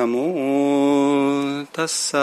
[0.00, 2.16] ナモタッサ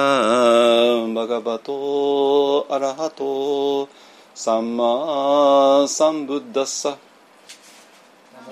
[1.14, 3.88] バガバトアラハト
[4.34, 6.98] サンマサンブッダッサ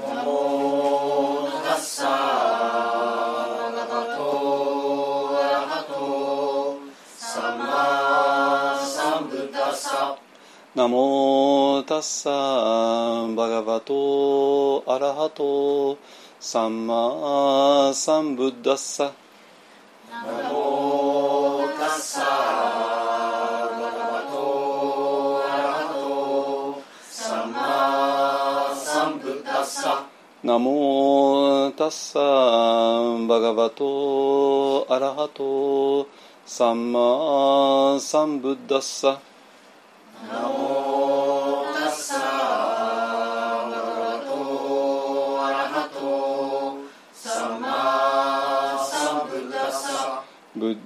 [0.06, 6.78] ナモタッサバガバトアラハト
[7.18, 10.20] サンマサンブッダッサ
[10.76, 12.30] ナモタッサ
[13.36, 15.98] バガバトアラハト
[16.48, 19.12] サンマサンブッダッサ
[20.12, 30.06] ナモタッサバガバトアラハトサンマサンブッダッサ
[30.44, 32.20] ナモタッサ
[33.28, 36.08] バガバトアラハト
[36.46, 39.20] サンマサンブッダッサ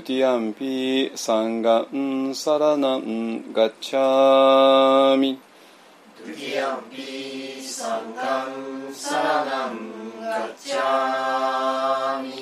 [0.00, 5.38] ドゥティアンピサンガンサラナンガッチャミ
[6.18, 9.76] ドゥティアンピサンガンサラナン
[10.22, 12.32] ガッチャミ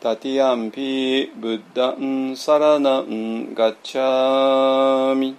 [0.00, 5.36] タティアンピブッダンサラナンガッチャミ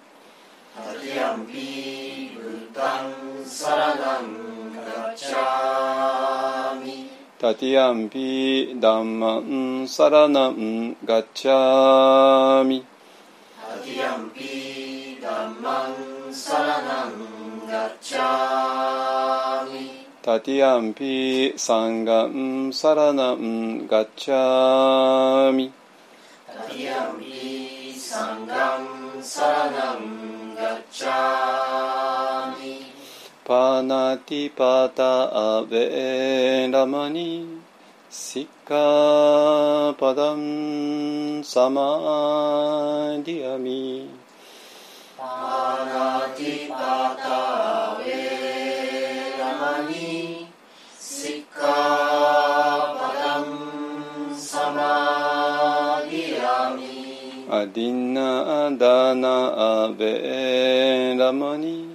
[0.74, 2.42] タティアンピブ
[2.72, 6.55] ッダンサラナンガッチャミ
[7.46, 11.26] タティアンピダンマンサラナンガッ
[33.48, 37.62] パナティパタアベラマニ
[38.10, 44.10] シッカパダンサマディアミ
[45.16, 50.48] パナティパタウェラマニ
[51.00, 51.62] シッカ
[52.98, 61.95] パダンサマディアミアディナダナアベラマニ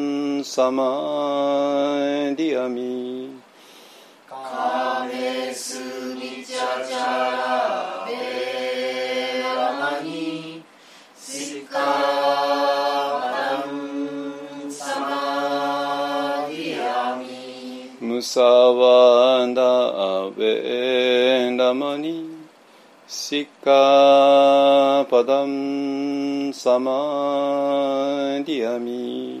[0.53, 0.83] サマ
[2.35, 3.39] ディアミ
[4.27, 5.79] カメス
[6.13, 10.61] ミチャチャラアベラマニ。
[11.17, 19.61] シッカパダンサマディアミムサワダ
[20.25, 22.29] アベラマニ
[23.07, 26.91] シッカパダンサマ
[28.45, 29.40] ディアミ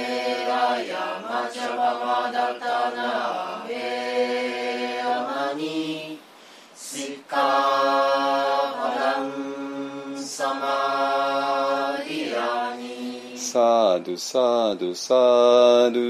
[13.51, 16.07] Sadu, sadu, sadu.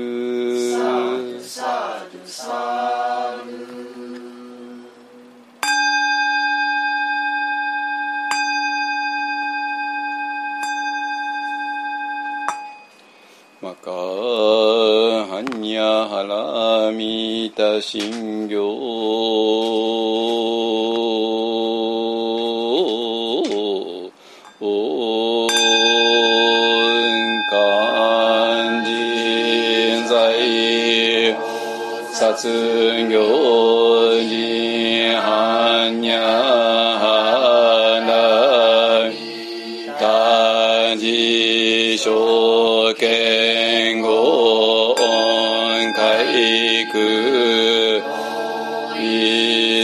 [0.78, 3.71] Sadu, sadu, sadu.
[15.42, 18.62] ハニャハラミタ信行
[24.60, 25.50] オン
[27.50, 30.14] 漢人在
[32.14, 32.48] 殺
[33.10, 33.18] 行
[34.22, 36.20] 人ハニャ
[37.02, 37.10] ハ
[38.06, 39.10] ラ
[40.00, 42.41] 大事証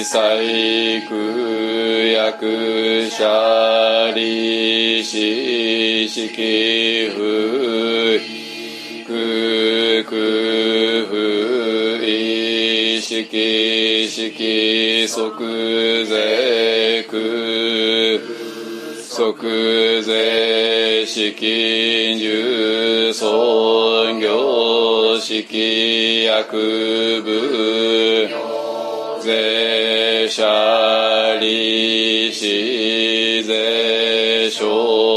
[0.07, 1.17] 一切空
[2.13, 5.17] 役者利子
[6.07, 6.29] 式
[7.09, 7.19] 不
[9.05, 9.11] 空
[10.05, 10.15] 空
[11.09, 11.11] 不
[12.05, 17.11] 意識式即税空
[19.09, 21.33] 即税式
[22.17, 25.43] 重尊業式
[26.23, 26.43] 薬
[27.23, 27.27] 部
[29.21, 29.76] 税
[30.29, 32.45] 者利子
[33.43, 35.16] 税所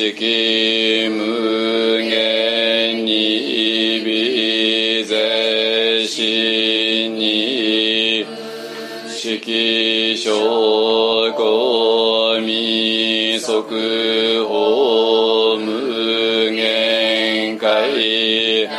[0.00, 8.24] 業式無限に微税死に
[9.08, 10.30] 式証
[11.36, 18.70] 拠未速報無限界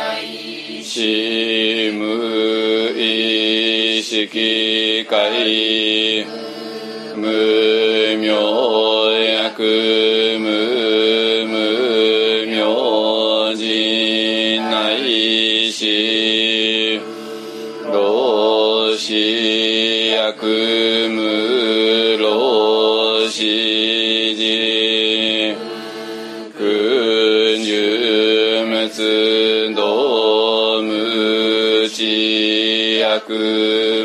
[0.82, 6.26] 死無意識界
[7.14, 10.01] 無明薬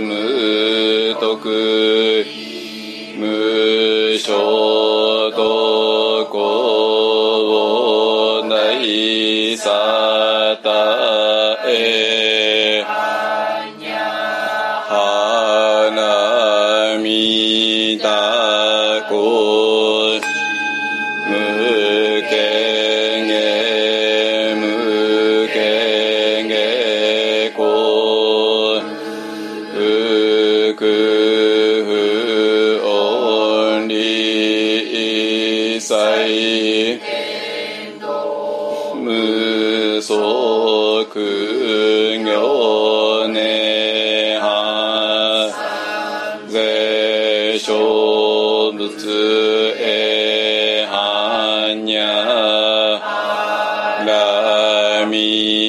[0.01, 1.49] 無徳
[3.17, 3.25] 無
[4.15, 4.66] 償。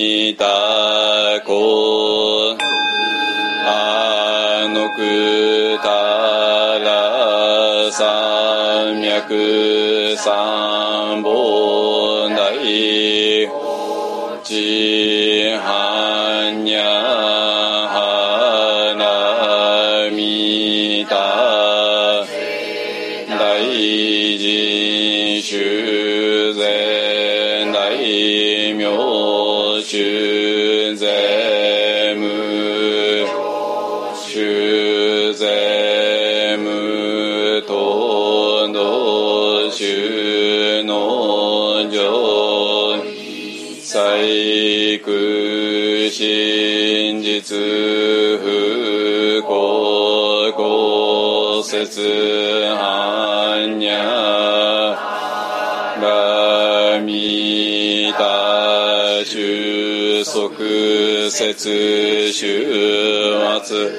[0.08, 0.46] ミタ
[1.44, 2.56] コ
[3.66, 11.57] あのくたら三脈三宝
[51.68, 54.96] 公説般若
[56.00, 60.56] ラミタ収束
[61.30, 62.40] 節終
[63.62, 63.90] 末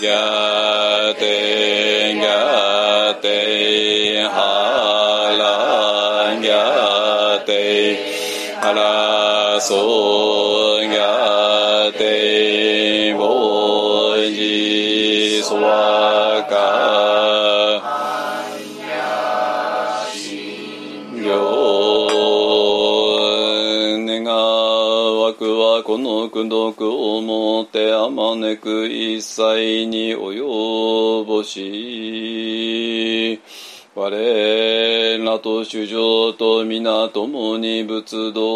[0.00, 4.40] ギャテンギャテンハ
[5.38, 7.98] ランギャテ
[8.60, 12.22] ハラソギャテ
[13.14, 13.51] 願
[26.22, 33.40] の功徳をもってあまねく一切に及ぼし
[33.94, 38.51] 我らと主情と皆共に仏道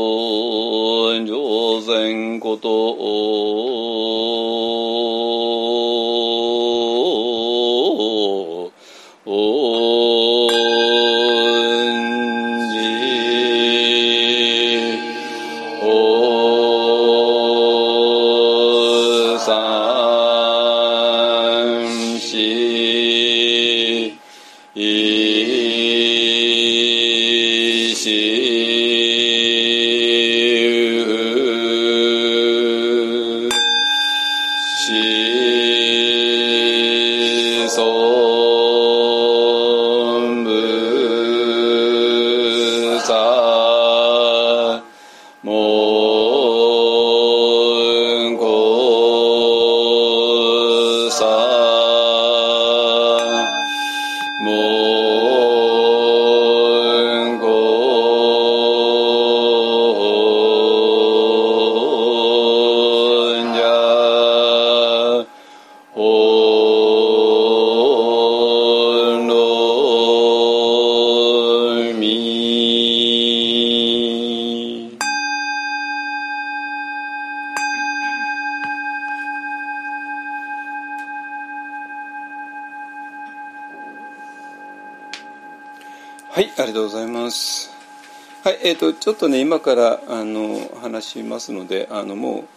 [88.67, 92.49] えっ、とちょっとね今からあの話しますので、あのも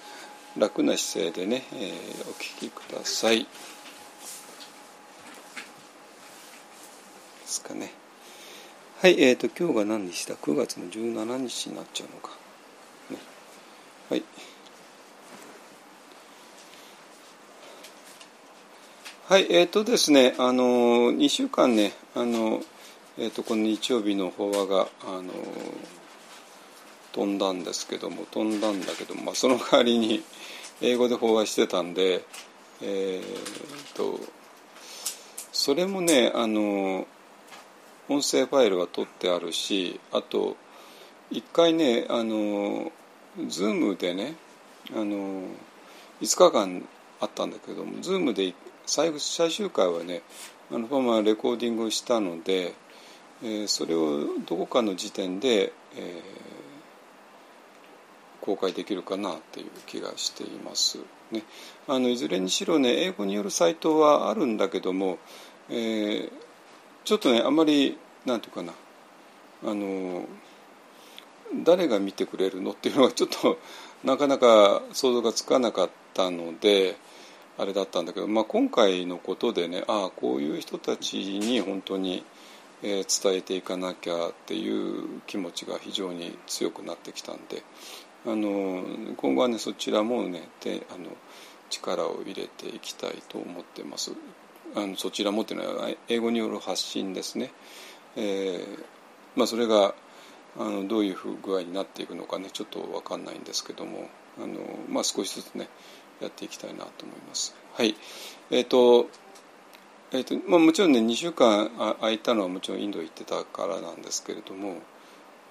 [0.58, 3.42] う楽な姿勢でね、えーお聞きください。
[3.42, 3.48] で
[7.46, 7.92] すかね。
[9.04, 12.32] はい、えっ、と今日が何日だ？9月の17日になっちゃうのか。
[13.12, 13.18] ね、
[14.10, 14.24] はい。
[19.28, 20.64] はい、えっ、とですね、あの
[21.14, 22.64] 2週間ね、あの
[23.22, 25.34] えー、とこの日曜日の法話があの
[27.12, 30.24] 飛んだんですけども飛んだんだけども、まあ、その代わりに
[30.82, 32.24] 英語で法話してたんで、
[32.82, 34.20] えー、と
[35.52, 37.08] それもねあの
[38.08, 40.56] 音声ファイルは取ってあるしあと
[41.32, 42.92] 一回ねあの
[43.38, 44.36] Zoom でね
[44.92, 45.44] あの
[46.22, 46.88] 5日間
[47.20, 48.54] あったんだけども Zoom で
[48.86, 50.22] 最最終回はね
[50.72, 52.74] あのまあレコーディングをしたので、
[53.44, 56.49] えーそれをどこかの時点で、えー
[58.50, 61.00] 公開できるかなっていう気がしています。
[61.32, 61.44] ね、
[61.88, 65.20] あのいずれにしろね英語によるサイトはあるんだけども、
[65.70, 66.32] えー
[67.10, 68.72] ちょっとねあまりなんていうかな
[69.66, 70.26] あの
[71.66, 73.58] 誰が見てくれるのっていうのがちょっと
[74.06, 76.98] なかなか想像がつかなかったので
[77.58, 82.24] あれだったんだけど、まあ、今回のことでねああこういう人たちに本当に、
[82.84, 87.64] え伝えていかなきゃっていう気持ちが非常に強くなってきたんで
[88.30, 88.84] あの
[89.18, 91.10] 今後はねそちらもねであの
[91.70, 94.12] 力を入れていきたいと思ってます。
[94.76, 97.52] あのそちらもっていうのは英語による発信ですね。
[98.16, 98.84] えー
[99.36, 99.96] まあ、それが
[100.58, 104.60] あのどういう具合になっていくのかねちょっと分かんないんですけどもあの、
[104.90, 105.68] まあ、少しずつね
[106.22, 107.56] やっていきたいなと思います。
[107.74, 107.96] はい
[108.52, 109.08] えーと
[110.12, 111.70] えーとまあ、もちろんね2週間
[112.00, 114.78] 空いたのはもちろんインド行ってたからなんですけれども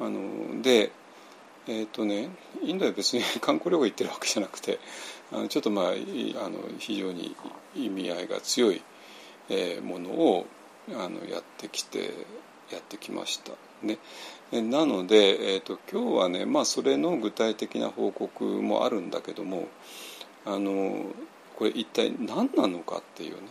[0.00, 0.92] あので
[1.70, 2.30] えーとね、
[2.62, 4.78] インドは別に 観光旅行行ってるわけじゃなくて
[5.30, 7.36] あのちょっとまああの非常に
[7.76, 8.82] 意味合いが強い、
[9.50, 10.46] えーものを
[10.90, 12.14] あのやってきて
[12.70, 13.52] やってきました。
[13.82, 13.98] ね、
[14.50, 19.68] なので、えー、と今日はね、まあ、それの具体的な報告もあるんだけども
[20.44, 21.04] あの
[21.56, 23.48] これ一体何なのかっていうね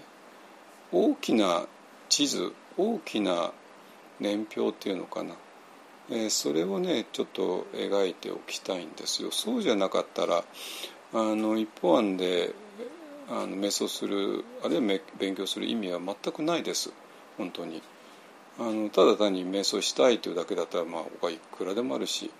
[0.92, 1.66] 大きな
[2.10, 3.52] 地図大きな
[4.20, 5.36] 年表っていうのかな、
[6.10, 9.32] えーそれをねちょっと描いておきたいんですよ。
[9.32, 10.44] そうじゃなかったら
[11.14, 12.54] あの一方案で
[13.30, 16.92] あの瞑想するあるいは勉強する意味は全くないです。
[17.38, 17.82] 本当に。
[18.60, 22.32] あのただ単に瞑想したいというだけだったらまあ他いくらでもあるし、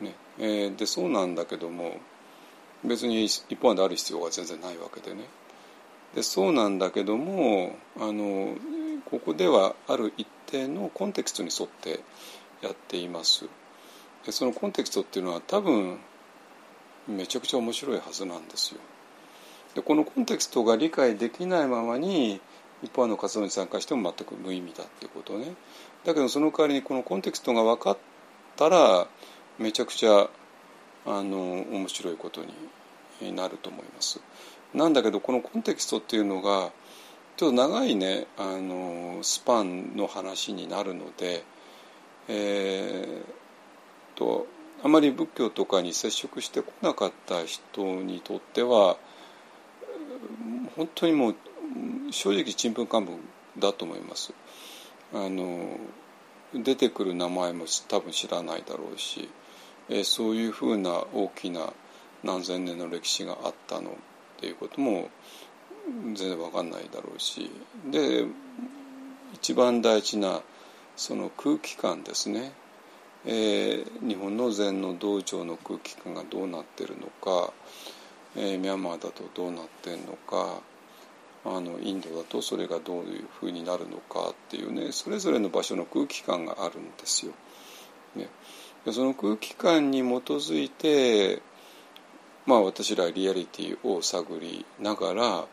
[0.00, 0.14] ね。
[0.38, 1.96] えーでそうなんだけども
[2.84, 5.24] 別に一方案である必要が全然ないわけでね。
[6.14, 8.54] でそうなんだけどもあの
[9.04, 12.00] ここではある一定のコンテクストに沿って
[12.62, 13.46] やっています。
[14.24, 15.98] でそのコンテクストっていうのは多分
[17.08, 18.80] めちゃくちゃ面白いはずなんですよ。
[19.74, 22.40] でこのコンテクストが理解できないままに
[22.82, 25.54] 一般の活動に参加しても全く無意味だっていうことね。
[26.04, 27.98] だけどその代わりにこのコンテクストが分かっ
[28.56, 29.06] たら
[29.58, 30.28] めちゃくちゃ
[31.06, 32.42] あの面白いこと
[33.20, 34.20] になると思います。
[34.74, 36.70] なんだけどこのコンテキストっていうのが
[37.36, 41.42] ちょっと長いねあのスパンの話になるので、
[42.28, 44.46] えー、と
[44.82, 48.96] あまり仏教とかに接触してこなかった人にとっては
[50.76, 51.34] 本当にもう
[52.10, 53.18] 正直ちんぷんかんぷん
[53.58, 54.32] だと思います。
[55.12, 55.76] あの
[56.54, 59.28] 出てくる名前も多分知らないだろうし、
[59.88, 61.72] えー、そういうふうな大きな
[62.22, 63.94] 何千年の歴史があったのっ
[64.38, 65.10] ていうことも
[66.04, 67.50] 全然分かんないだろうし
[67.90, 68.26] で
[69.34, 70.40] 一番大事な
[71.00, 72.52] その空気感ですね、
[73.24, 77.54] えー、日本の禅の道場の空気感がどうなってるのか、
[78.36, 80.60] えー、ミャンマーだとどうなってるのか
[81.46, 87.32] あのインドだとそれがどういうふうになるのかっていうねそれぞれの場所の空気感があるんですよ。
[88.14, 88.28] ね、
[88.92, 91.40] その空気感に基づいて
[92.44, 95.46] まあ私らリアリティを探りながら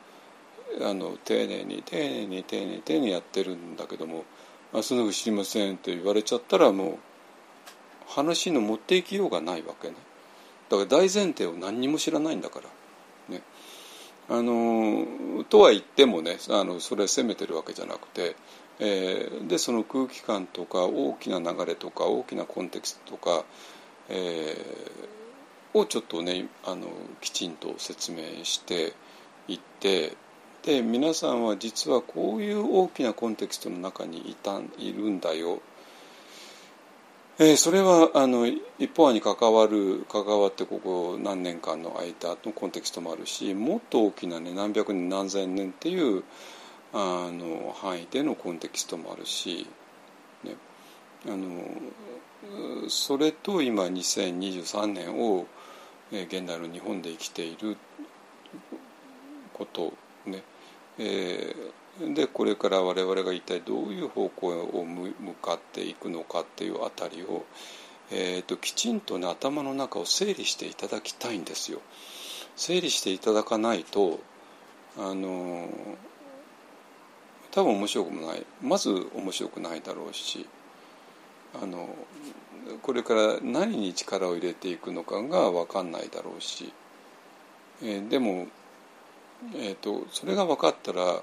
[0.90, 4.26] あの丁寧に丁寧に丁寧に丁寧にやってるんだけども
[4.74, 6.98] 「あそんなの知りません」と言われちゃったらもう
[8.08, 9.96] 話の持っていきようがないわけね。
[10.70, 12.70] だから大前提を何にも知らないんだから。
[13.30, 13.42] ね。
[14.30, 15.06] あの
[15.46, 18.36] とは言ってもねあのそれ責めてるわけじゃなくて、
[18.80, 23.46] えー、でその空気感とか大きな流れとか大きなコンテクストとか、
[24.10, 26.88] えー、をちょっとねあの
[27.22, 28.94] きちんと説明して
[29.48, 30.18] いって
[30.68, 35.62] で皆さんは実はこういう大きなコンテクストの中にいたいるんだよ。
[37.40, 46.26] えー、それはあの一方に関わる関わってここ何年間の間のコンテクストもあるしもっと大きなね何百年何千年っていう
[46.92, 49.68] あの範囲でのコンテキストもあるし、
[50.44, 50.56] ね、
[51.28, 55.48] あのそれと今2023年を、
[56.12, 57.78] 現代の日本で生きている
[59.54, 59.94] こと
[61.00, 67.46] えー、でこれから我々が一体どういう方向を向かっていくのかっていうあたりを、
[68.12, 71.82] えーと、きちんとね頭の中を整理していただきたいんですよ。
[72.56, 74.20] 整理していただかないと
[74.98, 75.70] あの
[77.52, 80.48] 多分面白くもないまず面白くないだろうし
[81.62, 81.90] あの
[82.82, 86.74] これから何に力を入れていくのかが分かんないだろうし、
[87.82, 88.48] え、でも
[89.56, 91.22] えーと、それが分かったら、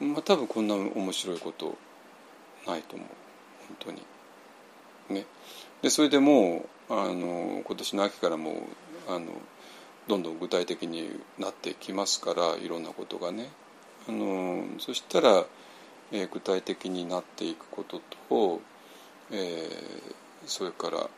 [0.00, 1.76] まあ、多分こんな面白いこと
[2.66, 3.08] ないと思う
[3.68, 4.02] 本当に。
[5.10, 5.26] ね、
[5.80, 8.50] でそれでもうあの今年の秋からも
[9.08, 9.26] うあの
[10.06, 13.48] どんどん具体的になってきますからいろんなことがね。
[14.08, 15.44] あのそしたら、
[16.12, 18.60] えー、具体的になっていくことと、
[19.30, 19.68] えー、
[20.46, 21.10] それから、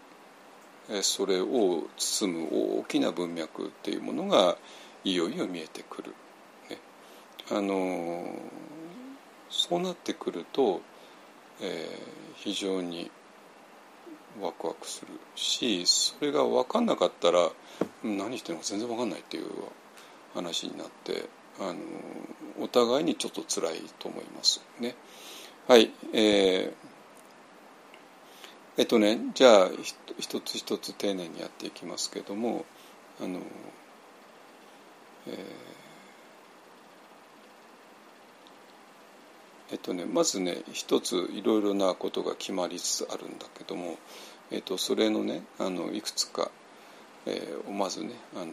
[0.88, 2.48] えー、それを包む
[2.80, 4.56] 大きな文脈っていうものが
[5.04, 6.14] いよいよ見えてくる、
[6.68, 6.78] ね、
[7.50, 8.24] あの
[9.48, 10.80] そうなってくると、
[11.60, 13.10] えー、非常に
[14.40, 17.48] ワクワクするしそれが分かんなかったら
[18.04, 19.46] 何してるのか全然分かんないっていう
[20.34, 21.78] 話になってあの
[22.60, 24.62] お互いにちょっと辛いと思います。
[24.78, 24.94] ね。
[25.66, 26.90] はいえー
[28.76, 29.68] えっとねじゃあ
[30.18, 32.64] 一つ一つ丁寧にやっていきますけども
[33.20, 33.40] あの
[35.26, 35.60] え、
[39.76, 43.96] っとねまずね一ついろいろなことが決まりつつあるんだけども、
[44.50, 46.50] えっと、それのねあのいくつか、
[47.26, 48.52] えー、をまずねあの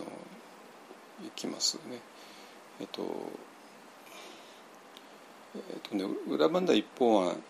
[1.26, 2.00] いきますね。
[2.80, 3.04] えっと
[5.56, 7.42] えっとね、裏バンダ一方案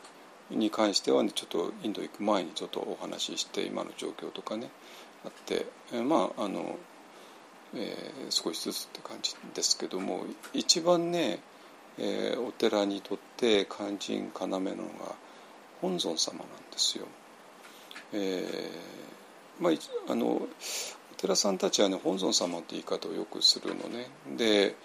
[0.50, 4.70] に関しては、ね、ちょっとインド行く前にちょっとお話しして今の状況とかね
[5.26, 6.78] あって、え、まああの
[7.76, 11.40] えー、少しずつって感じですけども一番ね、
[11.98, 15.16] えー、お寺にとって肝心要なのが
[15.82, 17.06] 本尊様なんですよ。
[18.14, 19.08] えー
[19.60, 20.50] まあ、あのお
[21.18, 24.08] 寺さんたちはね本尊様って言い方をよくするのね。
[24.38, 24.76] で、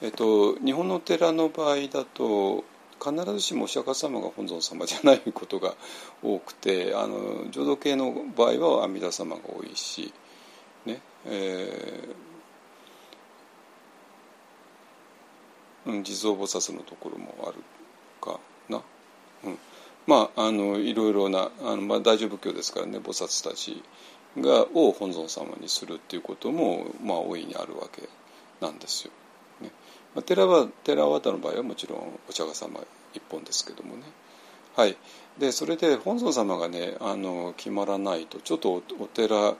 [0.00, 2.64] えっと、日本のお寺の場合だと
[3.02, 5.74] 必ずしもお釈迦様が本尊様じゃないことが
[6.22, 10.12] 多くてあの浄土系の場合は阿弥陀様が多いし
[11.26, 17.56] えー、地蔵菩薩のところもある
[18.20, 18.82] かな、
[19.44, 19.58] うん、
[20.06, 23.82] まああのいろいろなあの、まあ、大乗仏教ですからね菩薩たち
[24.38, 28.08] がを本尊様にするっていうことも、まあ、大いにあるわけ
[28.60, 29.12] なんですよ。
[29.60, 29.70] ね。
[30.14, 32.80] まあ、寺は寺和の場合はもちろんお釈迦様
[33.14, 34.02] 一本ですけどもね。
[34.74, 34.96] はい。
[35.38, 39.54] でそれで本尊様がねあの決まらないとちょっとお寺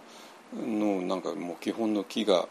[0.54, 2.48] のなんかもう基本の木が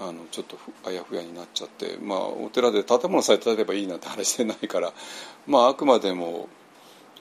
[0.00, 0.56] あのちょっと
[0.86, 4.92] あやふやになっちゃってまあお寺で建物さえ建てればいいなんて話でないから
[5.46, 6.48] まああくまでも、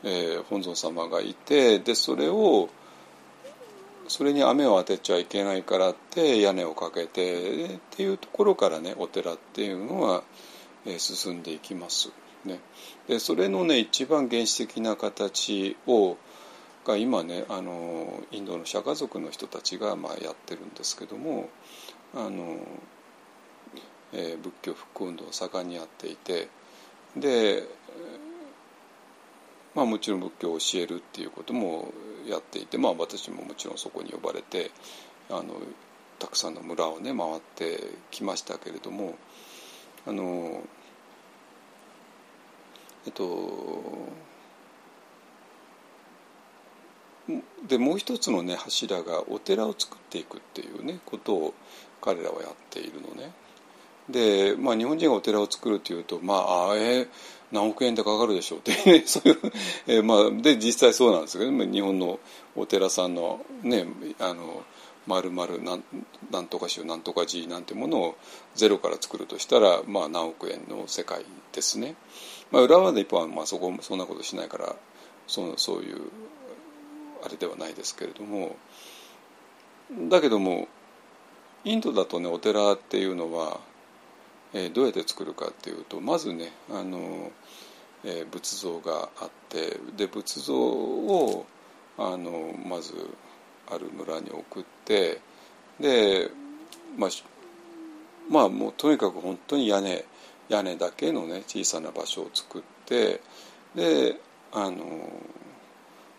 [0.03, 2.69] えー、本尊様がいてでそれを
[4.07, 10.23] それに雨を当てちゃいけないからって屋根をかけてっていうところからねお寺っていうのは、
[10.85, 12.11] えー、進んでいきます。
[12.45, 12.61] ね、
[13.07, 16.15] でそれのね一番原始的な形を
[16.87, 21.49] が今ねあのインドの釈迦族の人たちがまあやってるんですけども
[22.15, 22.57] あの、
[24.13, 26.47] えー、仏教復興運動を盛んにやっていて
[27.17, 27.63] で
[29.75, 31.91] まあもちろん仏教を教えるっていうことも
[32.25, 34.71] やっていてまあ私ももちろんそこに呼ばれて
[35.29, 35.55] あの
[36.19, 37.79] たくさんの村をね回って
[38.11, 39.15] きましたけれども
[40.07, 40.63] あの
[43.05, 43.27] えっと
[47.67, 51.53] でもう一つのね柱がお寺を作っていくっていうねことを
[52.01, 53.31] 彼らはやっているのね。
[54.09, 57.07] で、まあ、日本人がお寺を作るっていうとまああえー、
[57.51, 58.71] 何億円でかかるでしょうって、
[59.05, 59.37] そういう、
[59.87, 62.19] えー、まあ、で実際そうなんですけど、ね、日本の
[62.55, 63.85] お寺さんのね
[64.19, 64.63] あの
[65.07, 65.83] 丸々なん
[66.31, 68.17] なんとか州なんとか寺なんてものを
[68.55, 71.95] ゼロから作るとしたら、まあ、何億円の世界ですね。
[72.51, 74.75] まあ、浦和で一方はまあそこそんなことしないから
[75.27, 76.01] そそういう
[77.23, 78.55] あれではないですけれども
[80.09, 80.67] だけども
[81.63, 83.59] インドだとねお寺っていうのは、
[84.53, 87.31] えー、どうやって作るかっていうとまずねあの、
[88.03, 91.45] えー、仏像があってで仏像を
[91.97, 92.93] あのまず
[93.69, 95.19] ある村に送って
[95.79, 96.29] で
[96.97, 97.09] まあ
[98.29, 100.05] まあもうとにかく本当に屋根
[100.49, 103.21] 屋根だけのね小さな場所を作って
[103.75, 104.19] で
[104.53, 105.09] あの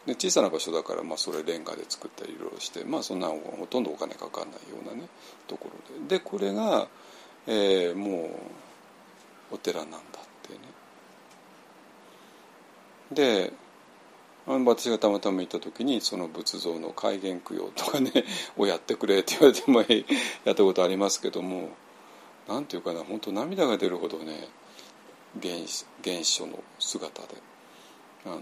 [0.08, 5.06] で小さな場所だから、まあ、それレンガで作ったりいろいろして、まあ、そんなほとんどお金かかんないようなね
[5.46, 6.16] ところで。
[6.16, 6.88] でこれが、
[7.46, 8.30] えー、も
[9.52, 10.00] うお寺なんだっ
[10.42, 10.58] てね。
[13.12, 13.52] で
[14.46, 18.24] 私がたまたま行った時にその仏像の戒厳供養とかね
[18.56, 19.80] をやってくれって言われても
[20.44, 21.68] やったことありますけども
[22.48, 24.48] なんていうかな本当涙が出るほどね
[25.42, 25.54] 原
[26.02, 27.28] 原初の姿で
[28.24, 28.40] あの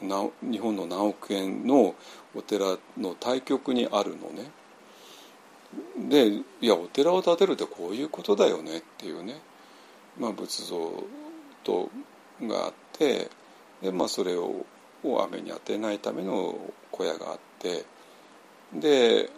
[0.00, 1.94] 日本の何億円の
[2.34, 4.50] お寺の対極にあるのね。
[6.08, 9.40] でいやお寺を建てるってこういうことだよねっていうね、
[10.18, 11.04] まあ、仏像
[11.62, 11.90] と
[12.42, 13.30] があって
[13.82, 14.64] で、まあ、それを
[15.04, 16.58] を雨に当てないための
[16.90, 17.84] 小屋があって
[18.74, 19.30] で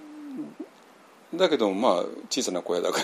[1.35, 1.93] だけどまあ
[2.29, 3.03] 小さな小屋だか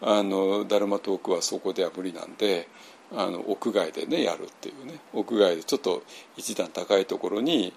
[0.00, 2.68] らあのダルマトークはそこでは無理なんで
[3.14, 5.00] あの屋外でねやるっていうね。
[5.12, 6.02] 屋外でちょっと
[6.36, 7.72] 一段高いところに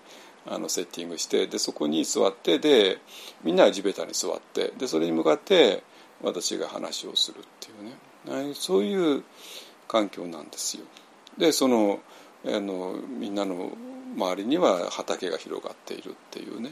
[0.47, 2.99] あのセッティングしてでそこに座ってで
[3.43, 5.83] みんなは地べたに座ってでそれに向かって
[6.21, 8.53] 私が話をするっていうね。
[8.55, 9.23] そういう
[9.87, 10.83] 環境なんですよ。
[11.37, 11.99] でその
[12.45, 13.71] あのみんなの
[14.15, 16.71] 周りには畑が広がっているっていうね。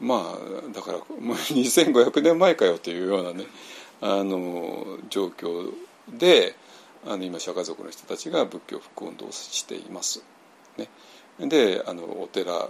[0.00, 3.46] まあだから 2500年前かよというようなね
[4.00, 5.72] あの状況
[6.08, 6.54] で
[7.06, 10.22] あの今釈迦族の人たちが仏教復運動をしています。
[10.76, 10.88] ね、
[11.40, 12.68] であのお寺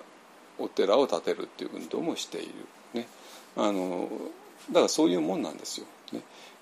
[0.59, 2.53] お寺を建てるっていう運動もしている。
[2.94, 3.09] ね、
[3.57, 4.09] あの
[4.68, 5.87] だからそういうもんなんですよ。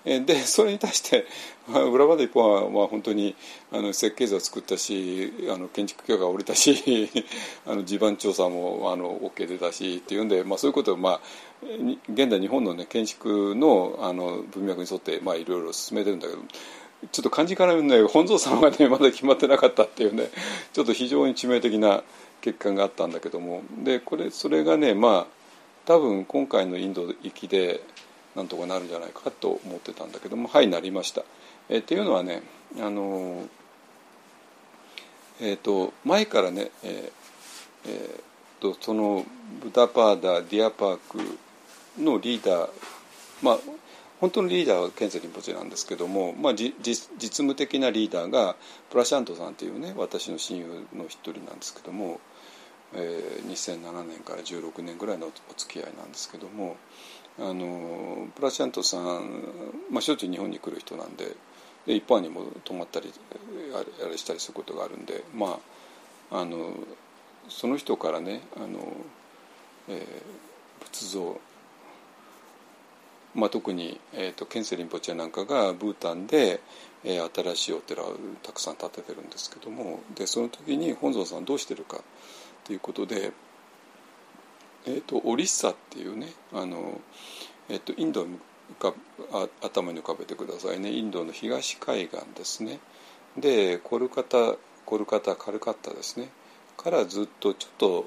[0.05, 1.25] ね、でそれに対して、
[1.67, 3.35] まあ、裏場で一方は、まあ、本当に
[3.71, 7.09] あの設計図を作ったしあの建築許可が下りたし
[7.65, 11.21] あの地盤調査もあの OK 出たしっていうんで、まあ、そういうことを、まあ、
[12.07, 16.39] 現代日本の、ね、建築のあの文脈に沿って、まあ、いろいろ進めてるんだけど
[17.11, 20.29] ちょっと漢字からね本尊様がねまだ決まってなかったっていうね
[20.73, 22.03] ちょっと非常に致命的な
[22.43, 25.35] 欠陥があったんだけどもでこれそれがねまあ
[25.85, 27.81] 多分今回のインド行きで
[28.35, 31.23] なんとかなるんじゃないかと思ってたんだけどもはいなりました。
[31.69, 32.43] えっていうのはね
[32.79, 33.47] あの
[35.41, 37.11] えーと、前からね、えー
[37.87, 39.25] えーと、とその
[39.61, 41.19] ブダパーダディアパーク
[42.01, 42.69] のリーダー
[43.41, 43.59] まあ
[44.21, 46.73] 本当のリーダーはケンセリンポチェなんですけども、まあ、実
[47.19, 48.55] 務的なリーダーが
[48.89, 52.19] プラシャントさんというね私の親友の一人なんですけども、
[52.93, 56.77] えー、2007年から16年ぐらいのお付き合いなんですけども
[57.37, 59.43] あのプラシャントさん、
[59.91, 61.35] まあ、しょっちゅう日本に来る人なんで
[61.85, 63.13] で一般にも泊まったり
[63.73, 65.59] あれしたりすることがあるんでま
[66.31, 66.73] ああの
[67.49, 68.95] その人からねあの、
[69.89, 71.39] えー、仏像
[73.35, 76.61] まあ、特に、えーと、ケンセリンポチェなんかがブータンで、
[77.03, 81.99] えー、新しいお寺をたくさん建ててるんですけどもでその時に本尊さんどうしてるか
[82.63, 83.33] ということで、
[84.87, 87.01] えーと、オリッサっていうねあの、
[87.69, 88.37] えーと、インド浮
[88.79, 88.93] か
[89.31, 90.91] あ頭に浮かべてくださいね。
[90.91, 92.79] インドの東海岸ですね。
[93.37, 96.29] でコルカタコルカタカルカッタですね。
[96.75, 98.05] からずっとちょっと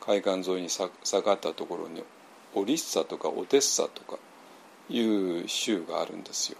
[0.00, 0.88] 海岸沿いに下
[1.22, 2.02] がったところに
[2.54, 4.18] オリッサとかオデッサとか
[4.90, 6.58] いう州があるんですよ。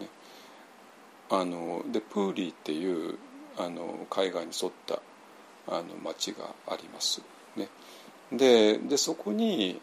[0.00, 0.08] ね、
[1.30, 3.18] あのでプーリーっていう
[3.56, 5.00] あの海岸に沿った
[5.68, 7.22] あの町があります。
[7.56, 7.68] ね、
[8.32, 9.80] ででそこに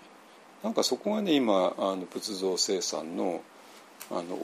[0.63, 3.41] なんかそこがね今あの仏像生産の
[4.11, 4.39] あの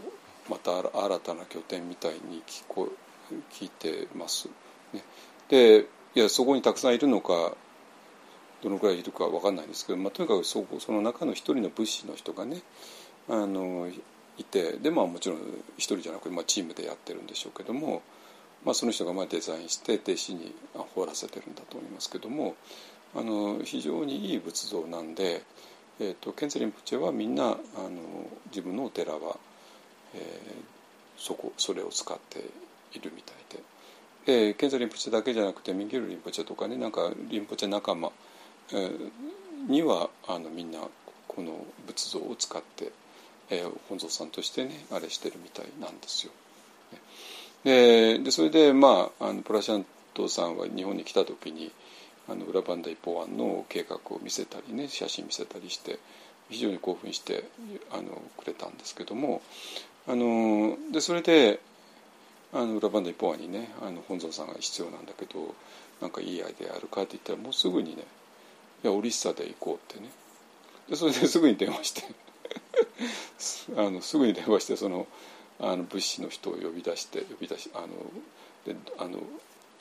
[0.49, 2.89] また新たな拠点みたいに聞こ
[3.51, 4.49] 聞いてます。
[4.93, 5.03] ね、
[5.49, 7.53] でいやそこにたくさんいるのか
[8.62, 12.62] どのくらいいるか分かんないんですけど、まあ、とにかくそその中の一人の物資の人がね
[13.30, 13.88] あの
[14.38, 15.39] いてでまあもちろん
[15.78, 18.02] 一人じゃなくて、まあ、チームでやってるんでしょうけども、
[18.65, 20.54] まあ、その人がまあデザインして弟子に
[20.96, 22.56] 掘らせてるんだと思いますけども
[23.15, 25.44] あの非常にいい仏像なんで、
[26.00, 27.58] えーと、ケンツェリンプチェはみんなあの
[28.48, 29.38] 自分のお寺は、
[30.13, 30.22] えー、
[31.18, 32.39] そこそれを使って
[32.94, 33.63] いるみたいで。
[34.26, 38.12] でケンザリンポチェだけじゃなくてミゲルリンポチェとかねなんかリンポチェ仲間
[39.68, 40.80] にはあのみんな
[41.28, 42.92] この仏像を使って、
[43.49, 46.31] えー、本尊さんとしてねあれしてるみたいなんですよ。
[47.63, 51.71] ででそれでまああのプラシャントさんは日本に来た時に
[52.29, 55.99] あの裏バンダ一方案の計画を見せたりね写真見せたりして
[56.49, 57.43] 非常に興奮して
[57.91, 59.41] あのくれたんですけども
[60.07, 61.59] あのでそれで
[62.53, 65.53] あの裏バンダ一方案にねあの本尊さんが必要なんだけど
[66.01, 68.03] なんかいいアイデアあるかって言ったらもうすぐにね
[68.83, 70.09] いやオリッサで行こうってね
[70.89, 72.03] でそれで すぐに電話して
[73.77, 75.08] あのすぐに電話してその
[75.60, 77.88] あの物資の人を呼び出して呼び出しあの
[78.65, 79.19] であの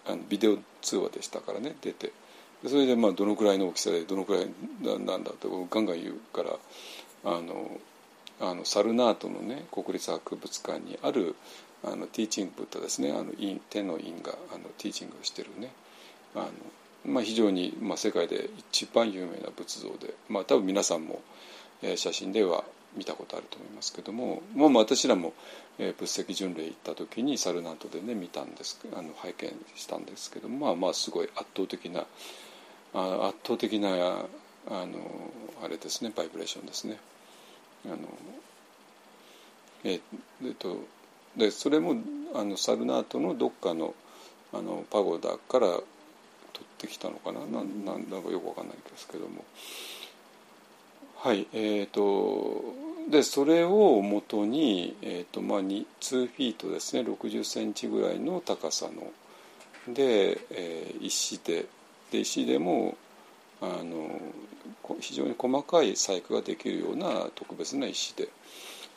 [0.07, 2.12] あのビデオ通話でしたからね出て。
[2.66, 4.48] それでまあどのくらいの大きさでどのくらい
[4.83, 6.59] なんだとガンガン言うから
[7.24, 7.81] あの
[8.40, 11.37] あのサルナートのね国立博物館にある
[11.85, 13.27] あのティーチングブッダですねあの
[13.70, 15.70] 手の印があのティーチングをしてるね
[16.35, 16.51] あの
[17.05, 21.22] まあ、非常に、まあ、世界で一番有名な仏像で、まあ、多分皆さんも、
[21.83, 22.64] えー、写真では
[22.96, 25.35] 見たことあると思いますけども、まあ、私らも、
[25.79, 32.07] えー、仏石巡礼行った時にサルナントでね見たんですあの拝見したんですけどもまあまあすごい圧倒的な
[32.94, 33.88] あ圧倒的な
[34.70, 34.98] あの
[35.62, 36.98] あれですねバイブレーションですね。
[37.87, 37.96] あの
[39.85, 40.01] え、っ
[40.59, 40.79] と
[41.37, 41.96] でそれも
[42.35, 43.94] あのサルナートのどっかの
[44.53, 45.85] あのパゴダから取
[46.62, 47.40] ってきたのかな？
[47.40, 49.44] なんなんかよくわかんないですけども
[51.20, 52.62] はいえーと、
[53.11, 59.92] でそれをもとに、えーとまあ、2, 2フィートですね6 0センチぐらいの高さの。
[59.92, 61.66] で、えー、石で
[62.12, 62.96] で石でも
[63.61, 64.20] あの
[65.00, 68.28] 非常に細かい細工ができるような特別な石で、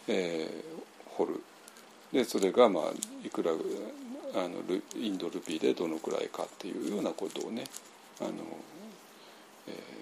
[0.07, 1.41] えー、掘る。
[2.13, 2.83] でそれが、まあ、
[3.25, 4.57] いくらあの
[4.95, 7.63] インドルピーでどのくらいかっていうようなことをね
[8.19, 8.31] あの、
[9.67, 10.00] えー、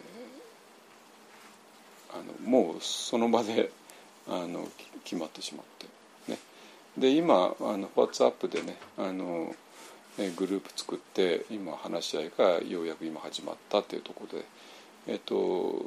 [2.14, 3.72] あのもうその場で
[4.28, 4.68] あの
[5.04, 6.38] 決まってしまってね。
[6.98, 9.56] で今あの WhatsApp でねあの
[10.36, 14.46] グループ作って今話し合いがようやく今始まったっていうところで
[15.08, 15.86] えっと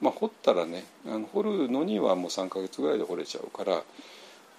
[0.00, 3.82] まあ掘ったらねあの掘るのにはもう3か月ぐらいで掘れちゃうから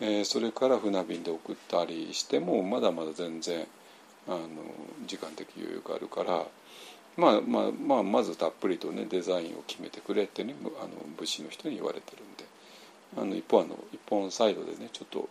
[0.04, 3.68] えー、それから船便で送ったりしてもまだまだ全然
[4.28, 4.40] あの
[5.06, 6.46] 時間的余裕があるから、
[7.18, 12.46] まあまあまあ、まずたっぷりとねデザインを決めてくれってねあの物資の人に言われてるんで
[13.18, 15.28] あの一方あの一本サイドでねちょっと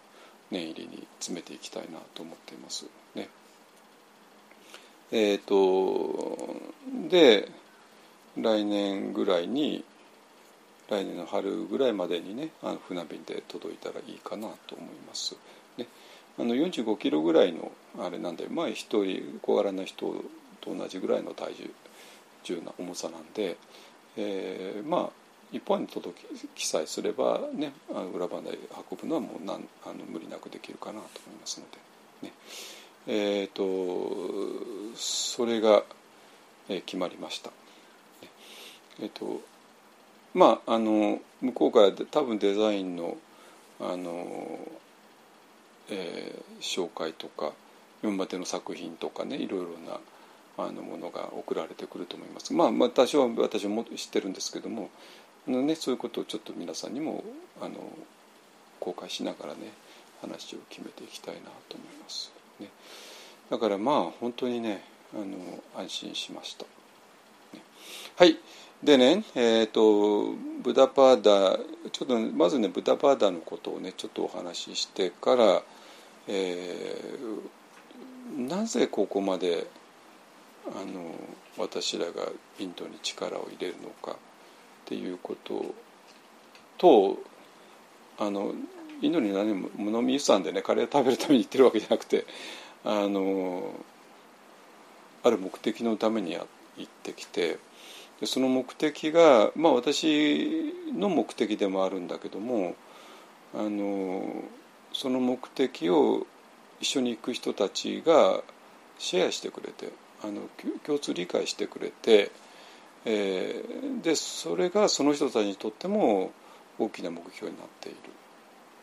[0.50, 3.28] 念入りに詰めていきたいなと思っていますね。
[5.12, 6.56] えっ、ー、と
[7.08, 7.48] で
[8.36, 9.84] 来年ぐらいに
[10.88, 15.36] 来年の春ぐらいまでにねあの船便で届いたらいいかなと思います。
[15.78, 15.86] ね、
[16.38, 20.24] あの45キロぐらいのあれなんでまあ一人小柄な人
[20.60, 21.70] と同じぐらいの体重
[22.42, 23.56] 重な重さなんで、
[24.16, 25.10] えー、まあ
[25.52, 26.20] 一本に届
[26.54, 28.58] きさえすればねあの裏番台
[28.90, 32.32] 運ぶのはもうなんあの無理なくできるかなと思いますのでね
[33.06, 35.82] えっ、ー、とそれが、
[36.68, 37.50] え、決まりました。
[39.00, 39.40] えっ、ー、と
[40.34, 43.16] まああの向こうから多分デザインの
[43.80, 44.58] あの、
[45.88, 47.52] えー、紹介とか
[48.02, 49.98] 今までの作品とかねいろいろな
[50.66, 52.52] あのものが送られてくると思います。
[52.52, 54.90] まあ、まあ、多少私も知ってるんですけども
[55.48, 57.24] あの、ね、そういうことをちょっと皆さんにも
[57.60, 57.74] あの
[58.78, 59.72] 公開しながらね
[60.22, 62.32] 話を決めていきたいなと思います。
[62.58, 62.68] ね、
[63.50, 64.82] だからまあ本当にね
[65.14, 66.64] あの安心しました。
[67.54, 67.62] ね、
[68.16, 68.38] はい
[68.82, 71.58] でねえっ、ー、とブダパーダ
[71.90, 75.62] ちょっとまずねブダパーダのことをねちょっとお話ししてから、
[76.28, 79.66] えー、なぜここまで
[80.68, 81.14] あの
[81.58, 84.14] 私らがインドに力を入れるのかっ
[84.84, 85.74] ていうこと
[86.78, 87.18] と
[88.18, 88.52] あの
[89.02, 92.26] インドに何も物見さんでねカレー食べるために行ってるわけじゃなくて
[92.84, 93.72] あの
[95.22, 96.42] ある目的のために行
[96.82, 97.58] ってきて
[98.20, 102.74] でその目的がまあ私の目的でもあるんだけども
[103.54, 104.44] あの
[104.92, 106.26] その目的を
[106.80, 108.42] 一緒に行く人たちが
[108.98, 109.90] シェアしてくれて
[110.22, 110.42] あの
[110.84, 112.30] 共通理解してくれて、
[113.04, 116.32] えー、でそれがその人たちにとっても
[116.78, 118.00] 大きな目標になっているっ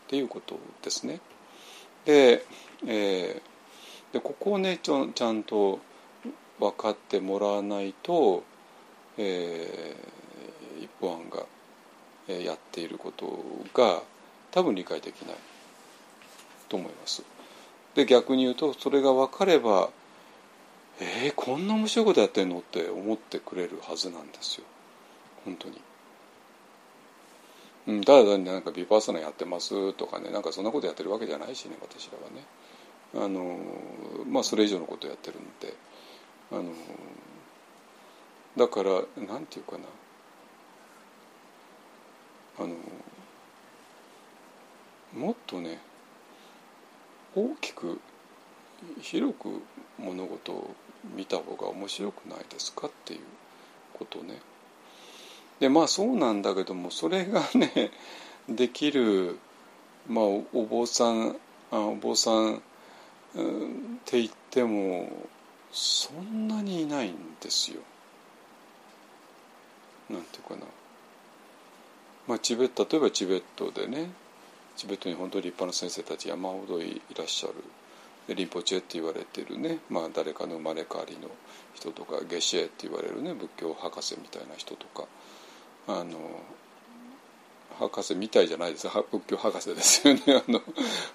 [0.08, 1.20] ていうことですね。
[2.06, 2.44] で,、
[2.88, 5.80] えー、でここをねちょちゃんと
[6.60, 8.44] 分かってもらわないと、
[9.18, 11.46] えー、一方案が
[12.34, 14.02] やっていることが
[14.52, 15.36] 多分理解できない
[16.70, 17.24] と思います。
[17.96, 19.90] で逆に言うとそれが分かれば
[21.00, 24.66] えー、こんな面白いことやってんのって思ってくれるはずなんですよ。
[25.46, 25.82] 本当に。
[27.88, 32.44] うん、ただ単になんかビパーサナやってますとかねなんかそんなことやってるわけじゃないしね私らはね。
[33.16, 33.58] あの
[34.30, 35.74] まあそれ以上のことやってるんで。
[36.52, 36.72] あの
[38.58, 38.92] だから
[39.26, 39.84] なんていうかな。
[42.60, 42.76] あの
[45.14, 45.80] もっとね
[47.36, 48.00] 大きく
[49.00, 49.62] 広く
[50.00, 50.76] 物事を
[51.16, 53.20] 見た方が面白くないですかっていう
[53.98, 54.40] ことね。
[55.60, 57.92] でまあそうなんだけどもそれがね
[58.48, 59.40] できる、
[60.08, 61.36] まあ、お坊さん
[61.72, 62.62] あお坊さん、
[63.36, 65.12] うん、って言っても
[65.72, 67.82] そんなにいないんですよ。
[70.10, 70.62] なんていうかな。
[72.28, 74.10] まあ、チベ例えばチベットでね
[74.76, 77.56] チベットに本当に立派な先生たち山ほどいらっしゃる。
[78.36, 81.30] リンポチェって言われてるね、まあ、誰かの生まれ変わりの
[81.74, 85.08] 人とかゲシェって言われるね仏教博士みたいな人とか
[85.88, 86.18] あの
[87.80, 90.62] 博士みたいじゃないです仏教博士ですよね あの、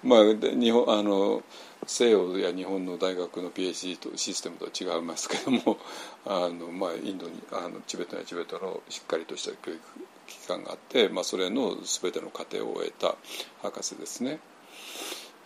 [0.03, 1.43] まあ、日本あの
[1.85, 5.77] 西洋や日本の大学の PhD とシステムとは違いますけども
[6.25, 9.79] あの、まあ、インドにあのチベットやチベットのしっかりとした教育
[10.27, 13.15] 機関があって、まあ、それの全ての過程を終えた
[13.61, 14.39] 博士ですね。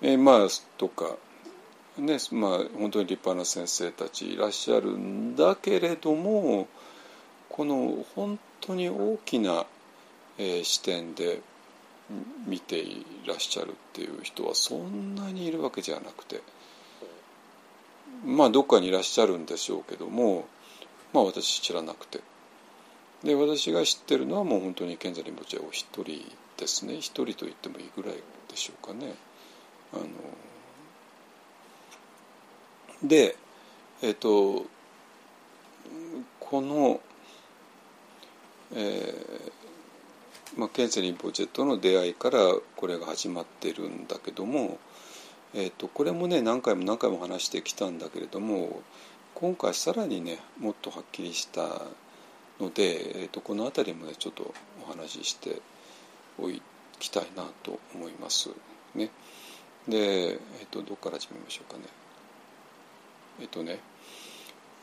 [0.02, 1.18] えー、まあとか
[1.98, 6.68] ねまあ、本当に立派な先生たちいらっしゃるんだけれども
[7.50, 9.66] この本当に大きな、
[10.38, 11.42] えー、視点で
[12.46, 16.42] 見ていらっしゃるっていう人はそんなにいるわけじゃなくて
[18.26, 20.46] まあどっかにいらっしゃるんでしょうけども
[21.14, 22.20] まあ私知らなくて
[23.24, 26.22] で私が知ってるのはもう本当に賢者リンポチェお一人
[26.58, 28.14] ですね一人と言ってもいいぐらい
[28.50, 29.16] でしょうかね。
[29.94, 30.06] あの
[33.04, 33.36] で
[34.02, 34.66] えっ、と
[36.40, 37.02] この、
[38.74, 39.58] えー
[40.58, 42.40] まあ、ケンセリンポチェとの出会いから
[42.76, 44.80] これが始まってるんだけども、
[45.54, 48.82] えーと、これもね何回も何回も話してきたんだけれども
[49.36, 51.62] 今回さらにねもっとはっきりした
[52.60, 55.62] ので、えーと、この辺りもねちょっとお話しして
[56.40, 56.50] お
[56.98, 58.50] きたいなと思います。
[58.96, 59.12] ね、
[59.88, 62.07] で、えーとどこから始めましょうかね。
[63.40, 63.80] えっとね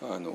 [0.03, 0.35] あの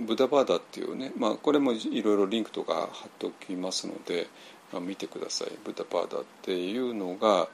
[0.00, 4.28] ブダバーダっていうね、まあ、これもいろいろリンクとか貼っておきますので、
[4.72, 5.48] まあ、見てください。
[5.64, 7.48] ブダバーダっていうのが、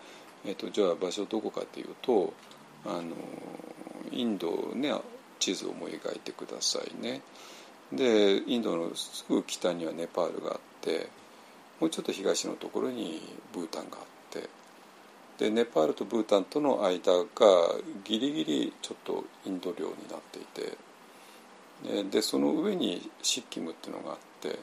[0.44, 2.34] えっと、じゃあ場所どこかっていうと
[2.84, 3.14] あの
[4.12, 4.92] インドね
[5.38, 7.22] 地図を思い描いてくださいね。
[7.92, 11.08] でインドのすぐ北にはネパールがあって
[11.80, 13.20] もうちょっと東のところに
[13.52, 14.15] ブータンがあって
[15.38, 17.24] でネパールとブータンとの間が
[18.04, 24.58] ギリギリちょっとインド領になっていてでその上にシッキムっていうのがあって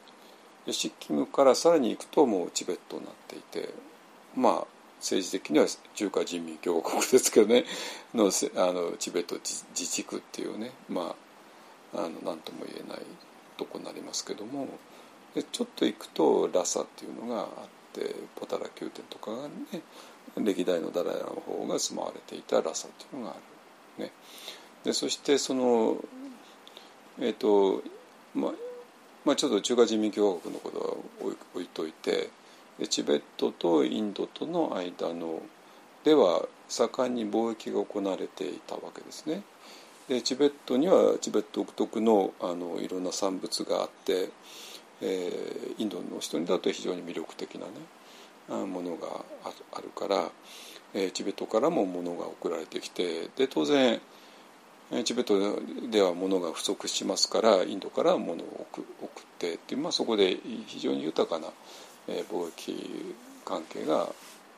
[0.65, 3.69] でシッキムからさらに行くともうチベットになっていて
[4.35, 4.67] まあ
[4.99, 7.65] 政治的には中華人民共和国ですけどね
[8.15, 11.15] のあのチベット自治区っていうねま
[11.93, 13.01] あ何とも言えない
[13.57, 14.67] とこになりますけども
[15.35, 17.47] でちょっと行くとラサっていうのがあっ
[17.91, 19.81] てポタラ宮殿とかがね。
[20.37, 23.33] 歴代のダライラの方が住まわれていたラサというのがあ
[23.99, 24.05] る。
[24.05, 24.11] ね、
[24.83, 25.97] でそしてその
[27.19, 27.83] えっ、ー、と
[28.33, 28.51] まあ
[29.25, 32.29] まあ、ちょっと中華人民共和国のことは置いといて
[32.89, 35.41] チベットとインドとの間の
[36.03, 39.43] では盛んに貿易が行われていたわけですね。
[40.09, 44.29] でチベットにはチベット独特のあのいろんな産物があって、
[45.01, 47.71] えー、インドの人にだと非常に魅力的なね
[48.49, 49.07] ものが
[49.73, 50.29] あるから、
[50.93, 54.01] えー、チベットからも物が送られてきてで当然
[55.05, 58.83] チベットでは物が不足しますからインドから物を送っ
[59.39, 60.37] てで、まあ、そこで
[60.67, 61.47] 非常に豊かな
[62.07, 63.15] 貿易
[63.45, 64.09] 関係が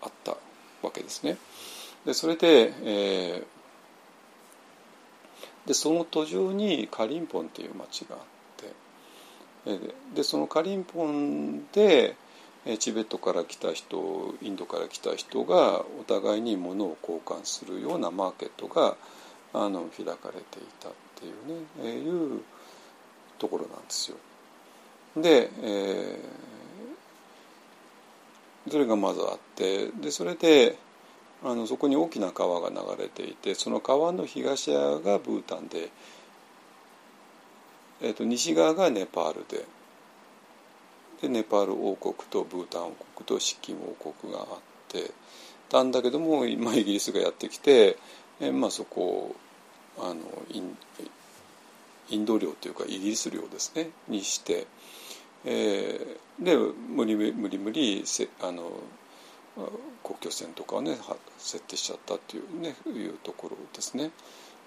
[0.01, 0.35] あった
[0.81, 1.37] わけですね。
[2.05, 8.21] でそれで,、えー、でその途上にカリンポンっていう町があっ
[9.65, 9.79] て
[10.15, 12.15] でそのカリンポンで
[12.79, 18.95] チベットから来た人インドから来た人がお互いに物を交換するようなマーケットが
[19.53, 22.41] あの開かれていたっていうね、えー、いう
[23.37, 24.17] ところなんですよ。
[25.15, 30.77] で、えー、それがまずあってでそれで
[31.43, 35.89] あのそこに大きな川が流れていてその川の東側がブータンで、
[38.01, 39.65] えーと、西側がネパールで
[41.25, 44.45] でネパール王国とブータン王国とシッキム王国があっ
[44.89, 45.11] て
[45.69, 47.97] たんだけども今イギリスがやってきて、
[48.39, 49.35] えまあ、そこを
[49.97, 50.15] あの
[50.51, 50.77] イン
[52.09, 54.67] インド領というかイギリス領ですねにして、
[55.45, 58.69] えー、で無理無理無理せあの
[60.03, 60.97] 国境線とかをね
[61.39, 64.11] 設定しちゃったっていうねいうところですね。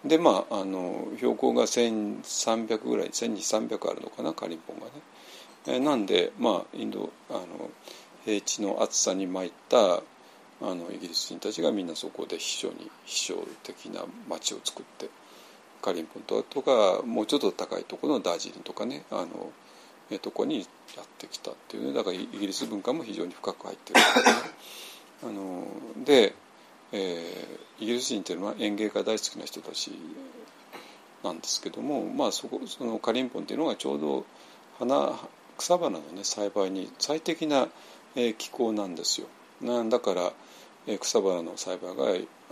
[0.05, 4.93] でまああの標高が1300ぐらい1200300あるのかなカリンポンがね。
[5.67, 7.71] え、なんでまあインドあの
[8.25, 10.03] 平地の暑さに参った
[10.61, 15.09] あのイギリス人たちがみんなそこで秘書に秘書的な町を作って
[15.81, 19.53] カリンポンとかもうちょっと高いところのダージリンとかねあの
[20.11, 20.65] えとこにや
[21.03, 21.93] ってきたっていうね。
[21.93, 24.07] だからイギリス文化も非常に深く入ってる、ね、
[25.23, 25.67] あの
[26.05, 26.35] で、
[26.93, 29.93] えー、イギリス人っていうのは園芸が大好きな人たち
[31.23, 34.25] なんですけどもまあそこそのカリンポンっていうのがちょうど
[34.79, 35.19] 花
[35.59, 37.69] 草花のね栽培に最適な、
[38.17, 39.27] えー、気候なんですよ。
[39.61, 40.33] なんだから、
[40.87, 42.05] え、草花の栽培が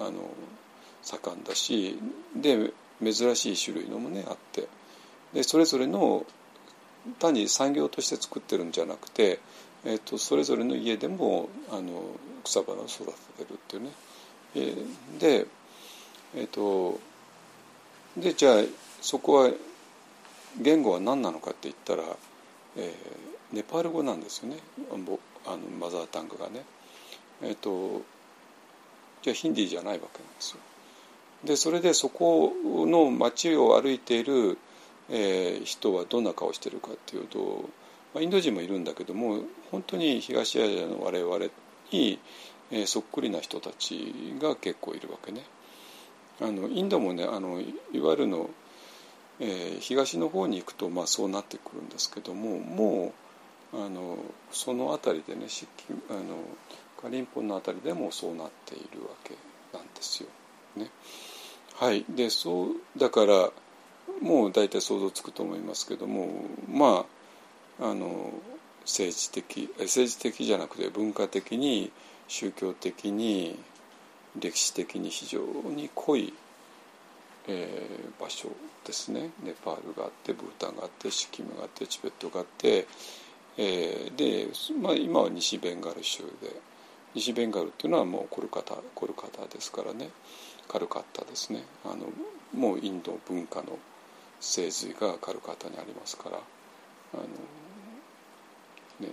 [0.06, 0.30] あの
[1.02, 1.98] 盛んだし
[2.34, 4.68] で珍しい種類のもねあって
[5.32, 6.26] でそれぞれの
[7.18, 9.38] 単に産業として作ってるんじゃなくて、
[9.84, 12.02] えーと、それぞれの家でもあの
[12.42, 13.90] 草花を育ててるっていうね。
[14.56, 15.46] えー、で,、
[16.34, 16.98] えーと、
[18.16, 18.54] でじゃあ
[19.00, 19.50] そこは
[20.60, 22.02] 言語は何なのかって言ったら、
[22.76, 24.56] えー、ネパール語なんですよね
[25.46, 26.64] あのマザータングがね。
[27.42, 28.02] えっ、ー、と
[29.22, 30.58] じゃあヒンディーじゃないわけなんですよ。
[31.44, 34.58] でそれでそこの街を歩いている
[35.08, 37.68] えー、人はどんな顔してるかっていうと、
[38.14, 41.46] まあ、インド人もいるんだけども本当に東アジアの我々
[41.92, 42.18] に、
[42.70, 45.42] えー、そっくりな人たちが結構いるわけね。
[46.40, 48.50] あのインドもねあのいわゆるの、
[49.40, 53.12] えー、東の方に行くと、まあ、そうなってくるんですけどもも
[53.72, 54.18] うあの
[54.50, 55.46] その辺りでね
[56.10, 56.20] あの
[57.00, 59.34] カリンポンの辺りでもそうなっているわけ
[59.76, 60.28] なんですよ。
[60.76, 60.90] ね、
[61.74, 63.50] はいでそうだから
[64.20, 66.28] もう大体想像つくと思いますけども
[66.70, 67.06] ま
[67.80, 68.32] ああの
[68.82, 71.90] 政治的政治的じゃなくて文化的に
[72.28, 73.58] 宗教的に
[74.38, 76.32] 歴史的に非常に濃い、
[77.48, 78.48] えー、場所
[78.84, 79.30] ですね。
[79.42, 82.86] ネパールがあってブータンがあってシキムがあってチベットがあって、
[83.56, 84.48] えー、で、
[84.80, 86.60] まあ、今は西ベンガル州で
[87.14, 90.10] 西ベンガルっていうのはもうコルカタコルカタですからね。
[90.68, 91.62] カルカッタですね。
[91.84, 92.06] あの
[92.54, 93.78] もうインド文化の
[94.40, 96.40] 精髄がカルカタにありますから。
[97.14, 97.22] あの、
[99.06, 99.12] ね、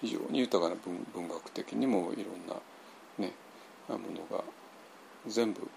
[0.00, 2.54] 非常に豊かな文文学的にもいろんな、
[3.18, 3.32] ね、
[3.88, 4.44] ものが
[5.26, 5.68] 全部、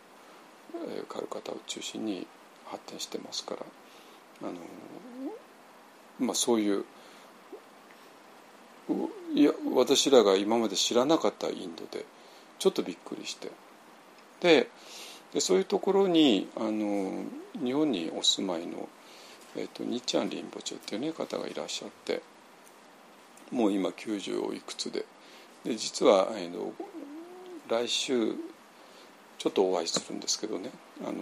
[1.08, 2.28] カルカタを中心に
[2.66, 3.66] 発展してますから
[4.44, 4.54] あの、
[6.20, 6.86] まあ、そういう
[9.34, 12.06] いや私らが今まで知らなかったインドで
[12.60, 13.52] ちょっとびっくりして。
[14.42, 14.70] で
[15.34, 17.26] でそういうところにあの
[17.62, 18.88] 日本にお住まいの、
[19.58, 22.22] えーと、ニッチャンリンボチェっていう、ね、方がいらっしゃって
[23.52, 25.06] もう今90をいくつで。
[25.66, 26.72] で実は、えー、
[27.68, 28.36] 来週
[29.38, 30.72] ちょっとお会いするんですけどね。
[31.02, 31.14] あの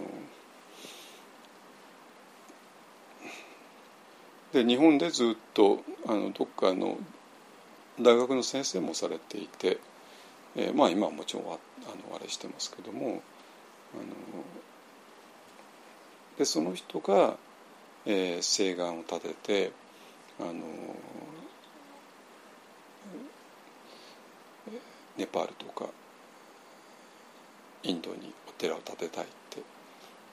[4.52, 6.96] で日本でずっとあのどっかの
[8.00, 9.78] 大学の先生もされていて、
[10.54, 11.58] えー、まあ今はもちろんあの
[12.14, 13.22] あれしてますけども
[13.94, 14.04] あの
[16.38, 17.36] でその人が、
[18.06, 19.34] えー、請願を立て
[19.68, 19.72] て
[20.40, 20.54] あの
[25.16, 25.86] ネパールとか
[27.86, 29.62] インドにお寺を建てたいって、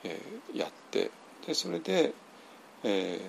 [0.04, 1.12] えー、やって
[1.46, 2.14] でそれで、
[2.84, 3.20] えー、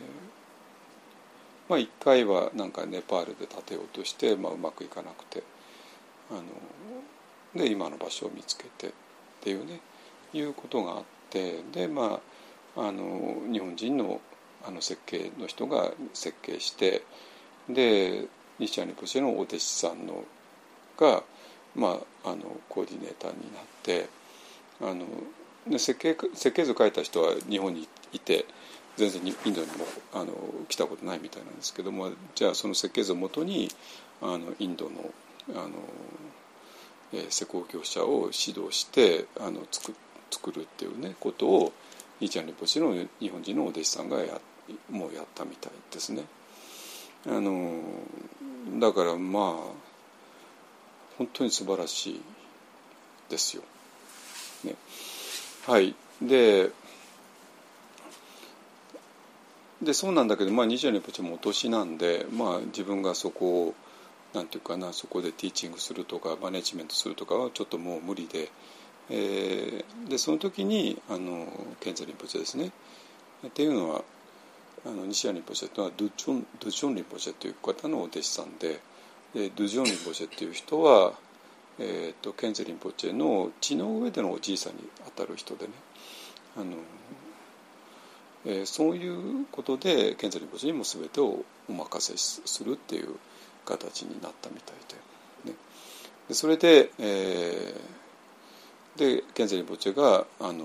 [1.68, 5.42] まあ一回はなんかネパールで建てようとして、まあ、うまくいかなくて
[6.30, 6.42] あの
[7.54, 8.90] で今の場所を見つけてっ
[9.42, 9.80] ていうね
[10.32, 12.20] いうことがあってでま
[12.76, 14.20] ああの日本人の
[14.66, 17.02] あの設計の人が設計して
[17.68, 18.26] で
[18.58, 20.24] 西谷ポシェのお弟子さんの
[20.96, 21.22] が、
[21.74, 24.08] まあ、あのコーディネーターになって
[24.80, 28.44] あの設計設計図書いた人は日本にいて
[28.96, 29.72] 全然インドにも
[30.12, 30.32] あの
[30.68, 33.68] 来たことないみたいなんですけどもじゃあその設計図をもとに
[34.22, 34.90] あのインドの
[35.50, 35.70] あの、
[37.12, 39.94] えー、施工業者を指導してあの作
[40.30, 41.72] 作るっていうねことを
[42.20, 44.40] ニーチャン・リポチの日本人のお弟子さんがや
[44.90, 46.22] もうやったみたいですね。
[47.26, 47.80] あの
[48.78, 49.83] だからまあ
[51.18, 52.20] 本当に素晴らしい
[53.28, 53.62] ですよ。
[54.64, 54.74] ね、
[55.66, 55.94] はい。
[56.20, 56.70] で
[59.82, 63.74] でそうなんだけど、まあ、20年ポチもお年なんで、まあ、自分がそこを
[64.32, 68.48] なんていうかなそこでティーチングするとかマネジメントするとかはちょっともう無理で、
[69.10, 71.46] えー、でその時にあの
[71.80, 72.72] ケンザリンポチェですね。
[73.46, 74.02] っていうのは
[74.86, 78.80] あの西谷リンポチェというのはドゥチョンドゥチョンリンポチェという方のお弟子さんで
[79.34, 81.12] ドゥジョンリンポチェという人は、
[81.80, 85.72] えーと、ケンゼリンポチェの血の上でのおじいさんにあたる人でね。
[86.56, 86.76] あの、
[88.46, 93.16] えー、そういうことでケンゼリンポチェにも全てをお任せするっていう
[93.64, 94.76] 形になったみたい
[95.44, 95.56] で,、ね、
[96.28, 100.64] でそれで,、えー、でケンゼリンポチェがあの、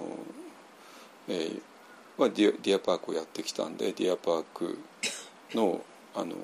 [1.28, 1.62] えー
[2.20, 4.78] まあ、ディアパークをやってきたんでディアパーク
[5.56, 5.82] の
[6.16, 6.36] あの、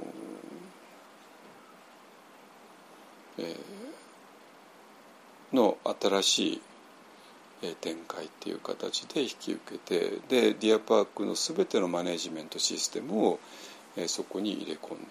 [3.37, 3.55] え、
[5.53, 6.61] の新しい
[7.81, 13.39] 展開っていう形で引き受けてでディアパークの全てのマネジメントシステムを、
[13.95, 15.05] え、そこに入れ込んで、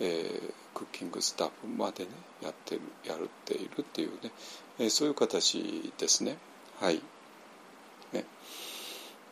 [0.00, 2.10] えー、クッキングスタッフまでね
[2.42, 4.30] やってるやるっているっていうね、
[4.78, 6.36] えー、そういう形ですね
[6.80, 7.00] はい。
[8.12, 8.24] ね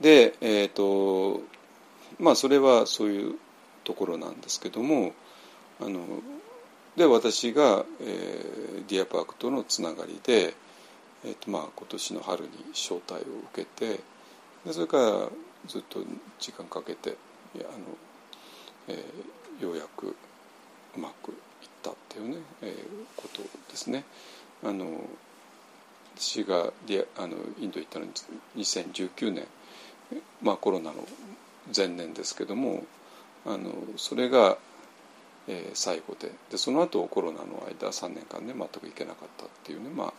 [0.00, 1.42] でえっ、ー、と
[2.18, 3.34] まあそれはそういう
[3.84, 5.12] ところなんですけども
[5.80, 6.00] あの
[6.96, 10.54] で私が、えー、ディアパークとのつながりで、
[11.24, 13.18] えーとまあ、今年の春に招待を
[13.52, 14.00] 受けて
[14.64, 15.28] でそれから
[15.66, 16.00] ずっと
[16.38, 17.16] 時間かけて
[17.56, 17.68] あの、
[18.88, 20.08] えー、ようやく
[20.96, 22.76] うまくいったっていうね、えー、
[23.16, 24.04] ことですね。
[24.62, 24.86] あの
[26.16, 28.12] 私がディアあのインド行ったのに
[28.56, 29.46] 2019年
[30.42, 30.96] まあ、コロナの
[31.74, 32.84] 前年ですけども
[33.46, 34.56] あのそれが、
[35.48, 36.30] えー、最後で。
[36.50, 40.12] でその後コロナの間3年間ね全く行けなかったっていうね、まあ、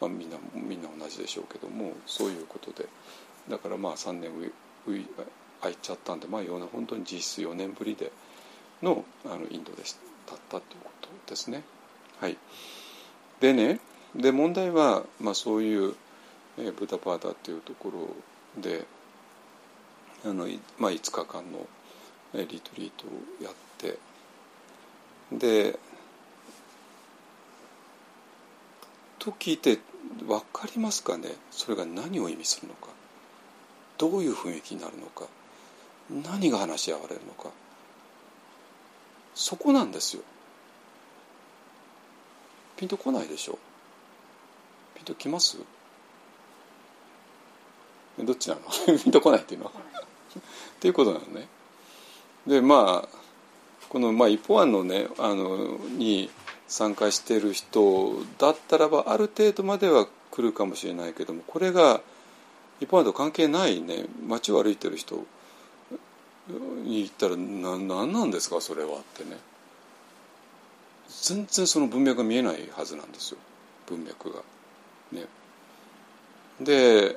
[0.00, 2.88] まあみんなみんな同じでしょうけどもそういうことで。
[3.48, 4.30] だからまあ3年
[4.84, 8.12] 空いちゃったんで、まあ、本当に実質4年ぶりで
[8.82, 11.62] のあのインドでだったということですね。
[12.20, 12.36] はい、
[13.40, 13.80] でね
[14.14, 15.94] で問題は、まあ、そういう、
[16.58, 18.84] えー、ブダパーダっていうところで
[20.24, 20.46] あの、
[20.78, 21.66] まあ、5日間の
[22.34, 23.98] リトリートをやって
[25.32, 25.78] で
[29.18, 29.78] と聞いて
[30.26, 31.30] 分かりますかね？
[31.50, 32.88] それが何を意味するのか？
[33.98, 35.26] どういう雰囲気になるのか？
[36.10, 37.50] 何が話し合われるのか？
[39.34, 40.22] そこなんですよ。
[42.76, 43.58] ピンとこないでしょ？
[44.94, 45.56] ピンときます？
[48.18, 48.60] どっちなの？
[48.98, 49.72] ピンとこないっていうのは。
[49.72, 50.42] っ
[50.80, 51.48] ていうことなのね。
[52.46, 53.23] でまあ
[53.94, 56.28] この、まあ、一方案のねあのに
[56.66, 62.00] 参加している人だったらばある程度までは来るかもしれないけどもこれが
[62.80, 65.24] 一方案と関係ないね街を歩いてる人
[66.82, 69.36] に言ったらな何なんですかそれはってね
[71.22, 73.38] 全然その文脈が見えないはずなんですよ
[73.86, 74.40] 文脈が。
[75.12, 75.26] ね、
[76.60, 77.16] で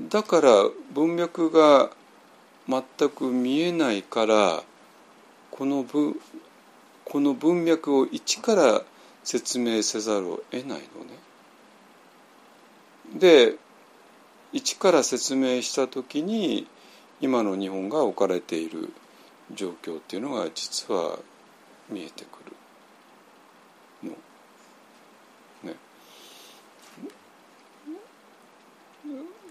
[0.00, 0.52] だから
[0.94, 1.90] 文脈が
[2.70, 4.62] 全く見えないから
[5.50, 6.16] この文
[7.04, 8.82] この文脈を一から
[9.24, 10.82] 説明せざるを得ないのね。
[13.18, 13.56] で
[14.52, 16.68] 一から説明した時に
[17.20, 18.92] 今の日本が置かれている
[19.52, 21.18] 状況っていうのが実は
[21.88, 22.38] 見えてく
[24.04, 24.16] るの。
[25.70, 25.72] ね。
[25.72, 25.74] っ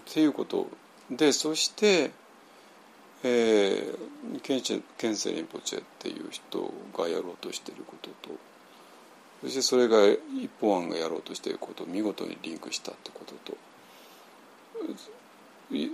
[0.06, 0.68] ていうこと
[1.10, 2.10] でそして
[3.22, 8.34] えー、ケンチェケンセリンポチェっていう人がやろうとしていることと
[9.42, 13.56] そしてそれが一方案がやろうとしていることを見事にリンクしたってことと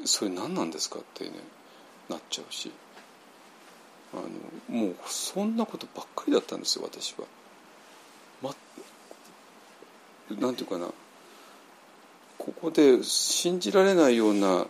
[0.05, 1.31] それ何なんですかってね
[2.09, 2.71] なっちゃうし
[4.15, 4.17] あ
[4.73, 7.27] のもうそんなことばっかりだったんですよ私は。
[8.43, 8.55] ま、
[10.39, 10.89] なんていうかな
[12.39, 14.67] ここで信じられないような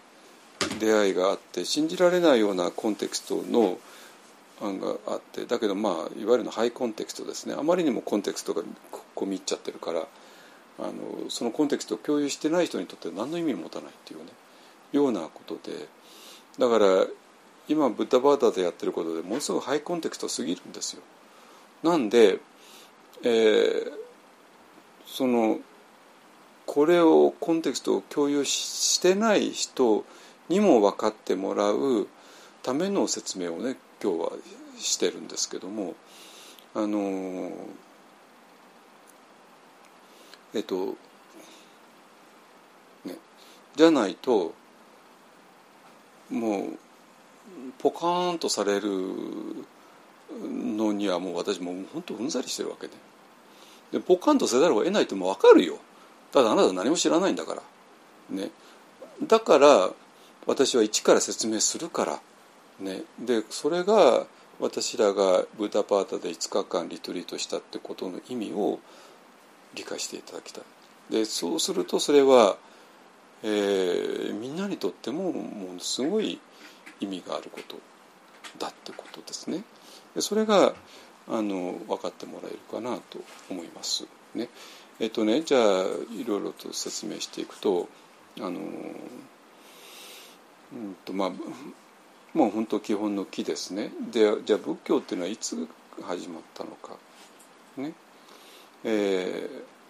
[0.79, 3.79] 出会いがあって信じられないようなコンテクストの
[4.63, 8.63] 案があってだけどまあいわゆるのハイコンテクストですねあまりにもコンテクストが
[9.15, 10.07] 込み入っちゃってるから
[10.79, 14.27] あのそのコンテクストを共有してない人にとって何の意味も持たないっていうね
[14.93, 15.89] ようなことで
[16.59, 17.07] だから
[17.69, 21.03] 今ブッダバーダーでやってることでものすごくハイコンテクストすぎるんですよ。
[21.83, 22.39] なんで、
[23.23, 23.93] えー、
[25.07, 25.59] その
[26.65, 30.05] これをコンテクストを共有してない人
[30.49, 32.09] にも分かってもらう
[32.63, 34.33] ための説明をね今日は
[34.79, 35.95] してるんですけども
[36.75, 37.51] あの
[40.55, 40.97] えっと
[43.05, 43.17] ね
[43.75, 44.55] じゃないと
[46.31, 46.79] もう
[47.79, 48.91] ポカーンとされる
[50.43, 52.95] のにはもう私もう本当うんざりしてるわけで。
[53.93, 55.79] でポカーンとせざるを得ないってもう分かるよ。
[56.33, 57.63] ただあなた何も知らないんだから。
[58.31, 58.51] ね。
[59.23, 59.91] だから
[60.47, 62.21] 私は一から説明するから
[62.81, 64.27] ねでそれが
[64.61, 68.79] 私らがブダパータで5日間リトリートしたってことの意味を
[69.75, 70.65] 理解していただきたい
[71.11, 72.57] でそうするとそれは、
[73.43, 76.41] えー、みんなにとってもものすごい
[77.01, 77.77] 意味があること
[78.59, 79.63] だってことですね。
[80.15, 80.75] でそれが
[81.29, 83.21] あの分かってもらえるかなと
[83.51, 84.07] 思います。
[84.35, 84.49] ね
[84.99, 85.83] えっとねじゃあ
[86.13, 87.89] いろいろと説明していくと
[88.39, 88.61] あの、
[90.73, 91.31] うんとまあ、
[92.35, 93.91] もう本当基本の木ですね。
[94.13, 95.69] でじゃあ仏教っていうのはいつ
[96.03, 96.97] 始まったのか。
[97.77, 97.93] ね
[98.85, 99.49] え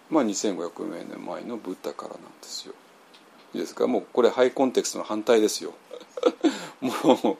[0.09, 2.73] ー、まあ2500年前のブッダからなんですよ。
[3.53, 3.87] いいですか？
[3.87, 5.73] もうこれハイコンテクストの反対ですよ。
[6.81, 7.37] もう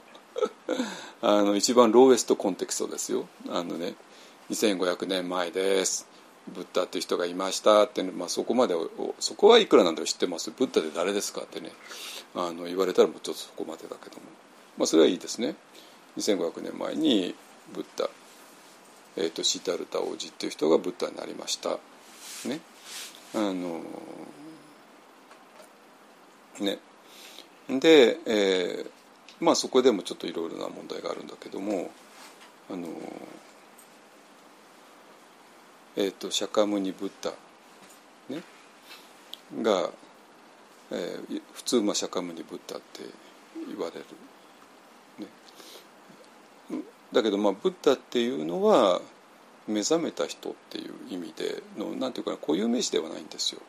[1.21, 3.95] あの一番 lowest context ですよあのね
[4.51, 6.07] 2500年前です
[6.47, 8.75] ブッダっていう人がいましたって、ね、まあ、そこまで
[9.19, 10.51] そこはいくらなんだろ知ってます？
[10.51, 11.71] ブッダって誰ですかってね
[12.35, 14.23] あの言われたらもうちょっとそこまでだけども、
[14.77, 15.55] まあ、それはいいですね。
[16.17, 17.35] 2500年前に
[17.73, 18.09] ブッダ、
[19.17, 21.77] えーと、シータルタ王子っていう人がブッダになりました。
[22.47, 22.59] ね。
[23.35, 23.81] あの
[26.59, 26.79] ね。
[27.69, 28.89] で、えー、
[29.39, 31.91] まあそこでもちょっといろいろな問題があるんだけども
[32.69, 32.87] あの
[35.97, 37.31] えっ、ー、と釈迦牟尼ブッダ、
[38.29, 38.41] ね、
[39.61, 39.89] が、
[40.91, 43.01] えー、普通まあ釈迦牟尼ブッダって
[43.67, 44.05] 言われる、
[46.79, 49.01] ね、だけどまあブッダっていうのは
[49.67, 53.61] 目覚めた人っていう意味でのなんていうかな固有名詞ではないんですよ。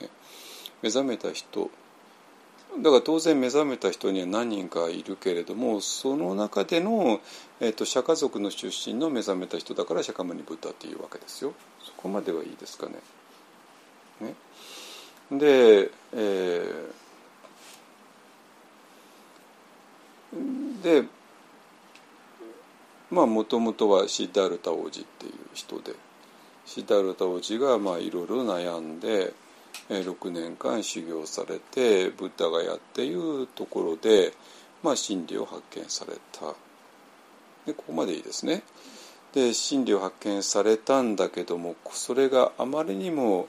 [0.00, 0.08] ね、
[0.82, 1.70] 目覚めた人。
[2.78, 7.20] だから当然目覚めた人には何人かいるけれどもその中での、
[7.58, 11.52] えーと、釈迦族の出身の目覚めた人だから釈迦牟尼ブッダっていうわけですよ。
[11.82, 12.94] そこまではいいですかね。
[14.20, 14.34] ね。
[15.32, 21.08] で、えー、で
[23.10, 25.92] まあもともとはシッダルタ王子っていう人で
[26.66, 29.32] シッダルタ王子がまあいろいろ悩んで。
[29.88, 34.32] 6年間修行されてブッダがやっていうところで、
[34.82, 36.54] まあ、真理を発見された
[37.66, 38.62] でここまでいいですね。
[39.32, 43.46] で真理を発見されたんだけどもそれがあまりにも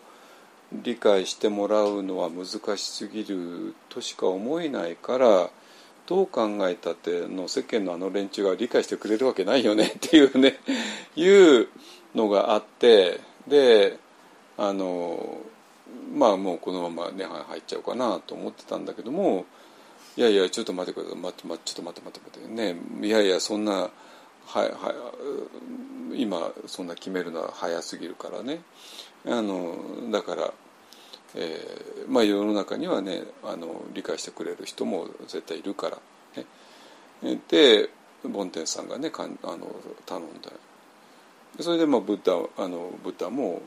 [0.71, 2.45] 理解してもらうのは難
[2.77, 5.49] しすぎるとしか思えないから
[6.07, 10.59] どう考えたっての世間のあの連中が理解してくれるわけないよね っていうね
[11.15, 11.67] いう
[12.15, 13.97] のがあってで
[14.57, 15.37] あの
[16.13, 19.45] まあもうこのまま涅槃入っちゃうかなと思ってたんだけども
[20.17, 23.89] いやいやちょっと待ってください待って待ってちょっと待って待って待ってねいやいやそんなは
[24.45, 24.93] は
[26.13, 28.61] 今そんな決めるのは早すぎるからね。
[29.25, 30.53] あのだから、
[31.35, 35.97] えー、まあ世の中にはねあの理解してくれる人も絶対いるから、
[37.23, 37.89] ね、で
[38.23, 39.67] 梵天さんがねかんあの
[40.05, 40.51] 頼んだ。
[41.59, 43.61] それでまあブッダあのブッダも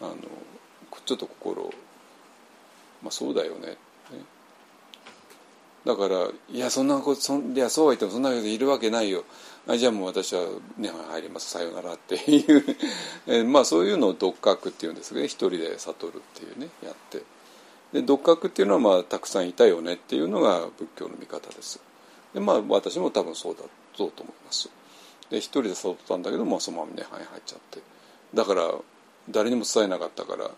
[0.00, 0.16] あの
[1.04, 1.72] ちょっと心
[3.02, 3.76] まあそうだよねね
[5.84, 9.24] だからいやそんなことそんいやそうは言ってもそんな人いるわけないよ。
[9.66, 11.50] あじゃあもう私はね入ります。
[11.50, 12.64] さよならっていう。
[13.26, 15.24] えまあそういうのを独覚っていうんですね。
[15.24, 17.22] 一人で悟るっていうねやって。
[17.92, 21.80] で独覚っていうのはまあたくさんいたよねっていうのが仏教の見方です。
[22.34, 23.62] でまあ私も多分そうだ
[23.96, 24.68] そうと思います。
[25.30, 27.80] で一人で誘ったんだけど、まあ、そのまま涅槃に入っちゃって。
[28.34, 28.74] だから
[29.28, 30.50] 誰にも伝えなかったから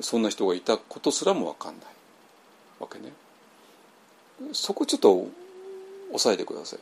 [0.00, 1.86] そんな人がいたことすらも分かんない
[2.78, 3.12] わけね。
[4.52, 5.26] そこちょっと
[6.12, 6.78] 押さえてください。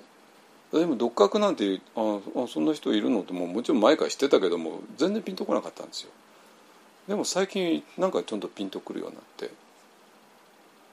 [0.77, 6.11] でも独学なんてああそんな人いるのってもうもちろん前から知ってたけども全然ピンとこなかったんですよ。
[7.07, 9.51] でも最近なんかちょっとピンとくるようになって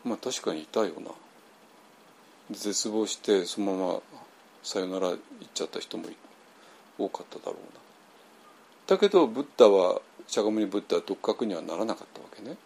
[0.03, 1.12] まあ確かにいたよな。
[2.51, 3.99] 絶望してそのまま
[4.62, 5.18] さよなら行っ
[5.53, 6.05] ちゃった人も
[6.99, 7.80] 多かっただろうな。
[8.88, 12.57] だけどブッダはシャガムニブッダは独学にはならなかったわけね。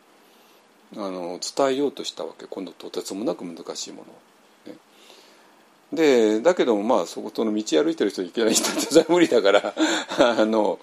[0.96, 2.46] あの伝えようとしたわけ。
[2.48, 9.74] 今度とてつもなく難しいものを、でだけどもまあそことの道歩いてる人いけない人ってそれは無理だから
[10.18, 10.80] あの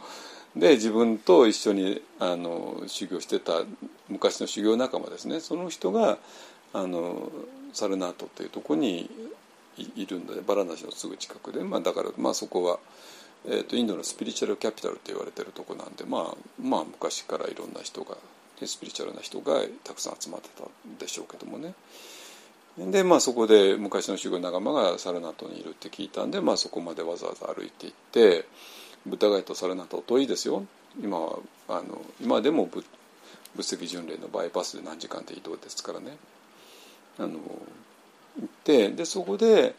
[0.56, 3.64] で自分と一緒にあの修行してた
[4.08, 5.40] 昔の修行仲間ですね。
[5.40, 6.18] その人が
[6.72, 7.30] あの
[7.72, 9.10] サルナートっていうとこに
[9.76, 12.78] いるんだバラナシのすぐ近くで、まあ、だから、まあ、そこは、
[13.46, 18.16] えーと、インドのスピリチュアルキャピタルって言われてるとこなんで、まあ、まあ昔からいろんな人が
[18.64, 21.74] スピリチュアルな人がたくさん集まってたんでしょうけどもね。
[22.78, 28.46] でまあそこで昔の修行仲間がサルナートにいるって聞いたんで、まあ、そこまでわざわざ歩いていって
[29.04, 30.64] ブッダガイとサルナート遠いですよ。
[31.02, 31.38] 今は
[31.68, 32.84] あの今でも仏
[33.74, 36.16] 石巡礼のバイパスで何時間で移動ですからね。
[37.18, 39.74] あの行ってでそこで、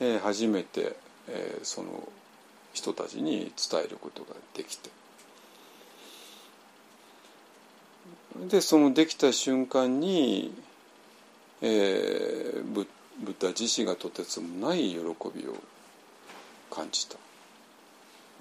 [0.00, 0.96] えー、初めて、
[1.28, 2.08] えー、その
[2.72, 4.90] 人たちに伝えることができて。
[8.36, 10.52] でそのできた瞬間に、
[11.60, 12.86] えー、ブ
[13.20, 15.14] ブッダ自身がとてつもない喜びを
[16.70, 17.16] 感じた。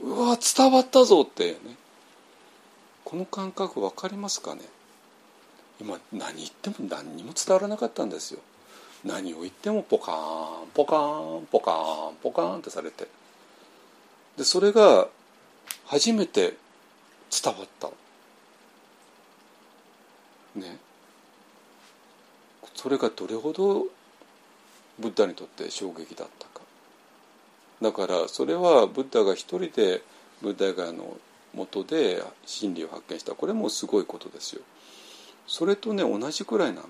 [0.01, 1.57] うわ伝わったぞってね。
[3.03, 4.61] この感覚分かりますかね？
[5.81, 8.39] 今何言っても何にも伝わらなかったんですよ。
[9.03, 13.07] 何を言ってもポカーンポカーンポカーンポカーンってされて。
[14.37, 15.07] でそれが
[15.85, 16.55] 初めて
[17.31, 17.89] 伝わった。
[20.57, 20.77] ね
[22.75, 23.85] それがどれほど
[24.99, 26.61] ブッダにとって衝撃だったか
[27.81, 30.01] だからそれはブッダが一人で
[30.41, 31.17] ブッダガの
[31.53, 34.61] もとで真理を発見したこれもすごいことですよ。
[35.47, 36.87] それとね同じくらいなの。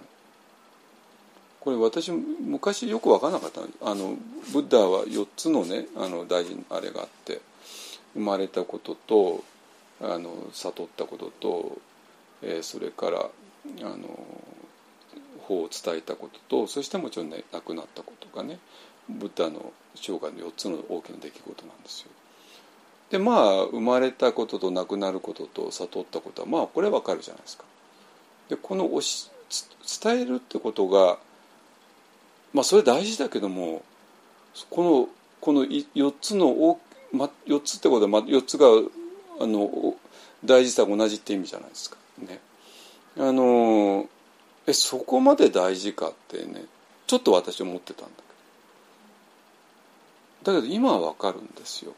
[1.61, 4.15] これ私昔よく分からなかったあの
[4.53, 7.41] ブッダは4つのねあの大事なあれがあって
[8.13, 9.43] 生まれたことと
[10.01, 11.77] あの悟ったことと、
[12.41, 13.29] えー、それから
[13.81, 13.97] あの
[15.47, 18.59] 法を伝えたこととそしてもちろんね亡くなったことがね
[19.09, 22.09] ブッダの生涯の4つの大きな出来事なんですよ。
[23.09, 27.63] でまあ生まれたことと亡くなることと悟ったことはまあこれわかるじゃないですか。
[28.49, 29.29] でこのおし
[30.03, 31.17] 伝えるってことが
[32.53, 33.83] まあそれ大事だけども
[34.69, 35.09] この
[35.39, 36.79] この4つの大、
[37.13, 38.67] ま、4つってことは、ま、4つが
[39.39, 39.95] あの
[40.43, 41.97] 大事さが同じって意味じゃないですか。
[42.19, 42.39] ね、
[43.19, 44.07] あの
[44.67, 46.65] えそこまで大事かってね
[47.07, 48.09] ちょっと私思ってたんだ
[50.43, 51.93] けどだけど今はわかるんですよ。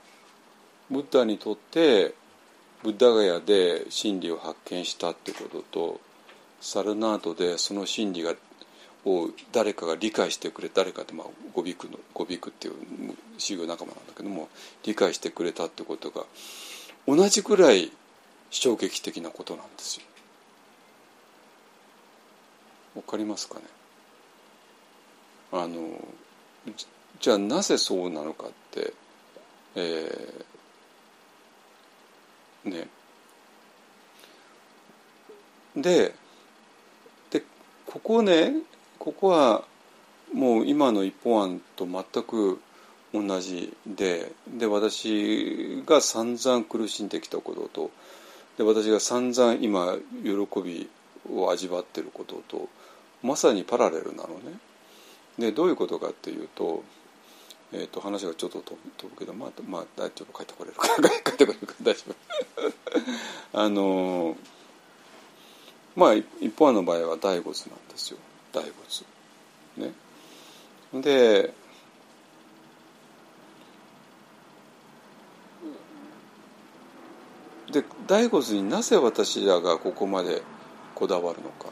[0.90, 2.14] ブッダにとって
[2.84, 6.00] ブッダガヤで真理を発見したってことと
[6.62, 8.34] サルナードでその真理が
[9.06, 12.74] を誰かが理解してくれ誰かってまあゴビクのゴビクっていう
[13.38, 14.50] 修行仲間なんだけども
[14.84, 16.26] 理解してくれたってことが
[17.08, 17.92] 同じくらい
[18.50, 20.04] 衝撃的なことなんですよ。
[22.96, 23.62] わかりますかね？
[25.52, 25.80] あの
[27.20, 28.94] じゃあなぜそうなのかって、
[29.76, 32.88] えー、ね。
[35.76, 36.14] で
[37.30, 37.44] で
[37.86, 38.54] ここね
[38.98, 39.64] ここは
[40.34, 42.60] もう今の一本案と全く
[43.14, 47.92] 同じでで私が散々苦しんできたことと
[48.58, 50.90] で私が散々今喜び
[51.32, 52.70] を味わってることと
[53.24, 54.60] まさにパラレルなのね。
[55.38, 56.84] でどういうことかっていうと,、
[57.72, 58.76] えー、と話がちょっと飛
[59.10, 60.88] ぶけどまあ、まあ、大丈夫帰ってこれるか
[61.24, 62.16] 帰ってこれるか大丈夫。
[63.60, 64.38] あの
[65.96, 68.18] まあ一方の場合は大仏なんですよ
[68.52, 69.06] 大仏。
[69.78, 69.94] ね。
[70.94, 71.54] で
[77.72, 80.42] で大仏になぜ私らがここまで
[81.00, 81.68] こだわるのか。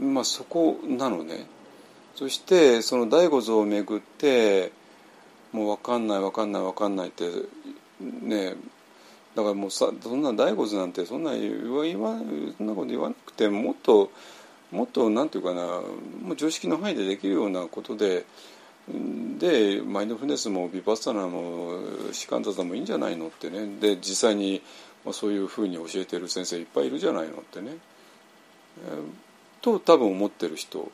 [0.00, 1.46] まあそこなのね。
[2.14, 4.72] そしてその大仏をめぐって
[5.52, 7.30] もう分かんない分かんない分かんないって
[8.00, 8.54] ね
[9.36, 12.18] だからもうさそんな大仏なんてそんな言わ
[12.56, 14.10] そんなこと言わなくてもっと
[14.72, 18.24] もっとなんていうかなもう常識の範囲でできるようなことで
[19.38, 21.78] でマインドフルネスもビパッサナも
[22.12, 23.66] シカンタザもいいんじゃないのってね。
[23.80, 24.62] で実際に
[25.08, 27.76] まそういうふうに教えてる先生いっぱいいるじゃないのってね、
[28.86, 29.02] えー、
[29.60, 30.90] と多分思ってる人。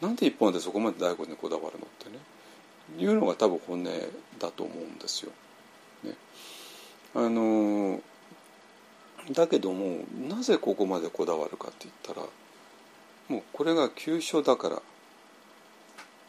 [0.00, 2.18] なんで一本でそこまで大悟にこだわるのってね。
[2.98, 3.84] いうのが多分本音
[4.38, 5.32] だと思うんですよ。
[6.04, 6.14] ね、
[7.14, 8.00] あの
[9.32, 12.26] だけどもなぜここまでこだわるかって言ったら
[13.28, 14.76] もうこれが急所だから。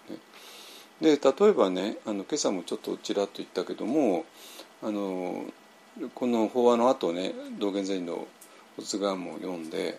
[0.10, 4.26] ね、で例えばねあの今朝もちょっとちらっと言ったけども
[4.82, 5.46] あの
[6.14, 8.28] この法話の後ね道元禅の
[8.78, 9.98] 「仏願」も読んで、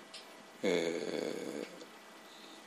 [0.63, 1.67] え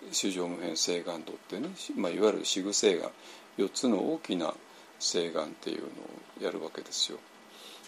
[0.10, 3.10] ー、衆生無変誓願度ってね、まあ、いわゆる四具誓願
[3.58, 4.54] 4つの大きな
[5.00, 7.20] 誓願っていうのをやるわけですよ。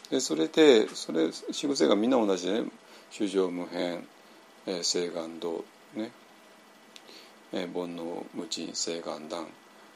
[0.10, 2.70] でそれでそれ四具誓願みんな同じでね
[3.12, 4.08] 衆生無変、
[4.66, 5.66] えー、誓願度
[5.96, 6.12] ね
[7.56, 9.46] えー、煩悩無尽誓願断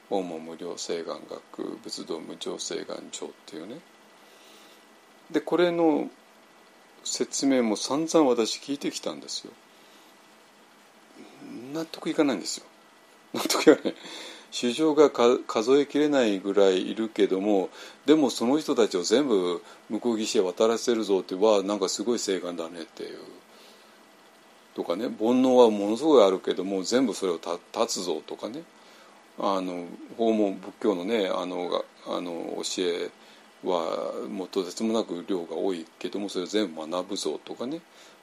[0.10, 3.80] 法も無料誓願学仏道無常誓願上っていうね
[5.32, 6.10] でこれの
[7.04, 9.54] 説明も散々私聞いてきたんですよ。
[11.74, 12.66] 納得いかないんですよ。
[13.34, 13.96] 納得いかない。
[14.52, 17.70] 市場が数えきれないぐらいいるけども
[18.06, 23.20] でもその人たちを全部向こう岸へ渡らせるぞってはなんかすごい誓願だねっていう。
[24.74, 28.64] とかね煩悩はものすごいあるけども全部それを断つぞとかね。
[29.40, 29.86] あの
[30.18, 33.12] 訪問仏教のねあのあの教え
[33.64, 37.82] はもっとてつもなく量が多いけどもそれを全部学ぶぞとかね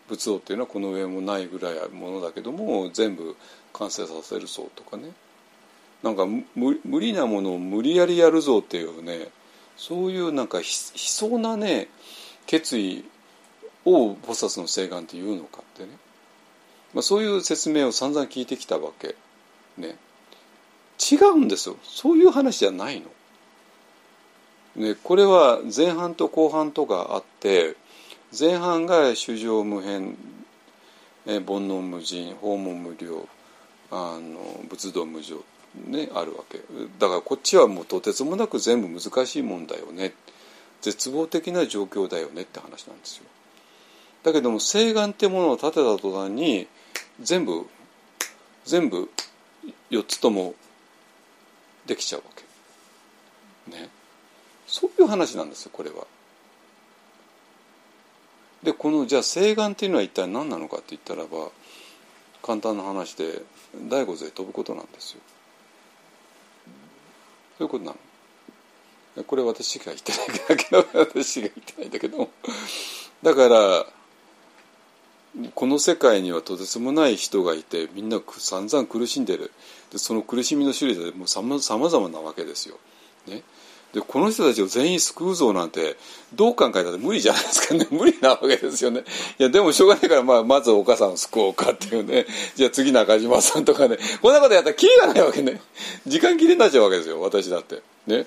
[0.09, 3.37] 仏像っていうのはこの上もないぐらいあるものだけども全部
[3.73, 5.11] 完成させるぞとかね。
[6.03, 9.29] なんか無理なものを無理やりやるぞっていうね
[9.79, 11.89] そういうなんか悲壮なね
[12.47, 13.05] 決意
[13.87, 15.89] を菩薩の誓願っていうのかってね。
[16.93, 19.17] まあ、そういう説明を散々聞いてきたわけ
[19.77, 19.97] ね。
[20.99, 21.77] 違うんですよ。
[21.83, 23.07] そういう話じゃないの。
[24.77, 27.77] ね、これは前半と後半とかあって
[28.39, 30.17] 前半が衆生無変
[31.25, 33.29] 煩悩無尽訪問無量
[33.91, 35.37] あの仏道無常
[35.87, 36.59] ねあるわけ
[36.99, 40.13] だからこっちはもうとてつもなく全部難しいもんだよね
[40.83, 43.25] 絶望的な状況だよねって話なんですよ
[44.25, 46.67] だけども誓願ってものを立てた途端に
[47.21, 47.67] 全部
[48.65, 49.09] 全部
[49.91, 50.55] 4つとも
[51.87, 53.77] できちゃうわけ。
[53.77, 53.89] ね。
[54.67, 56.07] そういう話なんですよこれは。
[58.63, 61.51] でこのじゃあ誓願っていうのは一体何なのかって言ったらば
[62.43, 63.43] 簡単な話で
[63.89, 65.21] 第五勢飛ぶことなんですよ。
[67.59, 67.99] そういうことなの。
[69.23, 72.29] これ私が言ってないだけど私が言ってないんだけど
[73.23, 73.87] だから
[75.55, 79.53] この世界にはとてつもない人がいてみんな散々苦しんでる
[79.93, 82.79] でその苦しみの種類でもうさまざまなわけですよ。
[83.29, 83.43] ね、
[83.95, 85.97] でこの人たちを全員救うぞなんて
[86.35, 87.75] どう考えたって無理じゃないですか。
[87.75, 89.05] ね 無理なわけですよね。
[89.39, 92.27] いやでもしょうがないから、まあ、まずお母さんを救おうかっていうね。
[92.57, 93.97] じゃあ次中島さんとかね。
[94.21, 95.61] こんなことやったらキリがないわけね。
[96.09, 97.83] 時間切れになっちゃうわけですよ私だって。
[98.09, 98.27] ね。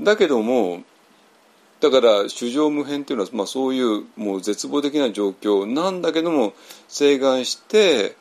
[0.00, 0.82] だけども
[1.80, 5.66] だから主情無変っていうのは、まあ、そういうもう絶望的な状況。
[5.66, 6.54] なんだけども
[6.88, 8.16] 請願して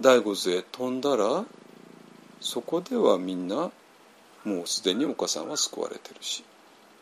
[0.00, 1.44] 第五図へ飛んだら
[2.40, 3.70] そこではみんな
[4.44, 6.44] もうすでに岡さんは救われてるし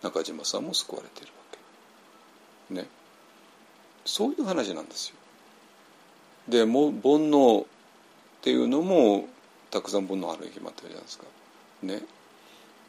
[0.02, 1.32] 中島さんも救われてるわ
[2.68, 2.74] け。
[2.74, 2.86] ね。
[4.04, 5.16] そういう話なんですよ。
[6.48, 7.66] でも煩悩っ
[8.42, 9.26] ていうのも
[9.70, 11.24] たくさん煩悩あるに決まってるじゃないですか。
[11.82, 12.02] ね。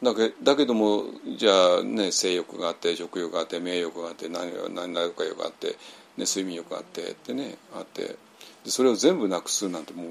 [0.02, 1.04] だけだけども
[1.36, 5.68] じゃあね性欲があって食欲があって名欲があって何何々か欲があって、
[6.16, 8.16] ね、睡眠欲があってってねあって。
[8.64, 10.06] でそれを全部なくすなんてもう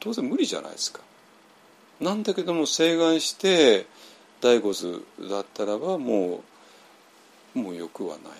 [0.00, 1.00] 当然無理じゃないですか。
[2.00, 3.86] なんだけども請願して
[4.40, 6.42] 第五図だったらばも
[7.56, 8.32] うもう欲はない。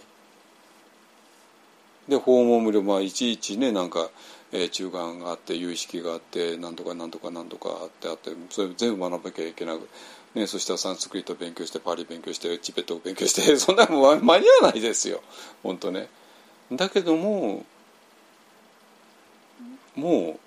[2.08, 4.08] で訪問無料まあいちいちねなんか、
[4.50, 9.88] えー、中眼があって有意識があってなんとかなんとかなんとかあってあってそれ全部学ばなきゃいけなく
[10.34, 15.22] ね、そしたらサンスクリット勉強してパリ勉強してチベットを勉強して そんなもん間に合わないですよ
[15.62, 16.08] 本当ね。
[16.70, 17.64] だけども
[19.96, 20.40] もう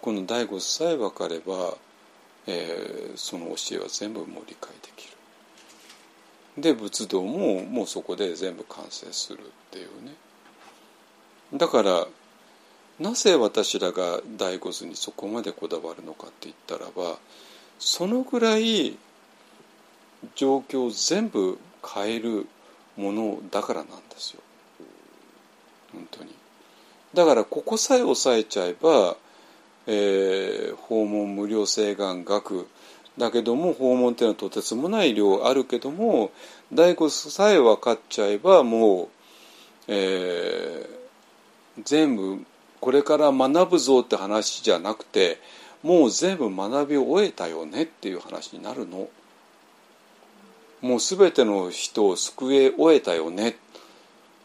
[0.00, 1.76] この第五さえ分かれば、
[2.46, 6.62] えー、その教えは全部もう理解できる。
[6.62, 10.14] で仏道ももうそこで全部完成するっていうね。
[11.54, 12.06] だから
[12.98, 17.18] なぜ私らが第五図にそこまでこだわるのかって言ったらば
[17.78, 18.96] そのぐらい
[20.34, 22.46] 状況を全部変える
[22.96, 24.40] ものだからなんですよ
[25.92, 26.34] 本当に
[27.14, 29.16] だからここさえ押さえちゃえば、
[29.86, 32.68] えー、訪問無料請願額。
[33.18, 36.30] だけども訪問っていうのはとてつもない量あるけども
[36.72, 39.08] 大骨さえ分かっちゃえばもう、
[39.88, 42.44] えー、全部
[42.80, 45.38] これから学ぶぞって話じゃなくて
[45.82, 49.08] もう全部学び終えたよねっていう話になるの。
[50.80, 53.56] もう全ての人を救い終えたよね。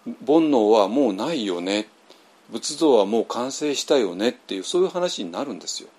[0.05, 1.87] 煩悩はもうないよね。
[2.51, 5.89] 仏像はもう完成したよねっていうそういう話になるんですよ。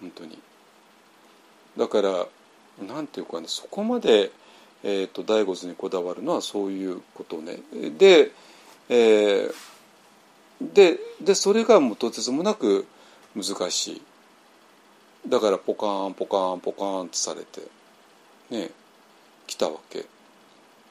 [0.00, 0.38] 本当に。
[1.76, 2.26] だから
[2.86, 4.30] なんていうかねそこまで、
[4.82, 7.58] えーと、大仏にこだわるのはそういうことね。
[7.98, 8.30] で,、
[8.88, 9.52] えー、
[10.60, 12.86] ででそれがもうとてつもなく
[13.34, 14.02] 難しい。
[15.28, 17.62] だからポカーンポカーンポカーンってされて
[18.50, 18.70] ね
[19.46, 20.06] 来たわけ。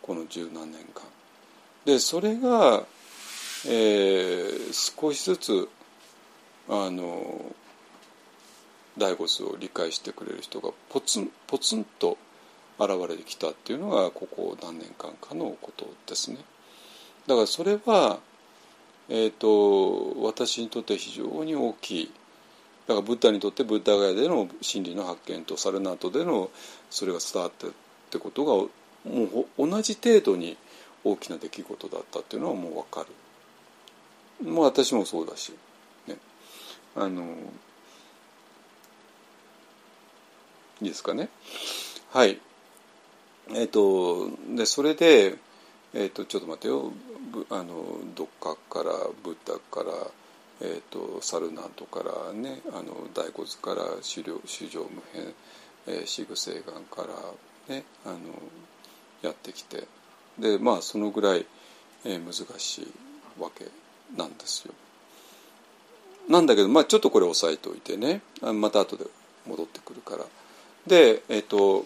[0.02, 1.04] この十何年間。
[1.86, 2.86] でそれが、
[3.68, 5.70] えー、少しずつ
[6.70, 7.46] あの
[8.98, 12.18] 大骨を理解してくれる人がポツンポツンと
[12.80, 16.38] 現れてきたっていうのがここ何年間かのことですね。
[17.28, 18.20] だからそれは、
[19.10, 22.12] えーと、私にとって非常に大きい
[22.88, 26.52] だからブッダにとってブッダガヤでの真理の発見とサルナートでの
[26.90, 27.70] それが伝わってっ
[28.12, 28.52] てことが
[29.12, 30.58] もう同じ程度に
[31.04, 33.08] 大きな出来事だったっていうのはもう分かる。
[34.44, 35.54] もう私もそうだし、
[36.08, 36.18] ね、
[36.96, 37.24] あの
[40.82, 41.30] いいですかね。
[42.12, 42.40] はい。
[43.50, 45.36] えっ、ー、とでそれで、
[45.94, 46.92] えっ、ー、とちょっと待ってよ
[47.50, 48.92] あのどっかから
[49.24, 49.92] ブッダから、
[50.62, 55.34] えーと、サルナートからねあの大骨から狩猟狩猟無変、
[55.88, 58.18] えー、シグセイガンからねあの
[59.22, 59.88] やってきて
[60.40, 61.46] でまあそのぐらい、
[62.06, 62.94] えー、難しい
[63.42, 63.66] わけ
[64.18, 64.74] なんですよ。
[66.30, 69.06] なんだけど、まあ、ちょっとこれ押さえておいてねまた後で
[69.48, 70.26] 戻ってくるから。
[70.88, 71.86] でえっ、ー、と,、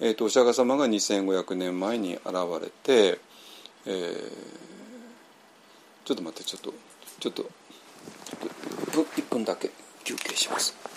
[0.00, 2.24] えーと、お釈迦様が2500年前に現
[2.60, 3.20] れて、
[3.86, 4.30] えー、
[6.04, 6.74] ちょっと待ってちょっと
[7.20, 7.50] ちょっと
[8.94, 9.70] 1分だけ
[10.04, 10.95] 休憩します。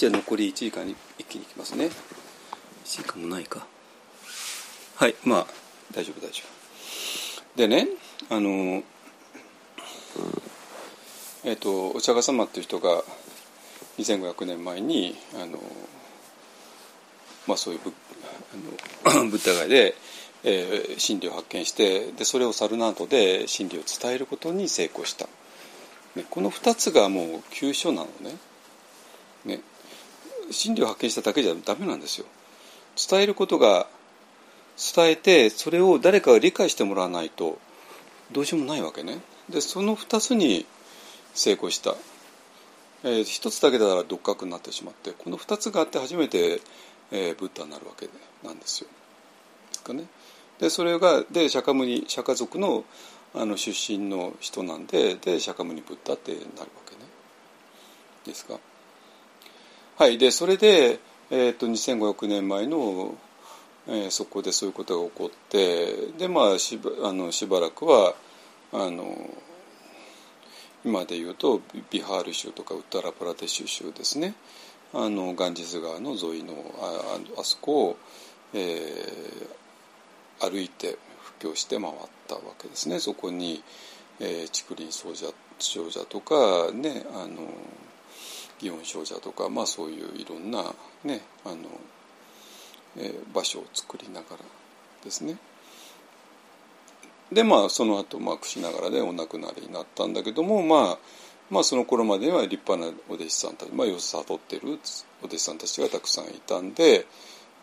[0.00, 1.84] じゃあ残り1時間に一気にいきますね。
[1.84, 1.90] 1
[2.84, 3.66] 時間もないか。
[4.96, 5.46] はいまあ
[5.92, 6.42] 大丈夫大丈
[7.54, 7.58] 夫。
[7.58, 7.86] でね
[8.30, 8.82] あの
[11.44, 13.04] えっ、ー、とお釈迦様っていう人が
[13.98, 15.58] 2500年前にあの
[17.46, 17.80] まあそういう
[19.04, 19.94] あの ブッダ街で、
[20.44, 25.26] えー、真理を発見してでそれをサルナートで真理を伝えることに成功した、
[26.16, 28.49] ね、この2つがもう急所なのねね。
[30.50, 32.26] 真理を発見しただけじゃダメなんですよ。
[33.08, 33.86] 伝えることが
[34.94, 37.58] 伝えてそれを誰かが理解してもらわないと
[38.32, 39.18] どうしようもないわけね。
[39.48, 40.66] でその2つに
[41.34, 41.94] 成功した、
[43.04, 46.60] えー、1つだけだから独学になってしまってこの2つがあって初めて、
[47.10, 48.08] えー、ブッダになるわけ
[48.46, 48.90] なんですよ。
[49.82, 50.04] かね、
[50.58, 52.84] でそれがで釈迦牟尼釈迦族の
[53.32, 57.02] あの出身の人なんでで釈迦牟尼ブッダってなるわけね。
[58.26, 58.58] ですか。
[60.00, 60.98] はい、でそれで、
[61.30, 63.18] えーと、2500年前の、
[63.86, 68.14] えー、そこでそういうことが起こってで、まあ、しばあのしばらくは
[68.72, 69.14] あの
[70.86, 74.32] 今で言うとビハール州とかウッタラプラテシュ州ですね。
[74.94, 77.96] あのガンジス川の沿いのああそこを、
[78.54, 81.92] えー、歩いて布教して回っ
[82.26, 83.00] たわけですね。
[83.00, 83.62] そこに、
[84.18, 87.52] えー、竹林少女少女とかねあの
[88.60, 91.56] 祇園少女とか、まあ、そういういろんな、ねあの
[92.96, 94.36] えー、場所を作りながら
[95.04, 95.36] ですね
[97.32, 100.98] でまあその後まあしながらでお亡くなりになったんだけどもまあ
[101.48, 104.78] まあその頃までは立派なお弟子さんたち、まあ、要するに悟ってる
[105.22, 107.06] お弟子さんたちがたくさんいたんで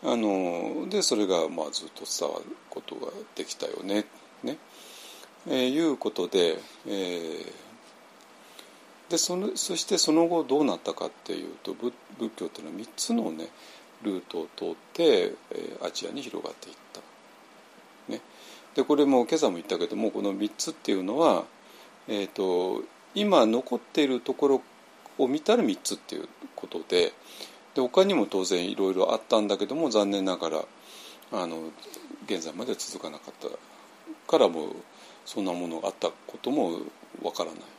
[0.02, 4.04] あのでそれがまあずっと伝わることができたよね。
[4.44, 4.56] ね
[5.46, 7.52] えー、いうことで、えー、
[9.10, 11.92] でそのそしてその後どうなったかっていうと仏
[12.36, 13.48] 教っていうのは3つのね
[14.02, 17.00] ルートを通って、えー、アジアに広がっていった。
[18.12, 18.20] ね、
[18.74, 21.44] でこれも今朝も言ったけどもこの3つっていうのは、
[22.06, 22.82] えーと、
[23.14, 24.62] 今残っているところ
[25.18, 27.12] を見たら3つっていうことで
[27.74, 30.64] で他にも当然いろいろあったんだけども残念ながら
[31.32, 31.58] あの
[32.26, 33.48] 現在まで続かなかった
[34.30, 34.76] からもう
[35.26, 36.78] そんなものがあったことも
[37.22, 37.77] わからない。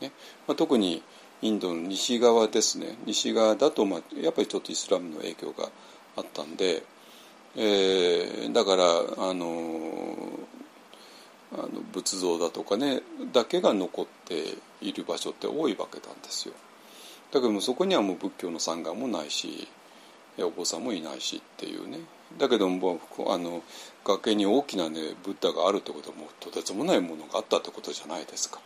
[0.00, 0.12] ね
[0.46, 1.02] まあ、特に
[1.42, 5.68] インドの西側ですね西側だと、まあ、やっぱりちょっとイスラムの影響が
[6.16, 6.82] あったんで、
[7.56, 10.16] えー、だからあの
[11.52, 16.54] あの仏像だとかねだけが残っている場所って多いわけなんですよ。
[17.32, 19.68] だけどもそこにはもう仏教の参加もないし
[20.38, 21.98] お坊さんもいないしっていうね
[22.38, 23.62] だけどもあの
[24.04, 28.60] 崖に大きなねブッダがあるってことはもうとてつもないものがあったってことじゃないですか。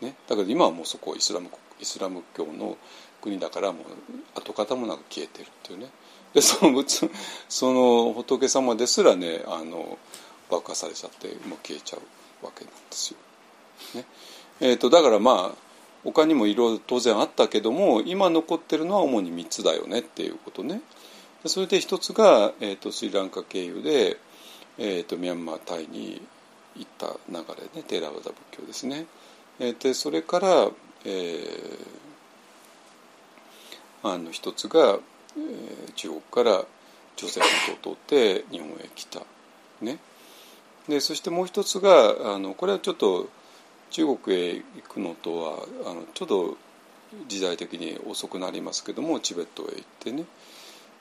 [0.00, 1.48] ね、だけど今はもうそこイスラム
[1.80, 2.76] イスラム教の
[3.22, 3.82] 国だからもう
[4.34, 5.88] 跡形もなく消えてるっていうね
[6.34, 6.84] でその
[7.48, 9.98] その仏様ですらねあの
[10.50, 13.18] 爆破されちゃってもう消えちゃうわけなんですよ。
[13.94, 14.04] ね
[14.60, 15.66] えーと、だからまあ
[16.04, 20.80] 他にもいろいろ当然あったけども今残ってるのは主に3つだよねっていうことね。
[21.46, 24.18] それで一つが、えーと、スリランカ経由で、
[24.78, 26.20] えーと、ミャンマータイに
[26.74, 29.06] 行った流れねテーラワダ仏教ですね。
[29.58, 30.68] えー、でそれから、
[31.04, 31.78] えー、
[34.02, 34.98] あの一つが、
[35.36, 36.64] えー、中国から
[37.16, 39.20] 朝鮮半島を通って日本へ来た。
[39.80, 39.98] ね、
[40.88, 43.28] でそしてもう一つがあのこれはちょっと
[43.90, 46.56] 中国へ行くのとはあのちょっと
[47.28, 50.24] 時代的に遅くなりますけどもチベットへ行ってね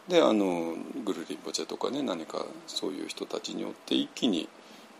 [0.07, 4.47] であのグルリンポチェとかね何かそういう人たちによって一気に、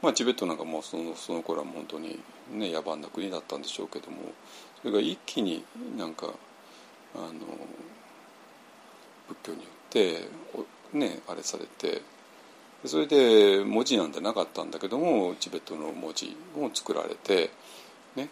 [0.01, 2.19] まあ、チベットなんかもそのその頃は本当に
[2.51, 4.17] ね野蛮な国だったんでしょうけども
[4.81, 5.63] それが一気に
[5.97, 6.27] なんか
[7.15, 7.31] あの
[9.27, 10.27] 仏教によって
[10.93, 12.01] ねあれされて
[12.85, 17.49] それで文字なんてなかったんだけどもチベットの文字を作られて
[18.15, 18.29] ね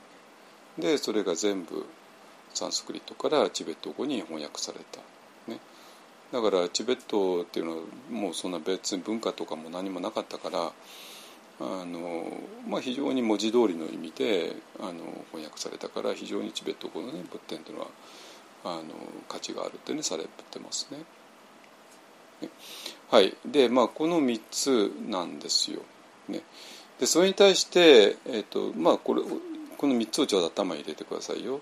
[0.78, 1.86] でそれが全部
[2.54, 5.00] サンスクリットからチベット語に翻訳された。
[5.52, 5.60] ね、
[6.32, 7.78] だからチベットっていうのは
[8.12, 10.72] もうそんな別に文化とかも何もなかったから
[11.64, 12.26] あの、
[12.68, 14.94] まあ、非常に文字通りの意味であの
[15.32, 17.88] 翻訳されたから非常にチベット語の、ね、仏典というのは
[18.66, 18.84] あの
[19.30, 21.00] 価値があるってねされてますね。
[22.42, 22.50] ね
[23.10, 25.82] はいでまあこの3つなんですよ。
[26.28, 26.42] ね、
[27.00, 29.22] でそれに対して、えーとまあ、これ
[29.78, 31.62] この3つをちょうど頭に入れてくださいよ。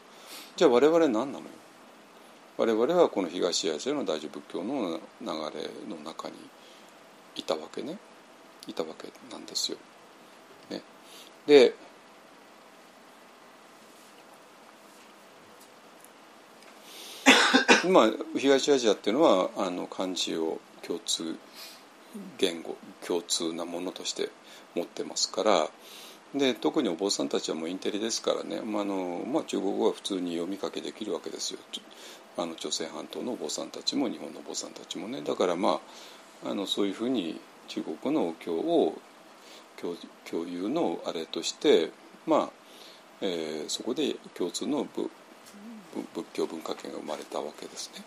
[0.56, 1.46] じゃあ我々何なのよ
[2.58, 6.36] 我々はこの東アジアの大乗仏教の流れの中に
[7.36, 7.98] いたわけね
[8.68, 9.78] いたわけなんですよ。
[11.48, 11.74] ね、で
[17.90, 21.36] まあ東アジアっていうのはあの漢字を共通
[22.38, 24.30] 言語共通なものとして
[24.76, 25.70] 持ってますから
[26.34, 31.60] で特にお坊さんたちはもうインテリですからね、まあのまあ、中国語は普通に読み書きできるわけですよ。
[32.38, 35.22] あの朝鮮半島のお坊さんたちも日本のお坊さんたちもね。
[35.22, 35.82] だからま
[36.46, 38.98] ああのそういうふうに中国のお経を
[40.30, 41.92] 共有のあれとして
[42.26, 42.50] まあ、
[43.22, 45.10] えー、そこで共通の仏
[46.34, 48.04] 教文化圏が生まれたわけですね。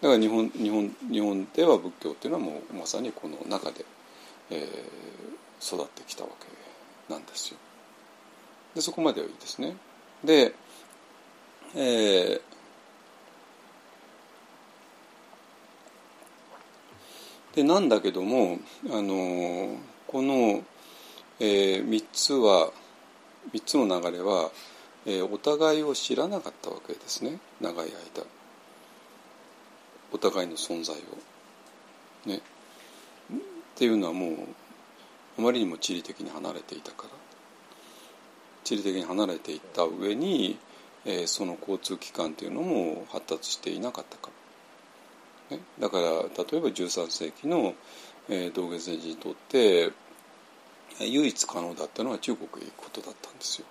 [0.00, 3.84] だから日本日本日本では仏教っていうのはもうまさにこの中で、
[4.50, 6.30] えー、育ってきたわ
[7.08, 7.58] けなんですよ。
[8.74, 9.76] でそこまではいいですね。
[10.24, 10.54] で、
[11.76, 12.40] えー、
[17.54, 18.58] でなんだけども
[18.90, 19.76] あの
[20.12, 20.62] この、
[21.44, 22.70] えー、3つは
[23.52, 24.52] 3つの流れは、
[25.04, 28.24] えー、お互いを知らなかったわけですね長い間。
[30.12, 32.28] お互いの存在を。
[32.28, 32.36] ね。
[32.36, 32.40] っ
[33.74, 34.32] ていうのはもう
[35.36, 37.08] あまりにも地理的に離れていたから
[38.62, 40.58] 地理的に離れていった上に、
[41.04, 44.30] えー、その交通機関っていうのも発達していなかったか
[45.50, 47.74] ら、ね、だから例えば13世紀の、
[48.28, 49.90] えー、道元禅師にとって
[51.00, 53.66] 唯一可能だったのは中国へ行くことだったんですよ。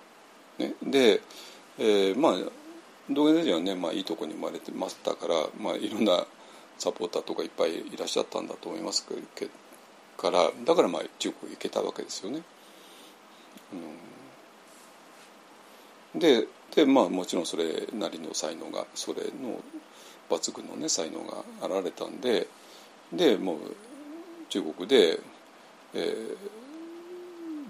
[0.58, 1.20] ね、で、
[1.78, 2.32] えー、まあ
[3.10, 6.24] 道元禅師はね、まあ、いいとこに生まれてましたから、まあ、いろんな
[6.78, 9.48] サポーターとかいっぱいいらっしゃったんだと思いますけ
[10.16, 12.42] からだからまあ中国へ行けたわけですよね。
[16.14, 19.60] うん、ででまあもちろんそれなりの才能がそれの
[20.30, 22.46] 抜群のね才能が現れたんで
[23.12, 23.58] でもう
[24.48, 25.18] 中国で、
[25.94, 26.36] えー、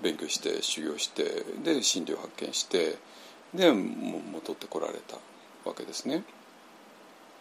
[0.02, 2.96] 勉強して修行してで真理を発見して
[3.54, 5.16] で戻ってこられた
[5.68, 6.24] わけですね。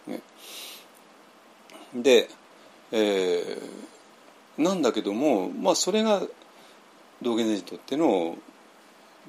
[0.07, 0.21] ね
[1.93, 2.29] で、
[2.91, 6.21] えー、なんだけども、まあ、それが
[7.21, 8.37] 道元禅師にとっての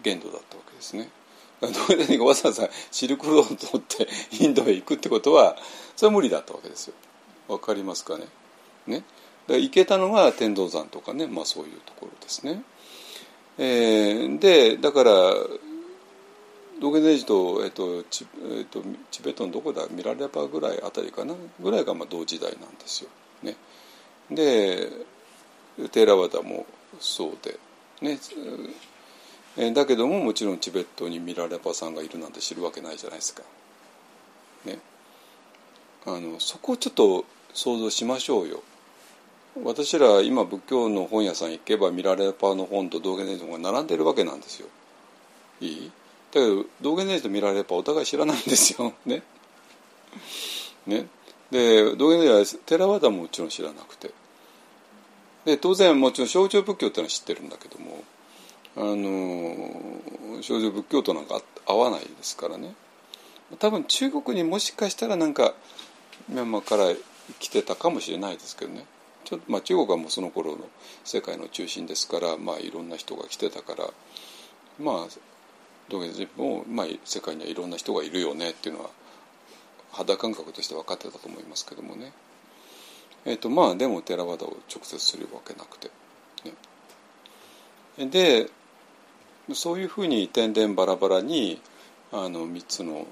[0.02, 1.08] 限度だったわけですね。
[1.60, 4.08] 道元禅師がわざわざシルクロードを取って
[4.44, 5.56] インドへ行くってことは
[5.96, 6.94] それは無理だったわけですよ。
[7.48, 8.26] わかりますかね。
[8.86, 9.04] ねだか
[9.54, 12.62] ら行けたのが天童山とかね、まあ、そういうところですね。
[13.64, 15.12] えー、でだから
[16.80, 18.82] 道元禅師と,、えーとチえーと、
[19.12, 23.10] チベットのどこだミラレパぐらいあたりかなぐらいがまあ同時代なんですよ。
[23.44, 23.54] ね、
[24.28, 24.90] で
[25.92, 26.66] テーラワダも
[26.98, 27.56] そうで、
[28.00, 28.18] ね、
[29.56, 33.44] えー、だけどももちろんチベットにミラレパさんがいるなんて知るわけないじゃないですか。
[34.64, 34.80] ね、
[36.04, 37.24] あのそこをちょっと
[37.54, 38.60] 想像しましょうよ。
[39.54, 44.68] 私ら今仏教の本屋さん行けばミラレパの本と道元禅師の本が並んでるわけなんですよ。
[45.60, 45.90] いい？
[46.32, 48.94] だけど道元禅師と見られればお互い知らないんですよ。
[49.04, 49.22] ね。
[50.86, 51.06] ね。
[51.50, 54.10] で道元禅師は寺和田ももちろん知らなくて
[55.44, 58.02] で当然もちろん象徴仏教ってのは知ってるんだけども
[58.74, 62.74] あの象徴仏教となんか合わないですからね
[63.58, 65.52] 多分中国にもしかしたらなんか
[66.28, 66.94] ミャンマーから
[67.38, 68.86] 来てたかもしれないですけどね
[69.32, 70.68] ちょまあ中国はもうその頃の
[71.04, 73.88] 世界の中心ですからまあいろんな人が来てたから
[74.78, 75.06] まあ
[75.88, 78.90] 道元禅師も、まあ、世界にはいろんな人がいるよねっていうのは
[79.90, 82.12] 肌感覚として分かってたと思いますけどもね。
[83.24, 85.90] えーとまあ、でも寺和田を直接するわけなくて、
[87.96, 88.50] ね、で
[89.54, 91.60] そういうふうに点々バラバラに
[92.10, 93.06] あの3つの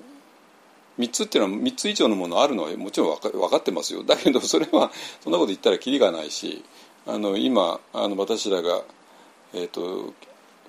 [1.00, 4.90] 3つっていうのは3つ以上のものあるのはもちろん分かってますよだけどそれは
[5.20, 6.64] そんなこと言ったらきりがないし
[7.06, 8.82] あの今あの私らが、
[9.54, 10.12] えーと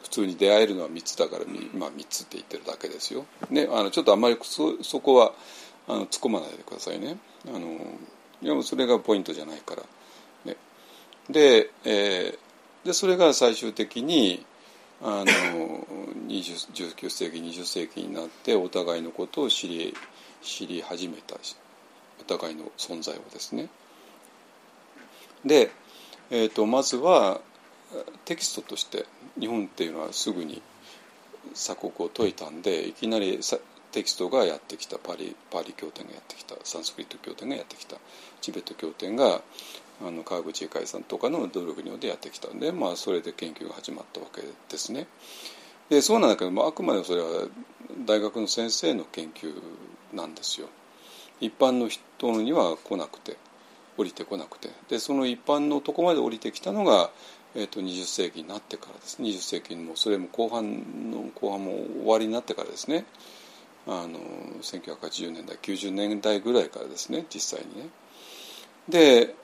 [0.01, 3.25] 普通に出会えるのは3つだから、まあ、3つって言ってるだけですよ。
[3.49, 5.33] ね、あのちょっとあんまりそそこは
[5.87, 7.17] あの突っ込まないでくださいね。
[7.47, 7.77] あの
[8.41, 9.83] いやそれがポイントじゃないから。
[10.45, 10.57] ね、
[11.29, 14.45] で,、えー、でそれが最終的に
[15.01, 15.85] あの
[16.27, 19.95] 19世紀20世紀になってお互いのことを知り
[20.41, 21.35] 知り始めた
[22.19, 23.69] お互いの存在をですね。
[25.45, 25.71] で、
[26.29, 27.41] えーとまずは
[28.25, 29.05] テキストとして
[29.39, 30.61] 日本っていうのはすぐに
[31.53, 33.39] 鎖国を解いたんでいきなり
[33.91, 37.97] テキストがやってきたパリパリ経典がやってきたサンスクリット経典がやってきた
[38.39, 39.41] チベット経典が
[40.05, 45.07] あの川口海さんとかの努力によってやってきたんで、まあ、それで研究が始まったわけですね。
[45.89, 47.47] でそうなんだけど、まあ、あくまでそれは
[48.05, 49.53] 大学の先生の研究
[50.13, 50.67] なんですよ。
[51.39, 53.37] 一般の人には来なくて
[53.97, 57.09] 降りてこなくてでその一般のとこまで降りてきたのが
[57.53, 63.05] えーと、20世紀になってからですね20世紀にもそれも後半の後半も終わりになってからですね
[63.87, 64.19] あの
[64.61, 67.89] 1980年代90年代ぐらいからですね実際にね。
[68.87, 69.35] で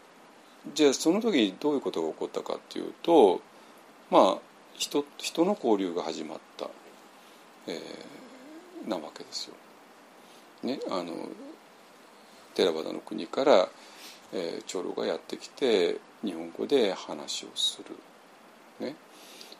[0.73, 3.41] じゃあその時にどういうことが起こったかっていうと
[4.09, 4.37] まあ
[4.75, 6.69] 人人の交流が始まった、
[7.67, 9.55] えー、なわけですよ。
[10.67, 11.13] ね、あの
[12.53, 13.69] 寺端の国から、
[14.33, 15.95] えー、長老がやってきて
[16.25, 17.79] 日本語で話をす
[18.79, 18.95] る、ね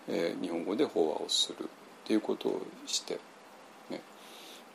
[0.10, 1.68] えー、日本語で法話をするっ
[2.06, 3.20] ていうことをして、
[3.90, 4.02] ね、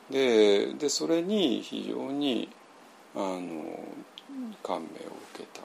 [0.09, 2.49] ででそれに非常に
[3.13, 3.39] あの
[4.63, 4.89] 感銘を
[5.35, 5.61] 受けた。
[5.61, 5.63] っ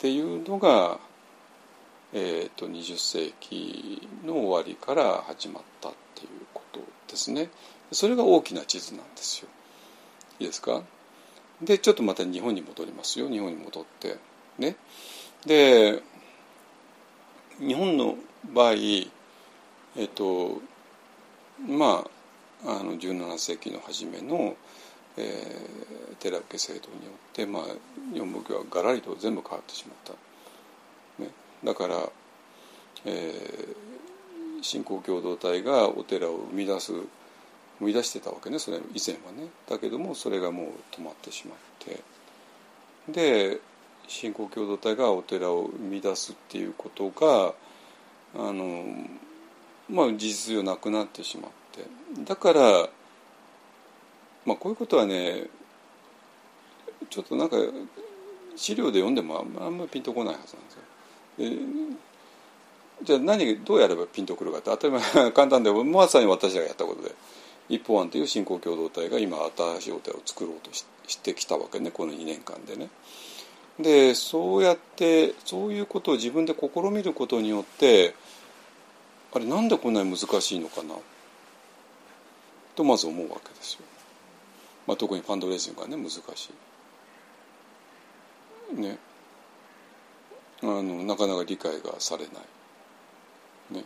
[0.00, 0.98] ていうのが、
[2.14, 7.50] えーと、と20世紀の終わりから始まったっていうことですね。
[7.92, 9.48] それが大きな地図なんですよ。
[10.40, 10.82] いいですか？
[11.62, 13.28] でちょっとまた日本に戻りますよ。
[13.28, 14.16] 日本に戻って。
[14.58, 14.76] ね。
[15.46, 16.02] で
[17.58, 18.16] 日本の
[18.52, 19.10] 場合え
[20.04, 20.60] っと
[21.66, 22.04] ま
[22.64, 24.56] ああの17世紀の初めの、
[25.16, 27.62] えー、寺受制度によって、まあ、
[28.12, 31.30] 日本仏教はがらりと全部変わってしまった、ね、
[31.62, 32.10] だから、
[33.04, 36.92] えー、新興共同体がお寺を生み出す
[37.78, 39.48] 生み出してたわけねそれ以前はね。
[39.68, 42.02] だけどもそれがもう止まってしまって。
[43.08, 43.60] で
[44.06, 47.54] 信仰共同体がお寺を生み出すっていうことが
[48.34, 48.84] あの
[49.88, 51.84] まあ事実上なくなってしまって。
[52.24, 52.60] だから
[54.44, 55.46] まあこういうことはね
[57.10, 57.56] ちょっとなんか
[58.56, 61.98] 資料で読んでもあんまりピンとこないはずなんですよ。
[63.02, 67.14] じゃあ何どうやればピンとくるかって当たり前 簡単でまさに私がやったことで。
[67.68, 70.84] 一方案という信仰共同体が今新しいお寺を作ろうとし
[71.18, 72.88] てきたわけねこの2年間でね。
[73.78, 78.14] でそうやってそういうことを自分で試みることによって
[79.32, 80.94] あれなんでこんなに難しいのかな？
[82.74, 83.80] とまず思うわけですよ。
[84.86, 86.50] まあ、特にファンドレイジングがね難し
[88.72, 88.80] い。
[88.80, 88.98] ね。
[90.62, 93.74] あのなかなか理解がされない。
[93.74, 93.84] ね。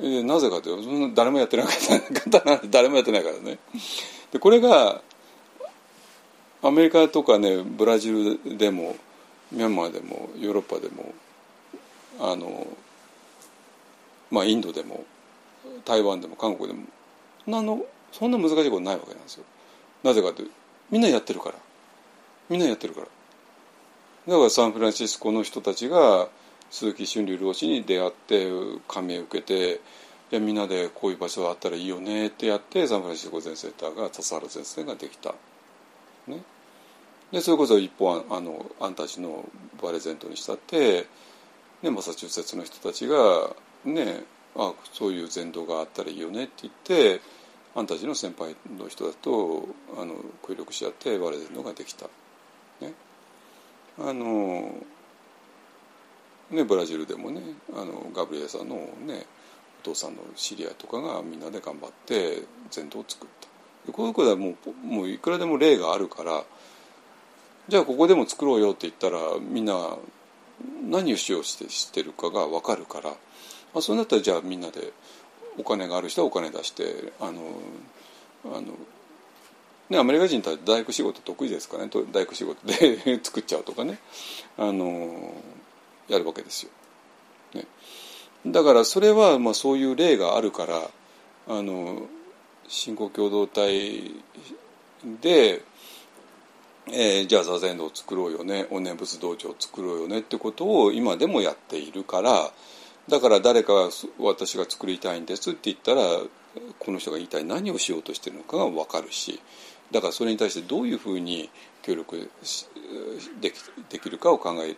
[0.00, 3.58] えなぜかというとそんな誰もやってなかったなんて誰もやってないからね。
[4.32, 5.02] でこれが
[6.62, 8.96] アメリカとかねブラジルでも
[9.50, 11.12] ミャンマーでもヨーロッパでも
[12.20, 12.66] あの
[14.30, 15.04] まあインドでも
[15.84, 16.86] 台湾でも韓国でも
[17.46, 19.44] なのそんな難しいことないわけなんですよ。
[20.02, 20.54] なぜかというと
[20.90, 21.56] みんなやってるから
[22.48, 23.06] みんなやってるから
[24.28, 26.28] だからサンフランシスコの人たちが
[26.72, 28.50] 鈴木春龍老師に出会って
[28.88, 29.80] 感銘を受けて
[30.40, 35.34] みんなでこういう場所があったらいいよねってやってサンフランシスコ全センターが笹原先生ができた。
[36.26, 36.42] ね、
[37.30, 39.44] でそれこそ一方あのあんたちの
[39.78, 41.06] プレゼントにしたって、
[41.82, 43.50] ね、マサチューセッツの人たちが
[43.84, 44.22] ね
[44.56, 46.74] あそういう前道があったらいいよねって言っ
[47.18, 47.20] て
[47.74, 49.68] あんたちの先輩の人だと
[50.00, 50.14] あの
[50.46, 52.06] 協力し合って我々のができた。
[52.80, 52.94] ね、
[53.98, 54.72] あの
[56.52, 57.40] ねブラジルでもね
[57.74, 58.76] あのガブリエさんの
[59.06, 59.26] ね
[59.82, 63.42] お父さんの知り合いとかがみんなで頑張って全道を作った。
[63.90, 66.44] こういうことはもうもういくらでも例があるから
[67.68, 69.96] じゃあここでも作ろうよって言ったらみんな
[70.88, 73.16] 何をしようしてしてるかが分かるからま
[73.78, 74.92] あそうなったらじゃあみんなで
[75.58, 77.40] お金がある人はお金出してあの
[78.44, 78.74] あの、
[79.90, 83.98] ね、アメリカ人って大工仕事得意ですからね大工仕事で 作っちゃうとかね
[84.56, 85.34] あの
[86.08, 86.70] やるわけですよ。
[87.54, 87.66] ね、
[88.46, 90.90] だからそれはまあそういう例があるから
[91.48, 92.06] あの
[92.68, 94.10] 信仰共同体
[95.20, 95.62] で、
[96.86, 102.50] えー、じゃあ座禅道を作ろうよねお念仏道場を作ろうよねってことを今でもやっているから
[103.08, 106.02] だから誰かが私が作りたいんですって言ったら
[106.78, 109.40] この人が一体何をしようとしてるのかが分かるし
[109.92, 111.50] だからそれに対してどういうふうに
[111.82, 112.30] 協力
[113.40, 113.54] でき
[113.90, 114.76] できるかを考える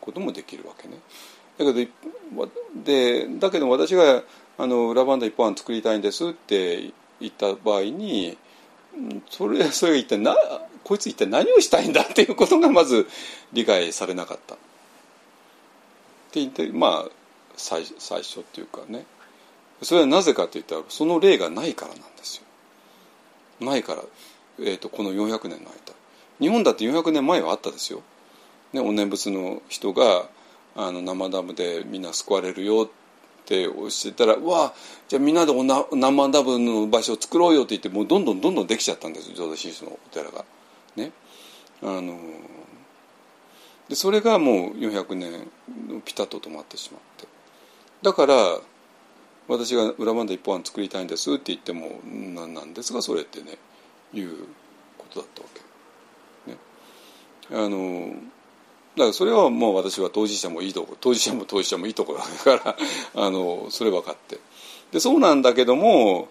[0.00, 0.98] こともできるわけね。
[1.58, 1.88] だけ
[2.34, 2.48] ど
[2.84, 4.22] でだけど私が
[4.58, 6.90] あのラバンダ一本案作りたいんですって
[7.20, 8.36] 言った場合に
[9.30, 10.36] それそれが一体な
[10.84, 13.06] こいつ一体何をしたいんだっていうことがまず
[13.52, 14.54] 理解されなかった。
[14.54, 14.58] っ
[16.32, 17.10] て言ってまあ
[17.56, 19.06] 最最初っていうかね
[19.82, 22.46] それはなぜかっていったらその例がないからなんですよ
[23.60, 24.02] ないから、
[24.58, 25.96] えーと、この400年の間。
[26.40, 28.02] 日本だって400年前はあったですよ、
[28.72, 30.28] ね、お念仏の人が
[30.74, 34.74] あの生ダムでみんな救われるよっておっしゃったら「うわ
[35.08, 40.44] じゃあみんなでおな生ダムの場所を作ろうよ」って言ってもうどんどんどんどんできちゃったんです浄土真宗のお寺が。
[40.96, 41.12] ね。
[41.82, 42.18] あの
[43.88, 45.48] でそれがもう400年
[46.04, 47.26] ピタッと止まってしまって。
[48.02, 48.60] だから
[49.48, 53.58] 私が裏バンダ一本案作りたいんですって言っても何なんですかそれってね。
[54.20, 54.46] いう
[54.98, 55.48] ことだったわ
[56.46, 56.50] け。
[56.50, 56.58] ね、
[57.50, 58.14] あの
[58.96, 62.76] だからそれはもう私は当事者もいいとこ当事者も当事者もいいとこだから
[63.14, 64.38] あのそれ分かって
[64.90, 66.28] でそうなんだけども、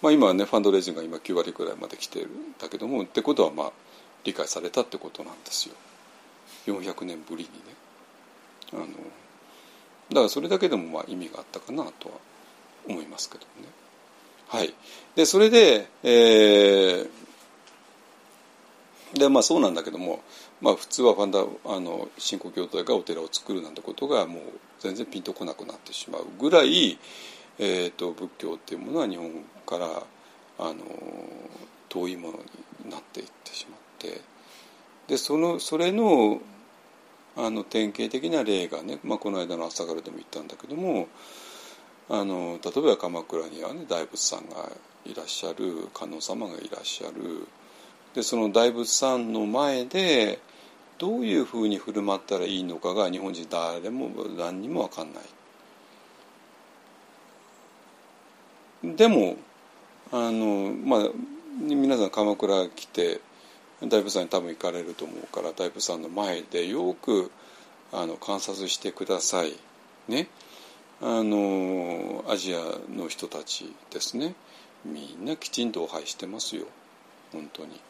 [0.00, 3.72] まあ、今はねファンドレイジングが今9割くらいまで来てるんだけどもってことはまあ
[4.24, 5.74] 理解されたってことなんですよ
[6.66, 7.74] 400年ぶりにね。
[8.72, 12.14] あのだからそれだけでもまあ意味があったかなとは
[12.88, 13.68] 思いますけどね。
[14.48, 14.74] はい、
[15.14, 17.10] でそれで,、えー、
[19.14, 20.20] でまあそうなんだけども、
[20.60, 24.42] まあ、普通はファンダあの新興教体がお寺を作るなんてことがもう
[24.80, 26.98] 全然ピンとこなくなってしまうぐらい、
[27.58, 29.30] えーと、仏教っていうものは日本
[29.66, 29.86] から
[30.58, 30.76] あの
[31.88, 32.38] 遠いもの
[32.84, 34.20] になっていってしまって
[35.06, 36.40] でそのそれの
[37.36, 41.06] あの典型的な例がね、まあ、この間の朝からでも言ったんだけども
[42.10, 44.68] あの例えば鎌倉にはね大仏さんが
[45.04, 47.46] いらっしゃる観音様がいらっしゃる
[48.18, 50.40] でその大仏さんの前で
[50.98, 55.22] どういうふうに振る舞ったらいいのかが日本人誰も何にも分かんない。
[58.96, 59.36] でも
[60.10, 61.10] あのまあ
[61.60, 63.20] 皆さん鎌倉来て
[63.82, 67.30] 大仏さんに多分行かれると思うから大仏さんの前でよく
[67.92, 69.52] あの観察してください。
[70.08, 70.26] ね。
[71.00, 72.58] あのアジア
[72.92, 74.34] の人たちですね。
[74.84, 76.66] みんなきちんとお拝してますよ。
[77.30, 77.80] 本当に。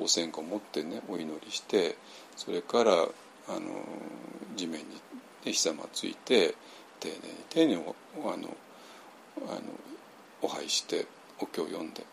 [0.00, 1.96] お線香を持ってねお祈りして
[2.36, 3.60] それからあの
[4.56, 4.86] 地面に
[5.52, 6.54] ひざまついて
[6.98, 7.82] 丁寧に丁寧に
[8.24, 8.56] あの
[9.48, 9.60] あの
[10.42, 11.06] お拝して
[11.38, 12.04] お経を読んで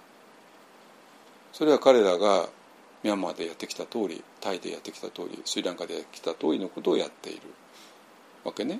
[1.53, 2.49] それは彼らが
[3.03, 7.41] ミャンマーでやってきた通りタイでやってきた通りスリランカでやってきた通りのことをやっている
[8.43, 8.79] わけね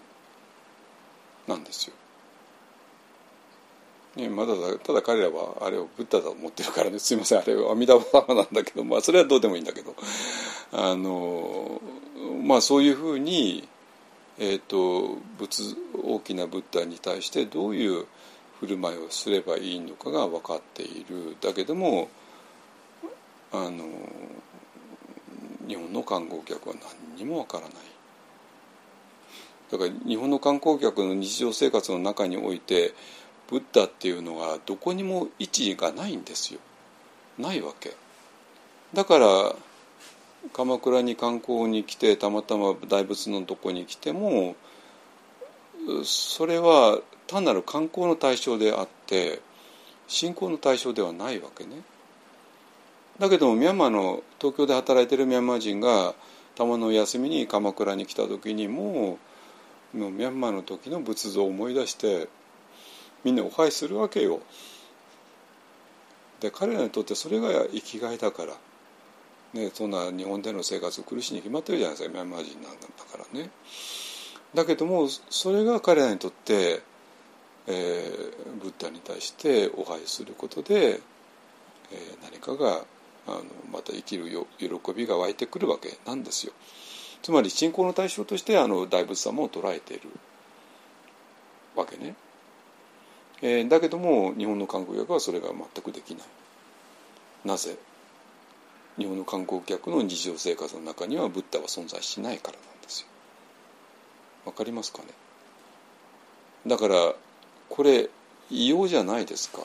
[1.48, 1.96] なんですよ。
[4.18, 4.54] ね、まだ
[4.84, 7.00] ただ彼らはあれをブッダだと思ってるからね。
[7.00, 7.40] すいません。
[7.40, 9.96] あれは阿弥陀様なんだけどまあそれはどうでもいいんだけど。
[10.72, 11.82] あの
[12.44, 13.68] まあそういうふうに、
[14.38, 18.06] えーと、仏大きなブッダに対してどういう
[18.60, 21.38] 振る舞いをすればいいのかが分かっている。
[21.42, 22.10] だけども
[23.52, 23.86] あの
[25.68, 26.76] 日本の観光客は
[27.16, 27.74] 何にも分からない。
[29.72, 32.94] だから日本の観光客の日常生活の中において
[33.50, 36.60] ブッダっていうのがどこにも位置がないんですよ。
[37.38, 37.96] ないわけ。
[38.94, 39.56] だから
[40.54, 44.56] 鎌倉に観光に来てたまたま大仏のとこに来ても
[46.04, 49.42] それは単なる観光の対象であって
[50.08, 51.82] 信仰の対象ではないわけね。
[53.20, 56.14] だけどもミャンマーの東京で働いてるミャンマー人が
[56.56, 59.18] たまの休みに鎌倉に来た時にも
[59.94, 62.28] もうミャンマーの時の仏像を思い出して
[63.24, 64.42] みんなお拝するわけよ。
[66.40, 68.54] で彼らにとってそれが生きがいだから、
[69.54, 72.78] ね、そんな日本での生活苦しいに決まってるじゃないですかミャンマー人なんだ
[73.12, 73.50] からね。
[74.54, 76.82] だけどもそれが彼らにとって、
[77.68, 81.02] えー、ブッダに対してお拝することで、
[81.92, 82.86] えー、何かが
[83.28, 86.54] あのまた生きるよ喜びが湧いてくるわけなんですよ。
[87.22, 90.10] つまり信仰の対象としてあの大仏様を捉えている
[91.76, 92.16] わけね。
[93.42, 96.28] えー、だけども日本の観光客はそれが全くできない。
[97.46, 97.78] なぜ？
[98.98, 103.08] 日本の観光客の日常生活の中にはブッダは存在しないからなんですよ。
[104.46, 105.10] わかりますかね？
[106.66, 107.14] だから
[107.70, 108.10] これ
[108.50, 109.62] 異様じゃないですか？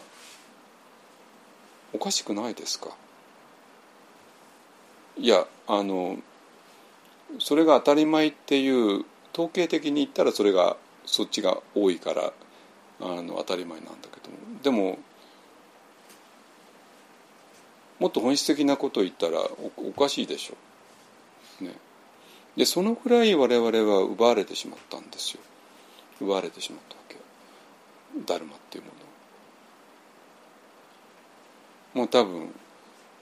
[1.95, 2.91] おかしくないですか？
[5.17, 6.19] いやあの
[7.39, 10.77] それが当たり前っていう統計的に言ったらそれが
[11.07, 12.33] そっちが多いから
[13.03, 14.63] あの当たり前なんだけども。
[14.63, 14.99] でも
[17.99, 19.41] もっと本質的なことを言ったら
[19.77, 21.65] おかしいでしょ。
[21.65, 21.77] ね、
[22.57, 25.41] でそのぐらい我々は奪われてしまったんですよ。
[26.21, 27.17] 奪われてしまったわけ。
[28.27, 28.91] ダルマっていうも
[31.95, 32.53] のもう多分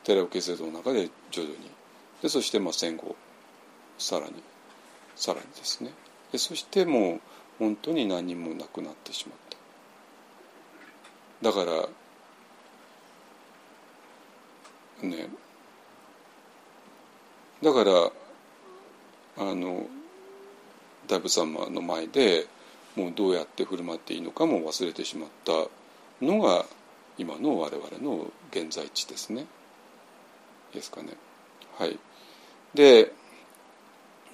[0.04, 1.70] 寺尾家制度の中で徐々に。
[2.22, 3.16] でそしてまあ戦後
[3.98, 4.34] さらに
[5.16, 5.92] さらにですね。
[6.32, 7.20] でそしてもう
[7.58, 9.49] 本当に何もなくなってしまった。
[11.42, 11.88] だから
[15.08, 15.28] ね
[17.62, 17.92] だから
[19.38, 19.86] あの
[21.06, 22.46] 大仏様の前で
[22.96, 25.52] もうどうやって振る舞っていいのかも忘れてしまった
[26.24, 26.64] のが
[27.18, 29.46] 今の我々の現在地ですね。
[30.72, 31.14] ですかね。
[31.78, 31.98] はい。
[32.74, 33.12] で,、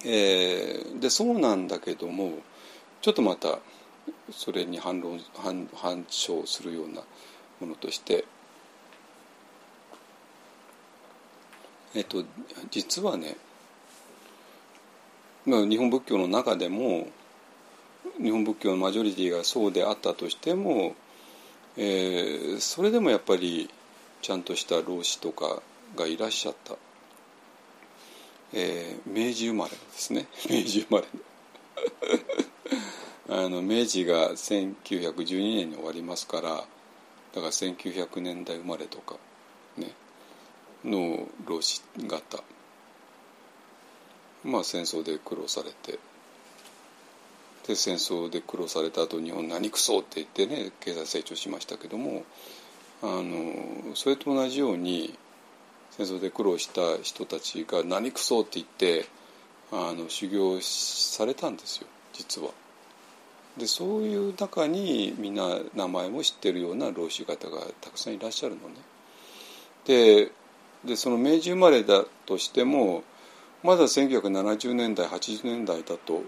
[0.05, 2.33] えー、でそうなんだけども
[3.01, 3.59] ちょっとまた
[4.31, 7.01] それに反論反反証するような
[7.59, 8.25] ものとして
[11.95, 12.23] えっと
[12.69, 13.37] 実はね
[15.45, 17.07] 日本仏教の中でも
[18.21, 20.95] 日本仏教のマジョリティがそうであったとしても、
[21.77, 23.69] えー、それでもやっぱり
[24.21, 25.61] ちゃんとした老子とか
[25.95, 26.75] がいらっしゃった、
[28.53, 30.27] えー、明治生まれですね。
[30.49, 31.07] 明治生まれ
[33.29, 36.67] あの明治が1912年に終わりますからだか
[37.35, 39.15] ら1900年代生まれとか
[39.77, 39.91] ね
[40.85, 42.43] の老子方
[44.45, 45.99] まあ戦争で苦労されて
[47.67, 52.23] で戦争で苦労された後日本何くそって言ってね経済成長しましたけども
[53.03, 55.17] あのそれと同じように
[55.91, 59.05] 戦争で苦労した人たちが何くそって言って
[59.71, 62.51] あの修行されたんですよ実は。
[63.57, 68.75] でそういう中にみんな名前も知ってるような老子方がたくさんいらっしゃるのね。
[69.85, 70.31] で
[70.85, 73.03] でその明治生まれだとしても
[73.63, 76.21] まだ1970年代80年代だと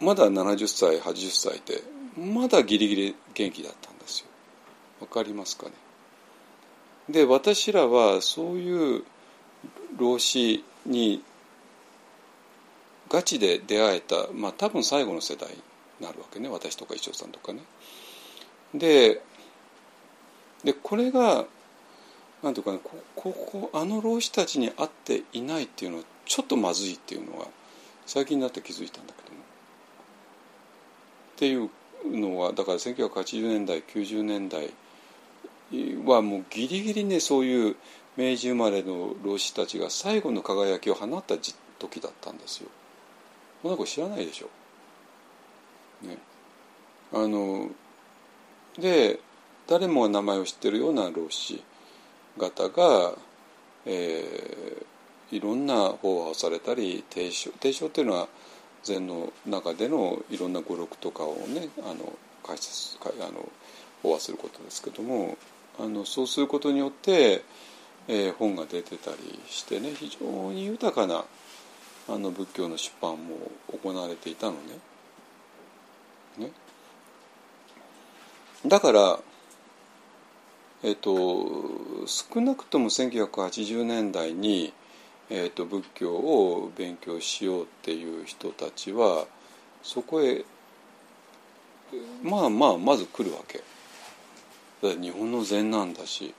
[0.00, 1.82] まだ70歳80歳で
[2.16, 4.26] まだギリギリ元気だったんですよ。
[5.00, 5.72] わかりますかね？
[7.08, 9.04] で私らはそういう
[9.98, 11.22] 老子に
[13.10, 15.56] ガチで出会えた、まあ、多分最後の世代に
[16.00, 17.60] なるわけね私とか一生さんとかね。
[18.72, 19.20] で
[20.64, 21.44] でこれが
[22.42, 22.78] なんていうかね
[23.16, 27.46] ここあの老子たちに会っていないっていうのはちょっとまずいっていうのは
[28.06, 29.40] 最近になって気づいたんだけども。
[31.34, 31.70] っていう
[32.16, 34.70] のはだから1980年代90年代
[36.04, 37.76] はもうギリギリねそういう
[38.16, 42.68] 明治生まれの老子たちが最後の輝きを放った時だったんですよ。
[43.62, 44.48] こんなこと知らないでしょ。
[46.06, 46.16] ね。
[47.12, 47.68] あの
[48.78, 49.20] で
[49.66, 51.62] 誰もが名前を知ってるような老子
[52.38, 53.12] 方が、
[53.86, 58.28] えー、いろんな法話をされたり提唱提唱っていうのは
[58.82, 62.12] 禅の中でのいろんな語録とかをねあの
[62.46, 63.48] 解説あの
[64.02, 65.36] 法話することですけども
[65.78, 67.42] あのそうすることによって、
[68.08, 71.24] えー、本が出てたりしてね非常に豊かな
[72.08, 73.36] あの仏教の出版も
[73.82, 74.58] 行われていたのね。
[76.38, 76.50] ね
[78.66, 79.18] だから
[80.82, 84.72] えっ、と少なくとも1980年代に
[85.32, 89.26] えーと、仏教を勉強しようっていう人たちは
[89.80, 90.44] そこへ
[92.22, 93.62] まあまあまず来るわけ。
[94.82, 96.34] 日本の禅なんだし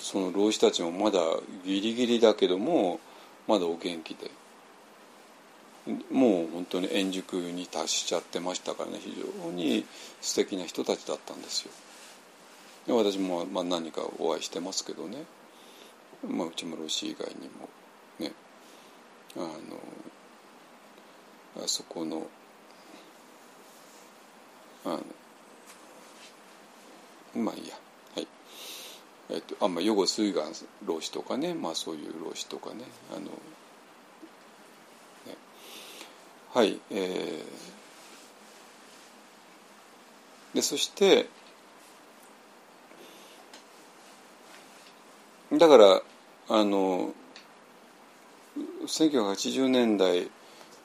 [0.00, 1.20] その老子たちもまだ
[1.64, 2.98] ギリギリだけども
[3.46, 4.32] まだお元気で
[6.10, 9.14] もう本当に円熟に達しちゃってましたからね非
[9.44, 9.84] 常に
[10.20, 11.70] 素敵な人たちだったんですよ。
[12.94, 15.24] 私もまあ何かお会いしてますけどね、
[16.26, 17.68] まあ、うちも老子以外にも
[18.20, 18.32] ね
[19.36, 19.50] あの
[21.64, 22.26] あそこの
[24.84, 25.00] あの
[27.42, 27.74] まあいいや
[28.14, 28.28] はい
[29.30, 30.44] えっとあんまあ予後水岩
[30.84, 33.28] 老子とかねまあそういう老子とかねあのね
[36.56, 41.26] はいえー、でそして
[45.52, 46.00] だから
[46.48, 47.12] あの
[48.86, 50.30] 1980年代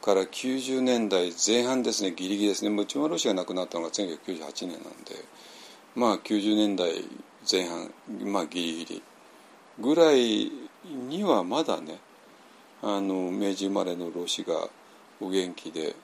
[0.02, 2.76] から90年代前半ですねギリギリですね。
[2.76, 4.89] 内村ロシが亡くなったのが1998年なんで
[5.95, 6.95] まあ90年代
[7.49, 7.93] 前半
[8.26, 9.03] まあギリギリ。
[9.80, 10.52] ぐらい
[11.07, 12.02] にはまだね
[12.81, 14.68] あの明治生まれの老子が
[15.22, 15.95] お元気で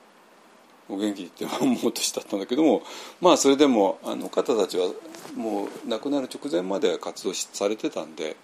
[0.88, 2.82] お元気って思う年だったんだけども
[3.20, 4.86] まあそれでもあの方たちは
[5.36, 8.36] もう亡くなる直前まで活動されてたんで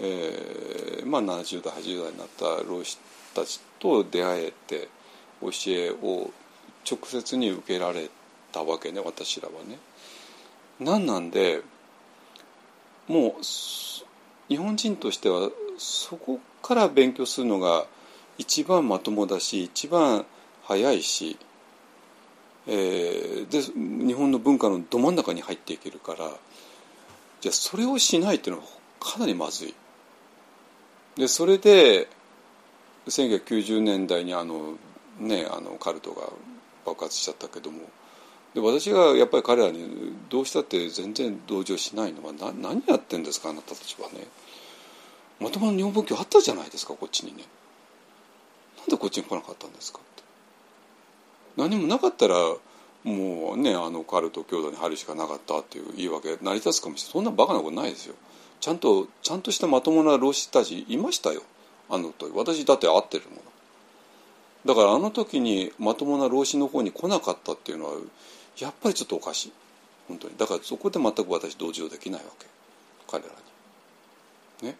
[0.00, 2.98] えーまあ、70代80代になった老子
[3.34, 4.88] たちと出会えて
[5.40, 6.30] 教えを
[6.90, 8.10] 直接に受けられ
[8.52, 9.78] たわけね私らはね。
[10.80, 11.62] なんなんで
[13.06, 13.32] もう
[14.48, 17.86] 日本人としてはそこから勉強するのが
[18.38, 20.24] 一番まともだし一番
[20.64, 21.36] 早いし、
[22.66, 26.30] えー、で日本の文化のど真ん中に入っていけるから
[27.40, 28.68] じゃあそれをしないっていうのは
[29.00, 29.74] かなりまずい。
[31.16, 32.08] でそれで
[33.06, 34.76] 1990年代にあの
[35.18, 36.28] ねあのカルトが
[36.84, 37.80] 爆発しちゃったけども
[38.54, 44.26] で私がやっぱり彼らにどうしたって全然同情しないのはな何やってんですかあなたたちはね
[45.40, 47.44] まともな日本仏教あったじゃないですかこっちにね
[48.86, 49.98] なんでこっちに来なかったんですか？
[49.98, 50.22] って。
[51.56, 52.34] 何もなかったら
[53.04, 57.12] もうねあのカルト教団に入るしかなかったっていう言い訳成り立つかもしれない。
[57.12, 58.14] そんなバカなことないですよ。
[58.60, 61.42] ちゃんとちゃんとしたまともな老子たちいましたよ。
[61.88, 62.32] あの時。
[62.34, 63.42] 私だって会ってるもの。
[64.66, 67.92] だからあの時にまともな老子の方に来なかったっていうのは
[68.58, 69.52] やっぱりちょっとおかしい。
[70.08, 70.34] 本当に。
[70.38, 72.46] だからそこで全く私同情できないわけ。
[73.10, 73.30] 彼ら
[74.62, 74.68] に。
[74.68, 74.76] ね。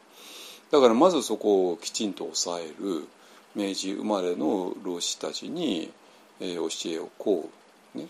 [0.70, 3.06] だからまずそこをきちんと抑える。
[3.54, 5.92] 明治生まれの老子たちに、
[6.40, 7.50] えー、教えをこ
[7.94, 7.98] う。
[7.98, 8.06] ね。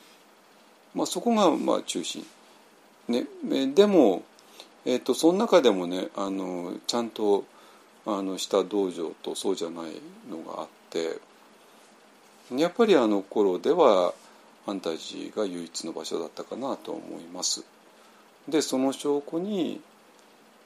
[0.94, 2.24] まあそこがまあ中心。
[3.08, 3.26] ね。
[3.74, 4.22] でも
[4.86, 7.44] えーと、その中でもねあのちゃんと
[8.06, 9.92] あのした道場とそうじゃない
[10.30, 11.18] のがあって
[12.54, 14.12] やっぱりあの頃では
[14.66, 17.64] 安泰寺が唯一の場所だったかなと思います。
[18.46, 19.80] でその証拠に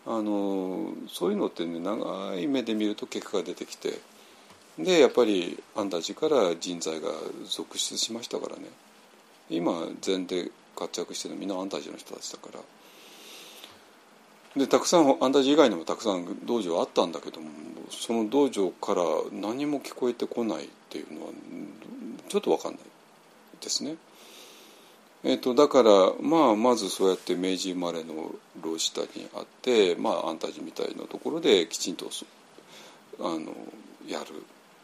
[0.05, 4.01] あのそういうのってね長い目で見ると結果が出てきて
[4.79, 7.09] でやっぱり安泰寺から人材が
[7.49, 8.63] 続出しましたからね
[9.51, 12.61] 今禅で活躍してるのみんな安泰寺の人たちだから。
[14.57, 17.49] でたくさん安泰寺以外にもたくさん道場あったんだけども
[17.91, 19.03] その道場から
[19.33, 21.33] 何も聞こえてこないっていうのは
[22.29, 22.81] ちょっと分かんない
[23.61, 23.97] ですね。
[25.25, 28.33] えーと、だから、まあ、まずそうやって明治生まれの
[28.63, 32.09] 老子たちにあって、まあ、安泰寺みたいなところできちんと
[33.19, 33.53] あの
[34.07, 34.27] やる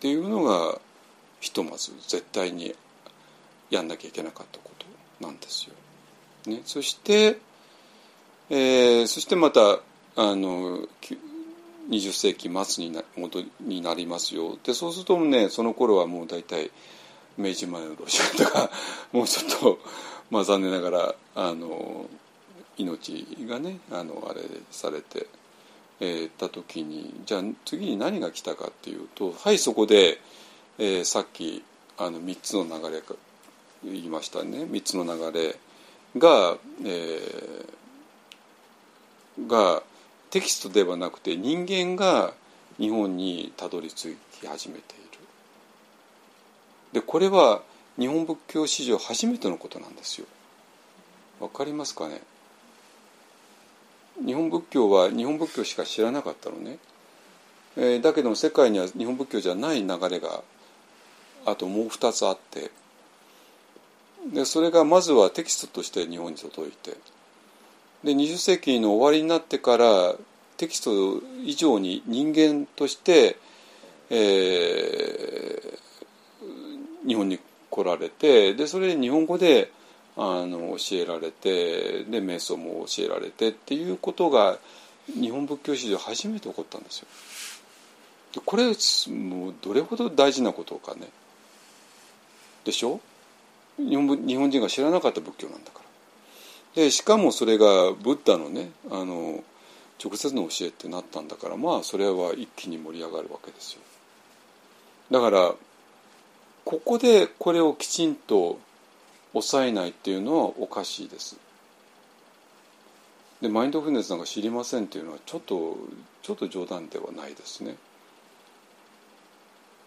[0.04, 0.78] っていうのが
[1.40, 2.74] ひとまず絶対に
[3.70, 5.74] やんなきゃいけなかったことなんですよ。
[6.44, 7.38] ね、そして
[8.50, 9.60] えー、そしてまた
[10.16, 10.86] あの
[11.88, 16.70] 20世紀末にな元になりますよでそうするとねその頃はもう大体
[17.38, 18.70] 明治前のロシアとか
[19.10, 19.78] もうちょっと、
[20.30, 22.04] まあ、残念ながらあの
[22.76, 25.26] 命がねあのあれされて、
[26.00, 30.18] えー、た時にじゃあ次に何が来たかっていうとはいそこで、
[30.78, 31.62] えー、さっき
[31.96, 33.14] あの3つの流れが
[33.84, 35.56] 言いましたね3つの流れ
[36.18, 39.82] が、えー、が
[40.30, 42.34] テキストではなくて人間が
[42.78, 45.04] 日本にたどり着き始めている。
[46.92, 47.62] でこれは
[47.98, 50.26] 日本仏教史上初めてのことなんですよ。
[51.40, 52.20] わかりますかね？
[54.24, 56.78] 日本仏教は日本仏教しか知らなかったのね。
[57.76, 60.42] えー、だけども世界には日本仏教じゃない流れが
[61.44, 62.70] あともう2つあって
[64.32, 66.92] でそれがまずはテキストとして日本に届いて
[68.04, 70.14] で20世紀の終わりになってから
[70.56, 73.36] テキスト以上に人間として、
[74.10, 79.70] えー、日本に来られてでそれで日本語で
[80.16, 84.58] あの教えられてで瞑想も教えられてっていうことが
[85.08, 87.06] 日本仏教史上初めて起こったんですよ。
[88.44, 91.08] これもうどれほど大事なことかね。
[92.64, 93.00] でしょ？
[93.76, 95.80] 日本日本人が知らなかった仏教なんだか
[96.76, 96.82] ら。
[96.82, 99.42] でしかもそれがブッダのねあの
[100.02, 103.80] 直接の教えってなったんだからまあそれは一気に盛り上がるわけですよ。
[105.10, 105.54] だから
[106.64, 108.58] ここでこれをきちんと
[109.34, 111.36] 抑えないっていうのはおかしいです。
[113.42, 115.76] でマインドフルネスなんか知りませんっていうのはちょっと
[116.22, 117.76] ちょっと冗談ではないですね。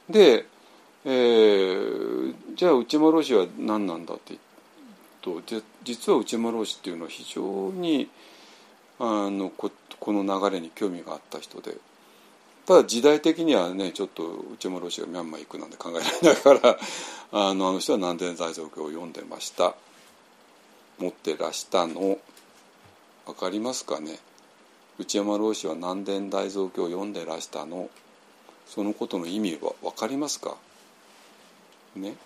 [0.10, 0.46] で、
[1.06, 4.36] えー、じゃあ内間老師は何なんだって
[5.26, 8.10] 言うと実は内間老師っていうのは非常に
[9.00, 11.76] あのここの流れに興味があった人で
[12.68, 16.00] ただ時代的にはねちょっと内村ロシがミャンマー行くなんて考えら
[16.34, 16.78] れないから
[17.32, 19.74] あのあの人は南伝大蔵経を読んでました。
[21.00, 22.20] 持ってらしたの。
[23.26, 24.20] 分かりますかね。
[25.00, 27.90] 内山老師は南伝大蔵経を読んでらしたの。
[28.68, 30.58] そのことの意味は分かりますか？
[31.96, 32.18] ね。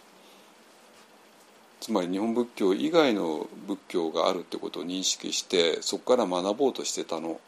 [1.81, 7.39] つまり日本仏教以外の仏教があるってことを認識してそこから学ぼうとしてたの。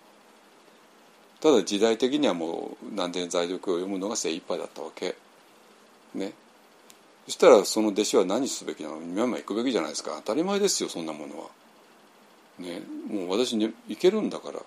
[1.43, 5.13] ただ時代的にはもう南伝在力を読むのが精一杯だったわけ。
[6.15, 6.31] ね。
[7.25, 9.01] そしたらその弟子は何すべきなの？
[9.01, 10.11] ミャンマー行くべきじゃないですか。
[10.23, 11.47] 当たり前ですよそんなものは。
[12.59, 12.79] ね。
[13.09, 14.59] もう私に行けるんだから。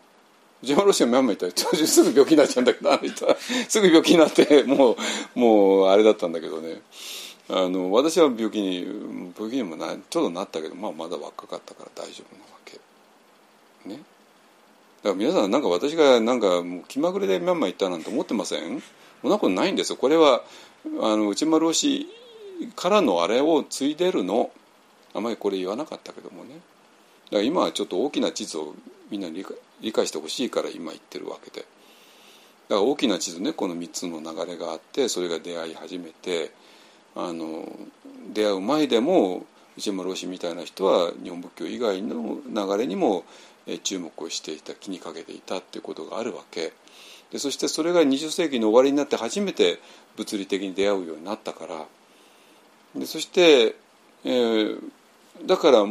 [0.62, 1.77] ジェマロシアミャンマー行った。
[1.78, 3.36] らすぐ病気になっちゃうんだけどあの人は。
[3.70, 4.98] すぐ病気になっても
[5.35, 6.82] うもうあれだったんだけどね。
[7.48, 8.86] あの私は病気に
[9.35, 12.78] 病気にもなちょっとなったけど、まあ、まだ若かったから大丈夫なわけ。
[13.89, 14.03] ね。
[15.02, 18.82] だから皆さんなんか私がなんかもう気まぐれでミャンマー行ったなんて思ってません？
[19.23, 19.97] そんなことないんですよ。
[19.97, 20.43] これは
[21.01, 22.06] あの内丸推し
[22.74, 24.51] からのあれを継いでるの。
[25.14, 26.55] あまりこれ言わなかったけどもね。
[26.55, 28.74] だから今はちょっと大きな地図を
[29.10, 29.44] みんなに
[29.81, 31.60] 理解してほしいから今言ってるわけで。
[31.60, 31.66] だか
[32.68, 36.51] ら大きな地図ねこの3つの流れがあってそれが出会い始めて
[37.14, 37.68] あの
[38.35, 39.47] 出会う前でも
[39.78, 43.24] 内山老師みたいな人は日本仏教以外の流れにも
[43.83, 46.73] 注目をしていた気にかけていたっていうことがあるわけ
[47.33, 49.81] でそしてそれが20世紀の終わりになって初めて
[50.17, 51.85] 物理的に出会うようになったから
[52.95, 53.75] でそして、
[54.25, 54.81] えー、
[55.47, 55.85] だから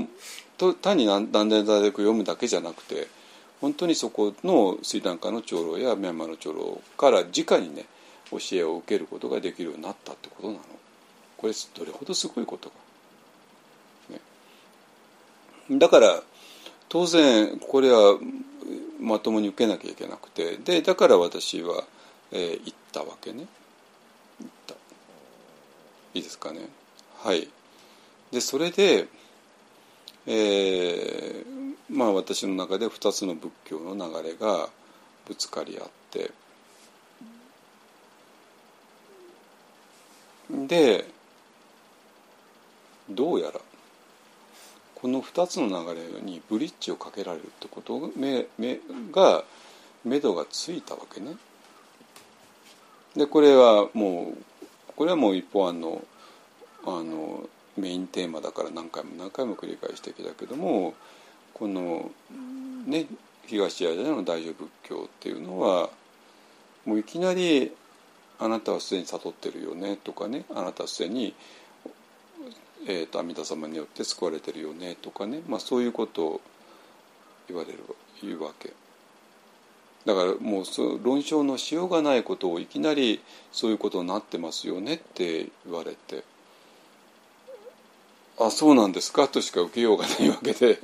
[0.58, 3.08] と単に断念大学を読むだけじゃなくて
[3.62, 7.86] 本当にそこのスリランカの長老やミャンマーの長老から直にね
[8.32, 10.60] 教えを受けることができるようになったってことなの。
[11.38, 12.76] これどれほどすごいことか。
[14.10, 14.20] ね、
[15.78, 16.24] だから
[16.96, 18.18] 当然これは
[19.02, 21.84] まともに受けなきゃいけなくてでだから私は、
[22.32, 23.48] えー、行ったわけね。
[24.40, 24.76] 行った。
[26.14, 26.70] いいですかね。
[27.22, 27.50] はい。
[28.32, 29.08] でそれで、
[30.26, 34.70] えー、まあ私の中で2つの仏教の流れが
[35.28, 36.32] ぶつかり合って
[40.50, 41.06] で
[43.10, 43.60] どうやら
[45.06, 48.80] この2つの流れにブリッジをかけられるってことめめ
[49.12, 49.44] が
[50.04, 51.36] 目処がついたわけね。
[53.16, 54.38] でこれはもう
[54.96, 56.04] これはもう一方案の
[56.88, 60.96] あのメインテーマだから何回も何回も繰り返してきたけども
[61.54, 62.10] この
[62.88, 63.06] ね
[63.46, 65.92] 東アジアの大乗仏教っていうのは
[66.84, 67.72] もういきなり
[68.40, 71.36] 「あなたはすでに悟ってるよね」とかね「あなたはすでに
[72.88, 76.42] えーと、阿弥陀様によって救われてるよねとかね、まあ、そういうことを
[77.48, 77.80] 言われる
[78.22, 78.74] 言うわけ。
[80.06, 83.22] だからもうそ論証のしようがないことをいきなり
[83.52, 86.24] そういうことになってますよねって言われて
[88.38, 90.80] 「あそうなんですか」としか受けようがないわけで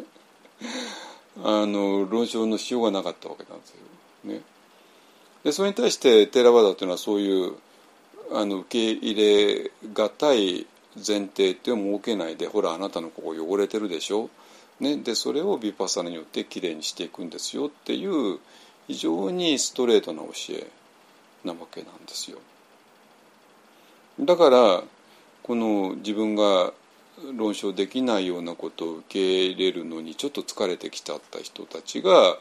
[1.44, 3.76] あの論証のしようがなかったわけなんですよ。
[4.24, 4.42] ね、
[5.44, 7.56] でそれに対してテラバダというのはそういう
[8.32, 9.16] あの受け入
[9.64, 10.66] れがたい
[10.96, 14.30] 前提って設けないでほらあなたのここ汚れてるでしょ、
[14.80, 18.40] ね、でそれをビパサナによってきれいにしていくんですよっていう
[18.88, 20.68] 非常にストレートな教え
[21.46, 22.40] なわけなんですよ。
[24.20, 24.84] だから
[25.44, 26.74] この自分が
[27.36, 32.38] 論証できないようなことを受け入れるのにちょっと疲れてきちゃった人たちが、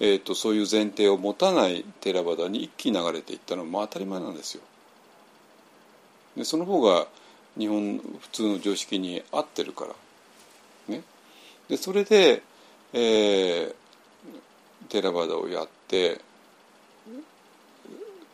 [0.00, 4.62] えーと、そういう前提を持たないテラバダに一気に流れていったのはまあ当たり前なんですよ。
[6.36, 7.06] でその方が
[7.58, 9.94] 日本普通の常識に合ってるから。
[10.94, 11.02] ね、
[11.68, 12.42] でそれで、
[12.92, 13.74] えー、
[14.88, 16.20] テラバダをやって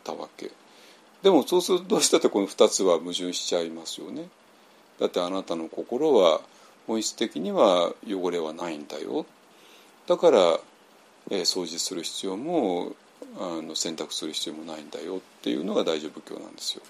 [0.03, 0.51] たわけ。
[1.21, 4.29] でもそうするとどうしたってこの2つは矛盾しちゃいますよね。
[4.99, 6.41] だってあなたの心は
[6.87, 9.25] 本質的には汚れはないんだよ
[10.07, 10.59] だから、
[11.29, 12.93] えー、掃除する必要も
[13.37, 16.81] あの選択する必要もないんだよっていうのが大乗仏教なんですよ。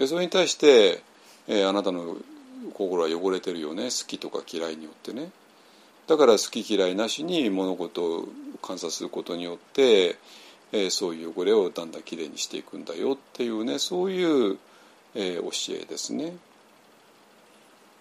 [0.00, 1.02] でそれに対して、
[1.46, 2.16] えー、あなたの
[2.72, 3.84] 心は汚れてるよね。
[3.84, 5.30] 好きとか嫌いによってね。
[6.06, 8.28] だから好き嫌いなしに物事を
[8.62, 10.16] 観察することによって、
[10.72, 13.78] えー、そういう汚れをだんだんきれいにしていくんだよっていうね。
[13.78, 14.56] そういう、
[15.14, 16.32] えー、教えですね。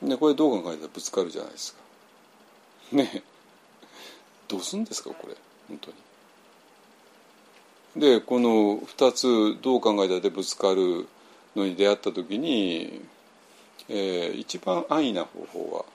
[0.01, 1.81] でこれどう考えたらぶつかるじゃないですか。
[2.93, 3.23] ね。
[4.47, 5.35] どうすんですかこれ。
[5.67, 5.91] 本当
[7.97, 8.01] に。
[8.01, 11.05] でこの2つどう考えたらぶつかる
[11.59, 13.01] のに出会った時に、
[13.87, 15.85] えー、一番安易な方法は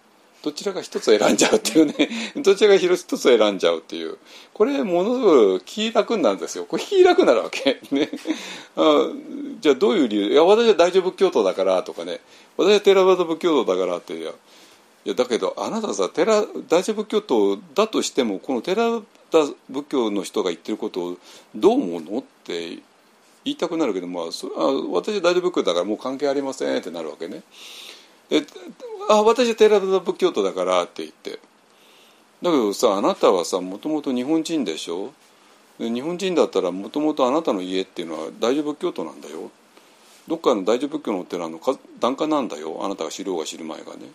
[0.44, 1.94] どちらか一つ選んじゃうっていうね。
[2.36, 4.18] どちらか一つ選んじゃうっていう。
[4.52, 6.66] これものすごく気楽なんですよ。
[6.66, 7.80] これ気楽なるわけ。
[7.90, 8.10] ね。
[8.76, 9.08] あ
[9.62, 10.32] じゃあどういう理由？
[10.32, 12.20] いや私は大乗仏教徒だからとかね。
[12.58, 14.32] 私はテラバダ仏教徒だからっていや
[15.06, 21.16] いやだけどあなたさテラ大乗仏教徒だとしてもこのテラダ仏教の人が言ってることを
[21.54, 22.18] どう思うの？
[22.18, 22.80] って
[23.44, 27.42] 言いたくなるけど、まあ、そあ私は大乗仏教だからもう関係ありませんってなるわけね。
[28.30, 28.42] え
[29.10, 31.32] あ私はテラダ仏教徒だからって言って。
[32.42, 35.12] だけどさあなたはさもともと日本人でしょ？
[35.78, 39.50] で日本人だったらもともとあなたの家っていうのは大乗仏教徒なんだよ。
[40.26, 41.60] どっかの大乗仏教のお寺の
[42.00, 42.80] 檀家なんだよ。
[42.82, 44.06] あなたが知ろうが知る前がね。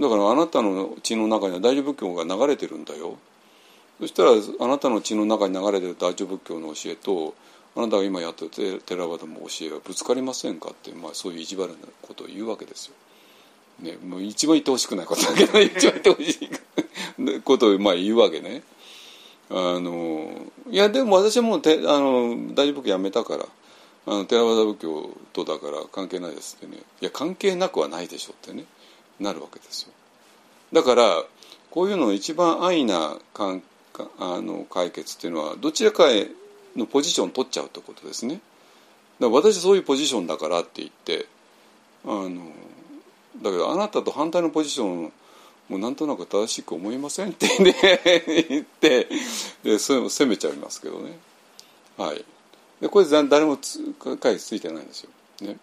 [0.00, 3.18] だからあなたの血の中には大乗仏教が流れてるんだよ。
[4.00, 7.34] そしたらあなたの血の中に流れてる大乗仏教の教えと
[7.76, 12.94] あなたが今やってるテラバダの教えはぶつかりませんかって、まあ、そういう意地悪なことを言うわけですよ。
[13.80, 18.62] ね、もう一番言ってほしくないことだけど一番言ってほしいことを まあ言うわけね。
[19.50, 20.30] あの
[20.70, 23.46] いやでも私はもうてあの大乗仏教やめたから
[24.06, 28.64] あのテラバダ仏教とだから関係ないですってねいや関係なくはないでしょってね
[29.20, 29.92] なるわけですよ。
[30.72, 31.24] だから
[31.70, 33.18] こういうの一番安易な
[34.18, 36.28] あの解決っていうのはどちらかへ
[36.76, 38.34] のポジションを取っちゃうってことですね。
[38.34, 38.44] だか
[39.20, 41.26] ら私そういうポジションだからって言って
[42.04, 42.52] あの
[43.42, 45.12] だけどあなたと反対のポジション
[45.68, 47.74] もうなんとなく正しく思いませんってね
[48.48, 49.08] 言って
[49.64, 51.18] でそれも責めちゃいますけどね。
[51.96, 52.24] はい、
[52.80, 53.58] でこれ誰も
[54.20, 55.10] 解ついてないんですよ。
[55.40, 55.56] ね、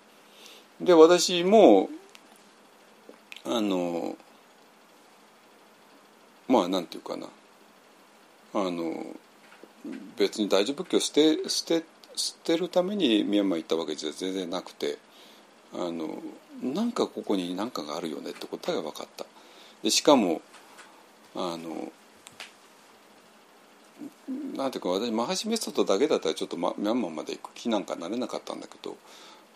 [0.82, 1.90] で私も
[3.46, 4.16] あの
[6.48, 7.28] まあなんていうかな
[8.54, 9.06] あの
[10.18, 11.84] 別に大乗仏教を捨て捨て
[12.16, 14.98] 捨てるためにミャンマー行ったわけじゃ全然なくて
[15.74, 16.22] あの
[16.62, 19.26] なんかここに何かがあるよねって答えが分かった。
[19.82, 20.42] でしかも
[21.36, 21.92] あの
[24.56, 28.96] なんていうか私マハシメソッドだけだったらちょっと、ま、ミャンマーまで行く気なんかなれなかったんだけど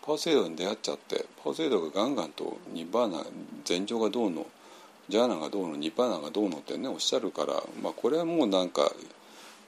[0.02, 3.24] パーセイドに出会っちゃってパーセイドがガンガンとニバーナ
[3.64, 4.46] 禅情がどうの
[5.08, 8.90] ジャーナがどうのニバーナがどうのってねおっしゃるから、まあ、これはもうなんか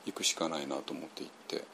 [0.07, 1.65] 行くしかないなと思って行って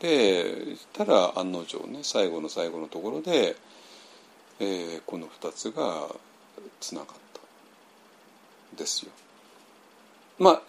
[0.00, 3.56] でしたら案の定ね最後の最後のところで、
[4.60, 6.08] えー、この2つが
[6.80, 7.08] つながっ
[8.72, 9.12] たですよ。
[10.38, 10.62] まあ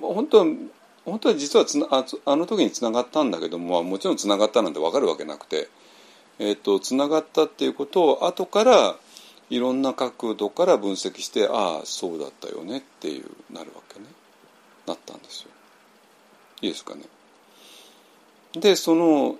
[0.00, 0.46] 本当は
[1.04, 5.68] 本当は実はつなああの時につながったんだけども、まあ、もちろんつながったなんて分かるわけなくて、
[6.38, 8.96] えーと、つながったっていうことを後から
[9.50, 14.06] いろんな角度から分析してああそうだったよねっていうなるわけね。
[14.86, 15.48] なったんですよ。
[16.62, 17.02] いいですかね。
[18.54, 19.36] でその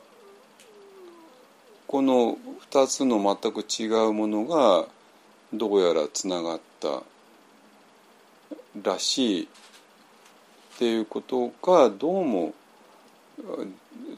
[1.87, 2.37] この
[2.71, 4.87] 2つの全く違うものが
[5.53, 7.03] どうやらつながった
[8.83, 9.47] らしいっ
[10.79, 12.53] ていうことがどうも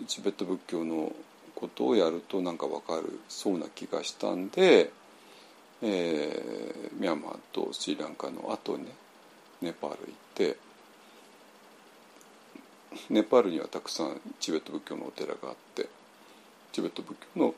[0.06, 1.12] チベット仏教の
[1.54, 4.90] ことをやるとなんか分かるそうな気がしたんで、
[5.82, 8.86] えー、ミャンマーとスリランカの後ね
[9.60, 10.56] ネパール行って
[13.10, 15.88] ネパールにはたくさんチベット仏教のお寺があって
[16.72, 17.54] チベット仏教の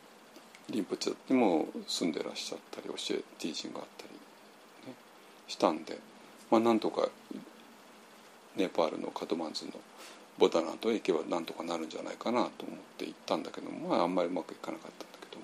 [0.70, 4.10] リンポチェにも住んでらっしゃったり教えティーチンがあったり、
[4.90, 4.94] ね、
[5.46, 5.98] したんで、
[6.50, 7.08] まあ、なんとか
[8.56, 9.72] ネパールのカトマンズの
[10.38, 15.36] ボタナと行けばなんとかなるんじゃないかなと思って行ったんだけども、まあ、あんまりうまくいかなかったんだけ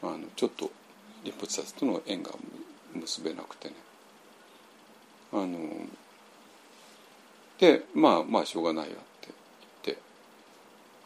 [0.00, 0.70] どもあのちょっと
[1.24, 2.30] リンポチたちとの縁が
[2.94, 3.74] 結べなくてね。
[5.32, 5.58] あの
[7.58, 9.04] でまあまあしょうがないやって
[9.84, 10.02] 言って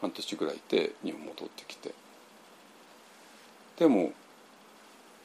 [0.01, 1.93] 半年ぐらいいて日本戻ってきて。
[3.77, 4.13] でも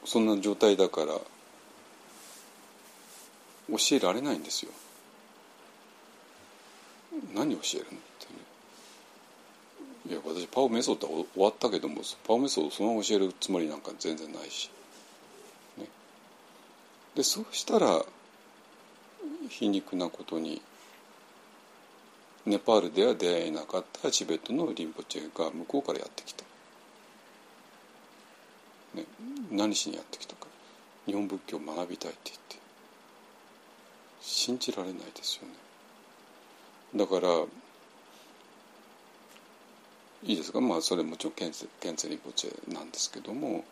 [0.05, 1.21] そんな状態だから教
[3.91, 4.71] えられないんですよ。
[7.35, 7.99] 何教えるのって
[10.09, 10.09] ね。
[10.09, 14.71] いや私パオメソッドは終わったけどもパオメソッドそのまま教えるつもりなんか全然ないし、
[17.15, 18.05] でそうしたら
[19.49, 20.61] 皮肉なことに
[22.45, 26.43] ネパールでは出会えなかったチベットのリンポチェが向こうからやってきた、
[28.95, 29.05] ね、
[29.51, 30.47] 何しにやってきたか。
[31.05, 32.57] 日本仏教を学びたいって言って。
[34.21, 35.53] 信じられないですよね。
[36.95, 37.29] だから
[40.23, 40.61] いいですか。
[40.61, 43.63] まあそれもちろんケンツケンツェリンポチェなんですけども。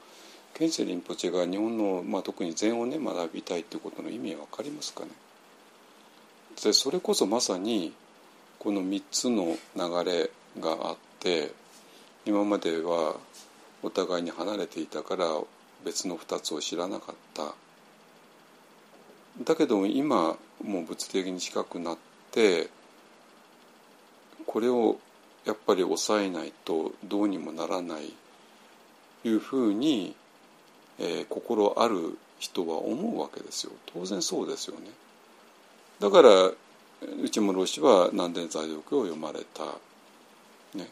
[0.53, 5.11] ケンツェリンポチェが日本の、まあ、特に禅をね学びたいっていうことの意味は分かりますかね？
[6.63, 7.93] でそれこそまさに
[8.57, 11.51] この3つの流れがあって
[12.25, 13.15] 今までは
[13.83, 15.25] お互いに離れていたから
[15.85, 17.53] 別の2つを知らなかった。
[19.43, 21.97] だけど今もう物理的に近くなっ
[22.31, 22.69] て
[24.47, 24.97] これを
[25.45, 28.13] やっぱり抑えないとどうにもならない
[29.23, 30.15] いうふうに、
[30.99, 33.73] えー、心ある人は思うわけですよ。
[33.93, 34.89] 当然そうですよね。
[35.99, 36.51] だから
[37.21, 39.63] 内室氏は南伝財力を読まれた。
[40.77, 40.89] ね、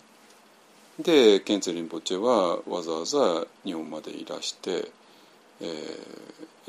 [1.00, 4.92] でケンツェリンポチェはわざわざ日本までいらして、
[5.62, 5.66] え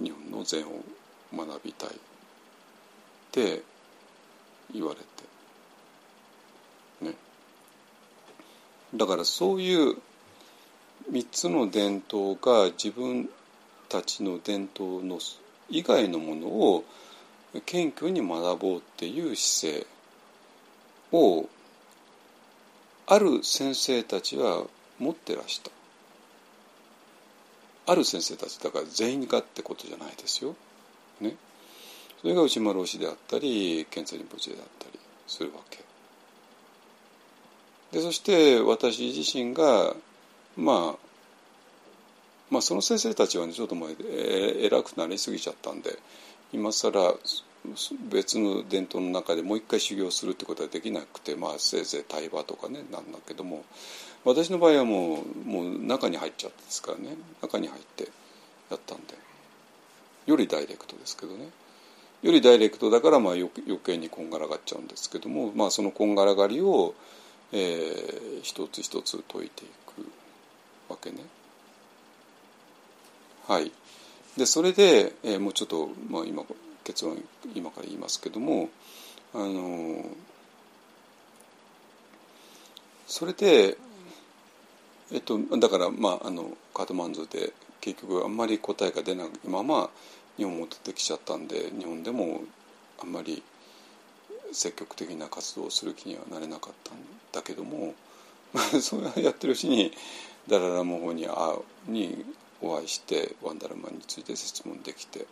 [0.00, 0.82] ー、日本の禅を
[1.34, 1.90] 学びたい。
[1.90, 1.92] っ
[3.32, 3.62] て
[4.72, 5.06] 言われて。
[7.10, 7.14] ね。
[8.94, 9.96] だからそういう
[11.10, 13.28] 3つの伝統が自分
[13.88, 15.18] たちの伝統の
[15.68, 16.84] 以外のものを
[17.64, 19.86] 謙虚に学ぼうっていう姿勢
[21.12, 21.46] を
[23.06, 24.64] ある先生たちは
[24.98, 25.70] 持ってらした
[27.86, 30.56] ある先生たちだから全員がってことじゃないですよ。
[31.20, 31.36] ね、
[32.20, 35.78] それが内丸氏であったりケンツェリンポチであったりするわけ。
[37.92, 39.94] でそして私自身が
[40.56, 41.06] まあ
[42.50, 45.98] まあその先生たちはねちょっともう偉くなりすぎちゃったんで
[46.52, 47.14] 今更
[48.10, 53.64] 別の伝統の中でもう一回修行するってことはできなくて、まあ、せいぜい対話とかねなんだけども
[54.24, 58.04] 私の場合はもうもう中に入っちゃってですからね中に入って
[58.70, 59.14] やったんで
[60.26, 61.48] よりダイレクトですけどね。
[62.22, 63.48] よりダイレクトだからまあ余
[63.84, 66.94] 計にこんがらがっちゃうんですけども、まあ、そのこんがらがりを、
[67.52, 69.85] えー、一つ一つ解いていく。
[70.97, 71.18] わけね。
[73.47, 73.70] はい、
[74.36, 76.43] でそれで、えー、もうちょっと、まあ今、
[76.82, 77.16] 結論
[77.55, 78.68] 今から言いますけども
[79.35, 80.05] あの
[83.06, 83.77] それで、
[85.12, 89.90] えっと、だからまああのカトマンズで結局あんまり答えが出ないまま
[90.36, 92.43] 日本戻ってきちゃったんで日本でも
[93.02, 93.43] あんまり
[94.52, 96.97] 積極的な活動をする気にはなれなかったん
[97.32, 97.94] だけども、
[98.81, 99.93] それやってるうちに
[100.48, 101.56] ダララモホにあ
[101.86, 102.24] に
[102.62, 105.27] お会いしてワンダラマンについて質問できて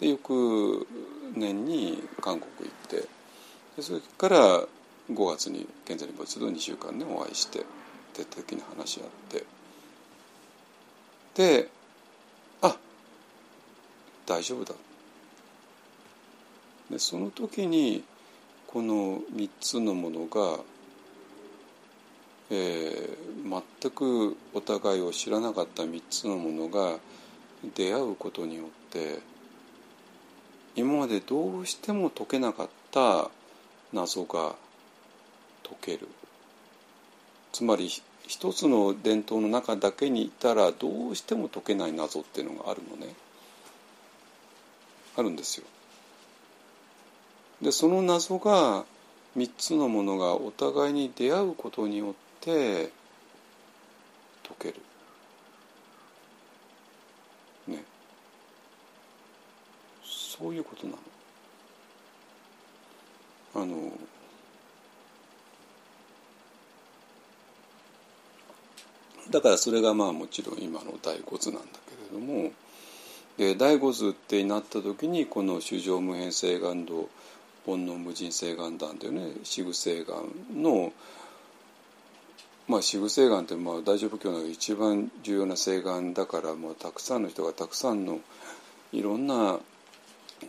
[0.00, 0.86] で翌
[1.34, 3.08] 年に韓国行って
[3.76, 4.66] でそれから
[5.10, 7.64] 5月に現在に仏道2週間でお会いして
[8.12, 9.08] 徹底的に話し合っ
[11.34, 11.68] てで
[12.62, 12.76] あ
[14.26, 14.74] 大丈夫だ。
[16.90, 18.04] でその時に
[18.66, 20.58] この3つのものが、
[22.50, 26.98] えー、全くお互いを知らなかった3つのものが
[27.74, 29.18] 出会うことによって
[30.76, 33.30] 今までどうしても解けなかった
[33.92, 34.54] 謎が
[35.64, 36.06] 解ける
[37.52, 37.88] つまり
[38.26, 43.14] 一つの伝統の中だけにいたらどうしても解けない謎っていうのがあるのね
[45.16, 45.66] あるんですよ。
[47.62, 48.84] でその謎が
[49.36, 52.90] 3つのものがお互いに出会うことによってて
[54.44, 54.74] 解ける。
[57.66, 57.82] ね。
[60.04, 60.98] そういうことなの。
[63.56, 63.90] あの
[69.30, 72.52] だからそれがまあもちろん今の第五図なんだけれども
[73.38, 77.08] で第五図ってなった時にこの衆生無変性願道
[77.64, 80.16] 煩悩無人性願団というね四具性願
[80.54, 80.92] の
[82.68, 88.18] まあ四具性願ってまあ大乗仏教の一番重要な性願だからもうたくさんの人がたくさんの
[88.92, 89.58] いろんな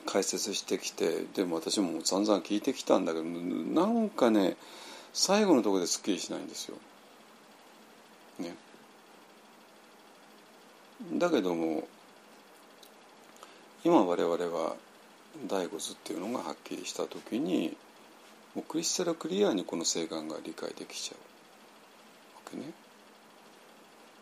[0.05, 4.57] 解説してきてでも私も散々聞いてきたんだけどなんかね
[5.13, 6.75] 最後のところですっきりしないんですよ。
[8.39, 8.55] ね。
[11.13, 11.87] だけども
[13.83, 14.75] 今我々は
[15.47, 17.77] 第五図っていうのがはっきりした時に
[18.55, 21.26] もうクリスタルクリアにこの聖願が理解できちゃう
[22.49, 22.63] けね。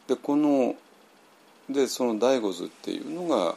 [0.08, 0.76] でこの
[1.70, 3.56] でその第五図っていうのが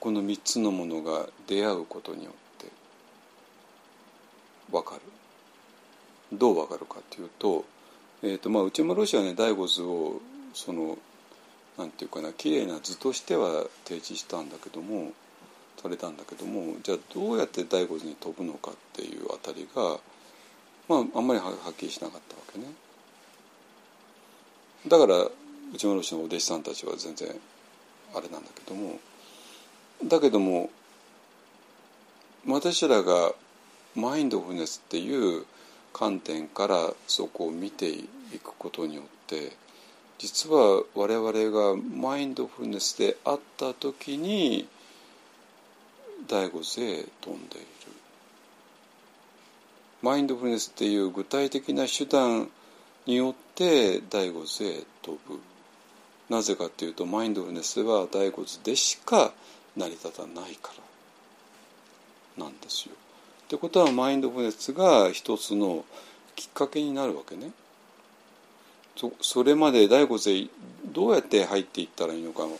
[0.00, 2.66] この3つのものが出会うことによって
[4.70, 5.02] 分かる？
[6.32, 7.64] どう分かるかというと,、
[8.22, 10.20] えーとまあ、内村ロシアはね第五図を
[10.54, 10.96] その
[11.76, 15.12] なんていうかな綺麗な図としては提示したんだけども
[15.80, 19.98] されたんだけどもじゃあどうやって第五図に飛ぶのかっていうあたりが、
[20.90, 22.66] まあ、あんまりはっきりしなかったわけね。
[24.88, 25.18] だから
[25.72, 27.28] 内村ロシアのお弟子さんたちは全然
[28.12, 28.98] あれなんだけども
[30.04, 30.68] だけども
[32.44, 33.32] 私らが
[33.94, 35.44] マインドフルネスっていう
[35.92, 38.08] 観点からそこを見てい
[38.42, 39.52] くことによって
[40.18, 44.66] 実は我々がマインドフルネスであった時に
[46.26, 47.66] 第五図へ飛んでいる
[50.02, 52.48] マインドフルネスっていう具体的な手段
[53.06, 55.40] によって第五図へ飛ぶ
[56.28, 59.32] なぜかっていうとマインドフルネスは第五図でしか
[59.76, 60.72] 成り立たないか
[62.38, 62.94] らなんですよ。
[62.94, 65.84] ってことはマインドフルネスが一つの
[66.36, 67.50] きっかけになるわけね。
[68.96, 70.48] そそれまで第五世
[70.86, 72.58] どうやって入っていったらいいのかも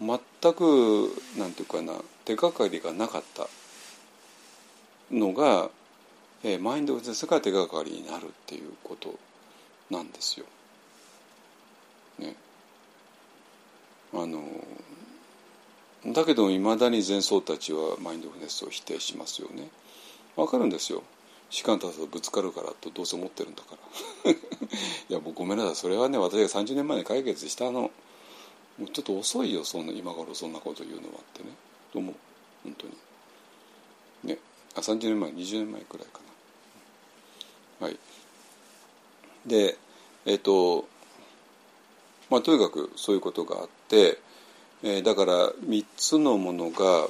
[0.00, 1.94] 全くなんていうかな
[2.24, 3.48] 手がかりがなかった
[5.10, 5.70] のが、
[6.46, 9.18] えー、マインドフルネスが手がかりになるっていうこと
[9.90, 10.46] なんですよ。
[12.20, 12.36] ね。
[14.14, 14.44] あの
[16.14, 19.68] だけどいまだに前奏たちはマインドフルネスを否定しますよね。
[20.36, 21.02] わかるんですよ。
[21.50, 23.76] 士官たちとぶつかるからとどうせ思ってるんだか
[24.24, 24.36] ら い
[25.08, 27.90] やもうごめんなさいそれはね私が30年前に解決したのも
[28.80, 31.50] うちょっと遅いよそんな今頃そんなこと言うのはってね
[31.92, 32.14] と思う
[32.64, 32.92] 本当に
[34.24, 34.38] ね
[34.74, 36.25] あ30年前20年前くらいかな
[37.80, 37.98] はい
[39.46, 39.76] で
[40.24, 40.88] えっ、ー、と
[42.30, 44.18] まあとにかくそういうことがあって、
[44.82, 47.08] えー、だから3つのものが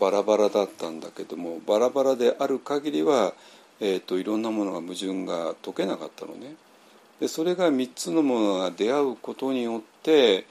[0.00, 3.34] バラバラだったんだけどもバラバラである限りは、
[3.80, 6.54] えーと、いろんなものが矛盾が解けなかったのね。
[7.20, 10.46] でそれが3つのものが出会うことによって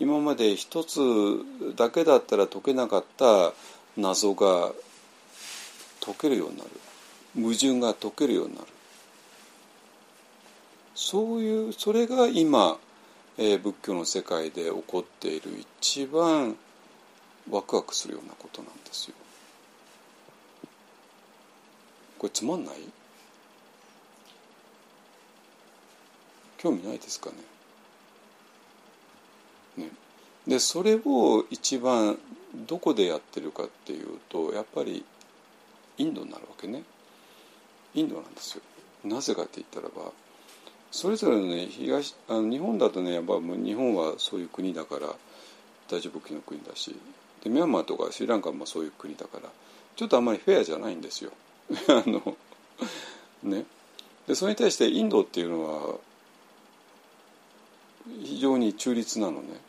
[0.00, 3.52] 今まで1つだけだったら解けなかった
[3.96, 4.72] 謎が
[6.00, 6.70] 解けるようになる
[7.36, 8.66] 矛盾が解けるようになる
[10.94, 12.78] そういうそれが今、
[13.36, 15.50] えー、仏教の世界で起こっている
[15.82, 16.56] 一番
[17.50, 19.16] ワクワクするようなことなんですよ。
[22.18, 22.76] これつまんない？
[26.56, 27.30] 興味ないですか
[29.76, 29.84] ね？
[29.84, 29.90] ね
[30.46, 32.18] でそれを一番
[32.54, 35.04] どこでやってるかっていうとやっぱり
[35.98, 36.84] インドになるわけね。
[37.94, 38.62] インドなんですよ。
[39.04, 40.12] なぜかって言ったらば
[40.90, 45.08] それぞれのね東あの日本だとねやっぱもう日本はそういう国だから
[45.90, 46.94] 大丈夫国の国だし
[47.42, 49.50] でミャンマーとかスリランカもそういう国だから
[49.96, 51.32] ちょっとあんまりフェアじゃないんですよ。
[51.88, 52.36] あの
[53.42, 53.64] ね、
[54.26, 55.98] でそれに対してインドっていうのは
[58.22, 59.60] 非常に中立なのね。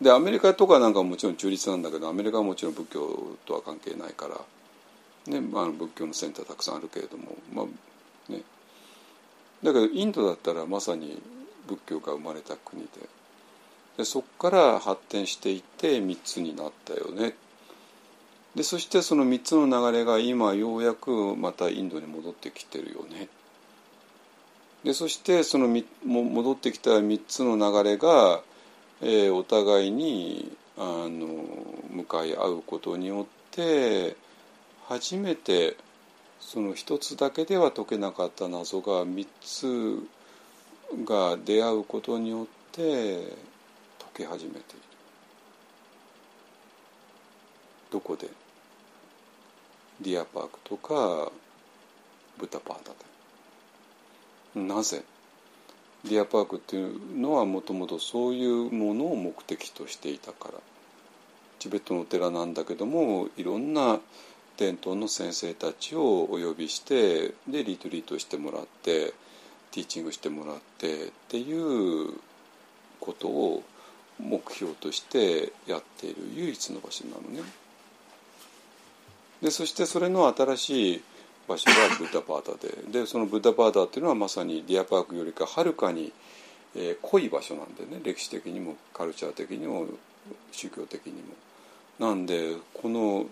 [0.00, 4.40] でアメリカとかなんかももちろん中立なんだけどアメリカはもちろん仏教とは関係ないから、
[5.30, 8.42] ねまあ、仏教のセンターたくさんあるけれども、まあね、
[9.62, 11.20] だけどインドだったらまさに
[11.66, 12.88] 仏教が生まれた国で。
[13.96, 17.34] でそこから発展していって3つになったよね。
[18.54, 23.28] でそしてその3つの流れが今ようやくまたインドに戻ってきてるよね。
[24.84, 28.40] でそしてその戻ってきた3つの流れが、
[29.00, 31.44] えー、お互いにあの
[31.90, 34.16] 向かい合うことによって
[34.88, 35.76] 初めて
[36.38, 39.98] その一つだけでは解けなかった謎が3つ
[41.04, 43.16] が出会うことによって
[43.98, 44.64] 解け始めている。
[47.90, 48.28] どこで？
[50.00, 51.32] ディアパークとか
[52.38, 52.92] ブタパータ
[54.54, 54.60] で。
[54.60, 55.02] なぜ？
[56.04, 60.54] ディアパークっていうのはもともとそういうものを目的としていたから。
[61.58, 63.98] チベットのお寺なんだけどもいろんな
[64.56, 69.12] 伝統の先生たちをお呼びしてでリトリートしてもらって
[69.70, 72.14] ティーチングしてもらってっていう
[73.00, 73.62] ことを
[74.18, 77.42] 目標としてやっている唯一の場所なのね。
[79.42, 81.02] でそしてそれの新しい
[81.46, 82.52] 場所がブッダパータ
[82.92, 86.12] ででそのブッダパータっていうのはまさにディアパークよりかはるかに、
[86.74, 89.86] えー、濃い場所なんでね歴史的にもカルチャー的にも
[90.52, 91.34] 宗教的にも。
[91.98, 93.26] なんでこの、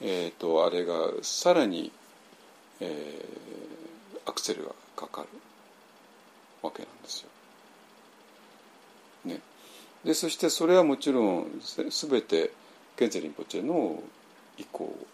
[0.00, 1.90] えーと、あれがさらに、
[2.80, 5.28] えー、アクセルがかかる
[6.62, 7.28] わけなんですよ。
[9.24, 9.40] ね、
[10.04, 11.60] でそしてそれはもちろん
[11.90, 12.52] 全て
[12.96, 14.02] ケンゼリンポチェの
[14.56, 15.06] 意向を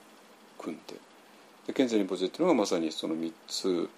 [0.59, 0.95] 組んで。
[1.67, 3.89] でケンゼリンポチェっていうのがまさにその3つ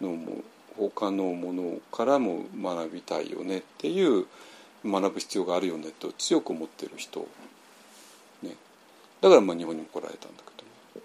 [0.00, 0.42] のも
[0.76, 4.26] 他のものからも学びたいよねっていう
[4.84, 7.26] 学ぶ必要があるよねと強く思ってる人、
[8.42, 8.54] ね、
[9.20, 11.02] だからまあ日本にも来られたんだけど、ね、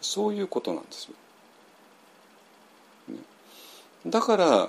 [0.00, 1.14] そういうことなんですよ。
[3.14, 3.20] ね、
[4.06, 4.68] だから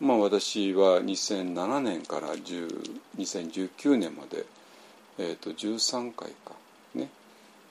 [0.00, 4.44] まあ私は2007年から2019年まで、
[5.18, 6.54] えー、と13回か。
[6.94, 7.08] ね。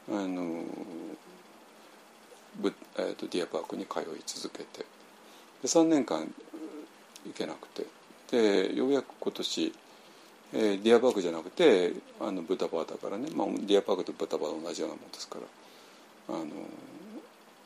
[0.10, 0.64] あの
[2.56, 4.86] ブ、えー、とディアパークに通い続けて。
[5.62, 6.34] で3年間
[7.26, 7.86] 行けなくて。
[8.32, 9.74] でようやく今年、
[10.54, 15.42] えー、ディアパークじゃなくてあのブタパーだからね、まあ、ディアパークとブタパー同じようなもんですから。
[16.30, 16.46] あの、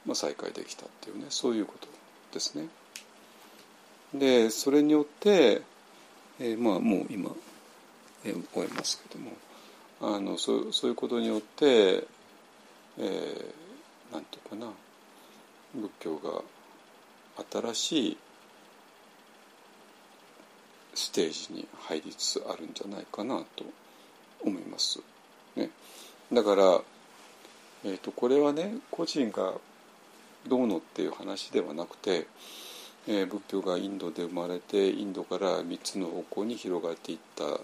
[0.06, 1.26] まあ、再開できたっていうね。
[1.30, 1.88] そういうこと
[2.34, 2.68] ですね。
[4.14, 5.62] でそれによって、
[6.40, 7.32] えー、まあもう今、
[8.24, 9.32] えー、終えますけども。
[10.02, 12.06] あのそそういうことによって、
[12.98, 14.72] えー、なんていうかな。
[15.74, 16.42] 仏教が
[17.74, 18.18] 新しい
[20.96, 23.66] ステージに入りつつあるんじゃないかなと
[24.44, 25.00] 思います。
[25.56, 25.70] ね、
[26.34, 26.82] だから、
[27.84, 29.54] えーとこれはね個人が
[30.48, 32.28] どうのっていう話ではなくて
[33.08, 37.60] えー、仏教がインドで生まれてインドから3つの方向に広がっていった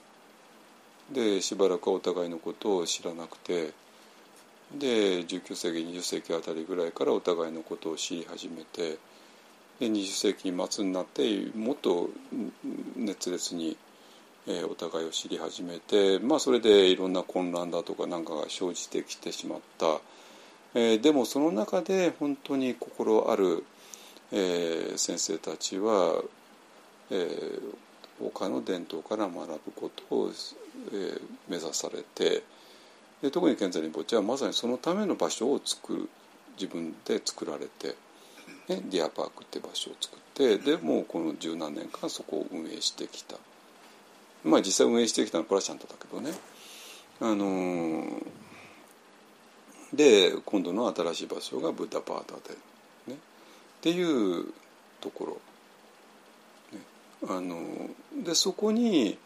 [1.12, 3.74] でしばらくはお互いのことを知らなくて
[4.78, 8.98] で19世紀20世紀あたりぐらいからお互いのことを知り始めて
[9.82, 11.24] で20世紀末になって
[11.56, 12.12] もっと
[12.96, 13.76] 熱烈に、
[14.48, 20.00] え、お互いを知り始めてまあそれでいろんな混乱だとかなんかが生じてきてしまった、
[20.76, 23.66] え、でもその中で本当に心ある
[24.32, 26.22] え、先生たちは、
[27.10, 27.60] えー、
[28.20, 30.32] 他の伝統から学ぶことを、
[30.94, 32.44] え、目指されて
[33.22, 36.10] で特に賢ザリンポチはまさにそのための場所を作る
[36.54, 37.96] 自分で作られて、
[38.76, 43.38] ね、ディアパークって場所を作ってでもうこの十何年間そこを運営してきた。
[44.44, 46.32] まあ実際運営してきたのはプラシャントだけどね。
[47.20, 48.26] あのー、
[49.94, 52.56] で今度の新しい場所がブッダパータで。
[53.82, 54.46] っていう
[55.02, 56.86] ところ、ね、
[57.28, 57.90] あの
[58.24, 59.18] でそこに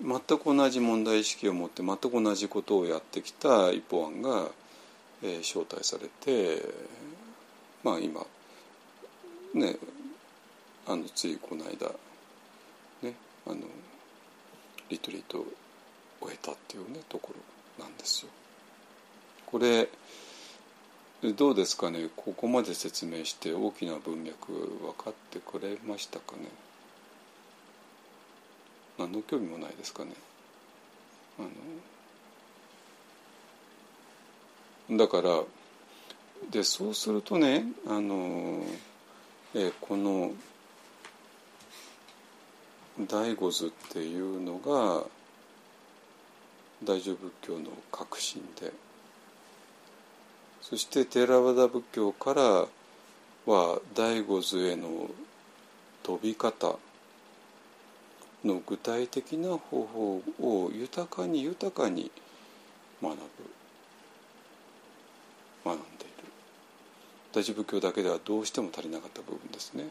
[0.00, 4.48] 全く同じ問題意識を持って全く同じことをやってきた一方案が、
[5.22, 6.62] えー、招待されて
[7.84, 8.26] まあ今
[9.58, 9.76] ね
[10.86, 11.90] あのついこの間
[13.02, 13.14] ね
[13.46, 13.56] あの
[14.88, 15.46] リトリートを
[16.20, 17.32] 終えたっていうねとこ
[17.78, 18.30] ろなんですよ。
[19.46, 19.88] これ
[21.32, 22.08] どうですかね？
[22.14, 26.48] ここまで説明して大きな文脈分かってくれましたかね？
[28.98, 30.12] 何の興味もないですかね？
[31.38, 31.42] あ
[34.90, 35.42] のだから
[36.50, 38.62] でそうするとねあの、
[39.58, 40.32] えこの
[43.00, 45.06] 第五図っていうのが
[46.84, 48.70] 大乗仏教の核心で。
[50.60, 52.66] そしてテーラワダ仏教から
[53.46, 55.08] は第五図への
[56.02, 56.76] 飛び方
[58.44, 62.10] の具体的な方法を豊かに豊かに
[63.02, 63.20] 学ぶ
[65.64, 65.95] 学んでいる
[67.36, 69.84] 大乗仏教だけではどうしても足りなかった部分ですね。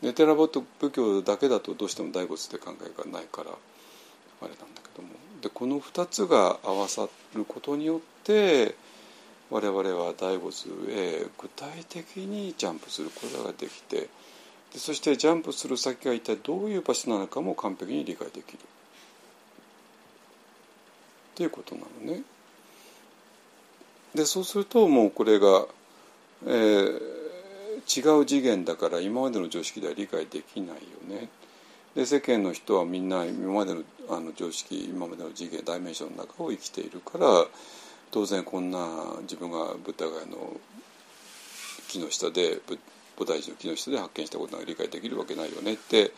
[0.00, 5.08] でテラボット仏教だけだとどうしても第五図って考えがないからあれなんだけども
[5.42, 8.76] でこの2つが合わさることによって
[9.50, 14.08] 我々は第五図へ具体的にジャンプすることができて
[14.72, 18.60] でそしてジャンプする先が一体どういう場所なのかも完璧に理解できるっ
[21.34, 22.22] ていうことなのね。
[24.14, 25.66] でそうするともうこれが、
[26.46, 30.74] えー、違う次元だから今までの常識では理解できないよ
[31.08, 31.28] ね。
[31.94, 37.46] で世間の人はみんな今までのあの常識今までの次元ダイメンションの中を生きているから
[38.10, 38.86] 当然こんな
[39.22, 40.60] 自分がブッダガの
[41.88, 42.60] 木の下で
[43.16, 46.12] 菩提寺の木の下で発見したことが理解できるわけないよねって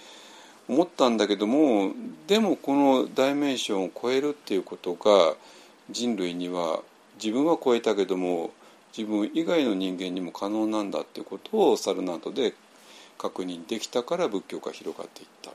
[0.69, 1.93] 思ったんだけども
[2.27, 5.35] でもこのダイメンションを超えるっていうことが
[5.90, 6.81] 人類には
[7.23, 8.51] 自分は超えたけども
[8.97, 12.55] 自分以外の人間にも可能なんだっていうことをサルナートで
[13.18, 15.51] 確認できたから仏教が広がっていった。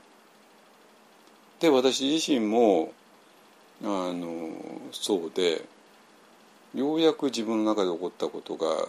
[1.60, 2.92] で私自身も
[3.82, 4.50] あの
[4.92, 5.64] そうで
[6.74, 8.88] ようやく自分の中で起こったことが、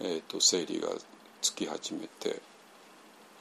[0.00, 0.88] えーと、整理が
[1.42, 2.40] つき始めて、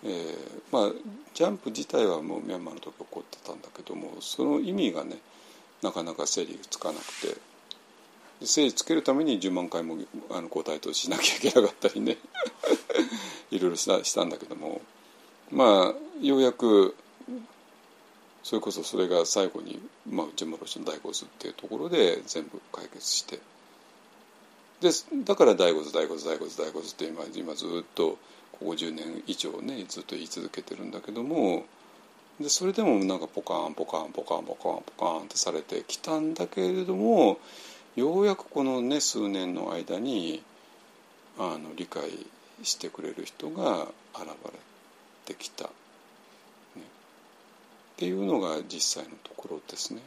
[0.03, 0.33] えー、
[0.71, 0.91] まあ
[1.33, 5.17] ジャンプ自体はもうミャンマーの時起こってたんだけどもその意味がね
[5.81, 7.03] なかなか整理がつかなく
[7.33, 7.48] て
[8.41, 9.97] 整理つけるために10万回も
[10.31, 12.17] あの答えとしなきゃいけなかったりね。
[13.51, 14.81] いろいろしたしたんだけども。
[15.51, 16.95] まあようやく
[18.43, 19.79] それこそそれが最後に、
[20.09, 23.39] まあ、内村氏の大骨っていうところで全部解決して。
[24.81, 24.89] で
[25.25, 28.17] だから大骨大骨大骨大骨って今今ずっと
[28.53, 31.65] ここ10年以上ねずっと言い続けてるんだけども。
[32.39, 37.37] でそれでもなんかポカンポカンポカンポカンポカンってされてきたんだけれども
[37.95, 40.43] ようやくこのね数年の間に
[41.37, 42.09] あの理解
[42.63, 44.51] してくれる人が現れ
[45.25, 45.69] てきた、ね、
[46.77, 46.81] っ
[47.97, 50.01] ていうのが実際のところですね。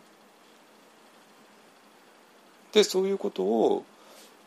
[2.72, 3.84] でそういうことを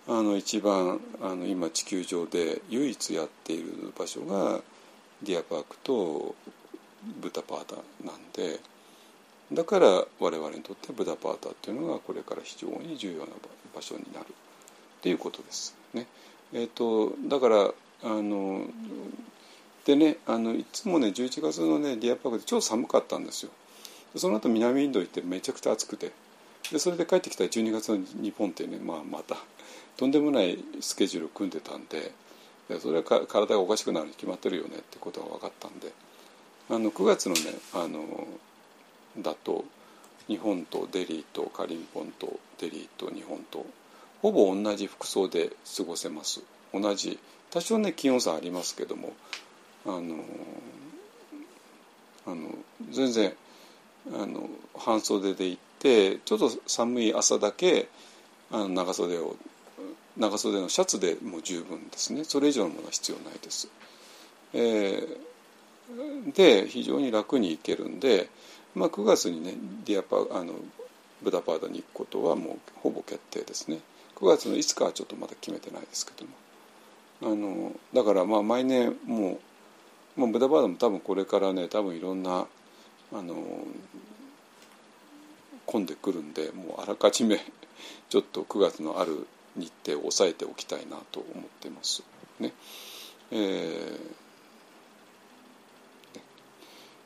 [0.07, 4.61] あの一番あの今地球上で唯一やっている場所が
[5.23, 6.35] ディアパークと
[7.21, 8.59] ブタパータなんで。
[9.55, 9.87] だから
[10.19, 13.27] 我々にとってブダパータっていうのがこれから非常に重要な
[13.73, 16.07] 場所になるっていうことですね。
[16.53, 17.71] えーと、だから
[18.03, 18.61] あの
[19.85, 23.51] でねあのいつもね11月のねディアパークで超寒かったんですよ。
[24.15, 26.11] その後南インド行ってめちゃくちゃ暑くて
[26.71, 29.35] でそれで帰ってきたら12月の日本ってね、まあ、また
[29.97, 32.11] とんでもないスケジュールを組んでたんで
[32.69, 35.91] でそれは体がおかしくなるに決まってるよねってことが分かったんで
[36.69, 37.41] あの9月のね
[37.73, 38.27] あの
[39.19, 39.65] だと
[40.27, 43.65] 日本とデリーとカリンポンとデリーと日本と
[44.21, 46.41] ほぼ同じ服装で過ごせます
[46.73, 47.19] 同じ
[47.51, 49.13] 多少ね気温差ありますけども
[49.85, 50.15] あの
[52.25, 52.49] あの
[52.91, 53.33] 全然
[54.13, 57.87] あの半袖で行ってちょっと寒い朝だけ
[58.51, 59.35] あの長袖を
[60.17, 63.67] 長袖のシャツでもう十分ですねそれ以上のものは必要ないです。
[64.53, 68.29] えー、で非常に楽に行けるんで
[68.75, 70.53] まあ、9月にねディアパあの
[71.23, 73.79] ブダパーダに行くことはもうほぼ決定ですね。
[74.15, 76.31] 9月のいつかはちょっとまだ決めてないですけども。
[77.21, 79.39] あのだからまあ毎年も
[80.17, 82.45] う、まあ、ブダパーダも多分これからね多分いろんな
[83.13, 83.35] あの
[85.65, 87.39] 混んでくるんでもうあらかじめ
[88.09, 89.25] ちょっと9月のある
[89.55, 92.03] 日程を抑えておきたいなと思ってます。
[92.39, 92.51] ね。
[93.31, 94.24] えー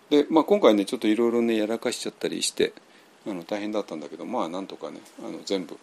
[0.09, 2.73] で、まあ、今回ねちょっといろいろねやらかしちゃったりして
[3.27, 5.77] あの大変だったんだけどまあなんとかねあの全部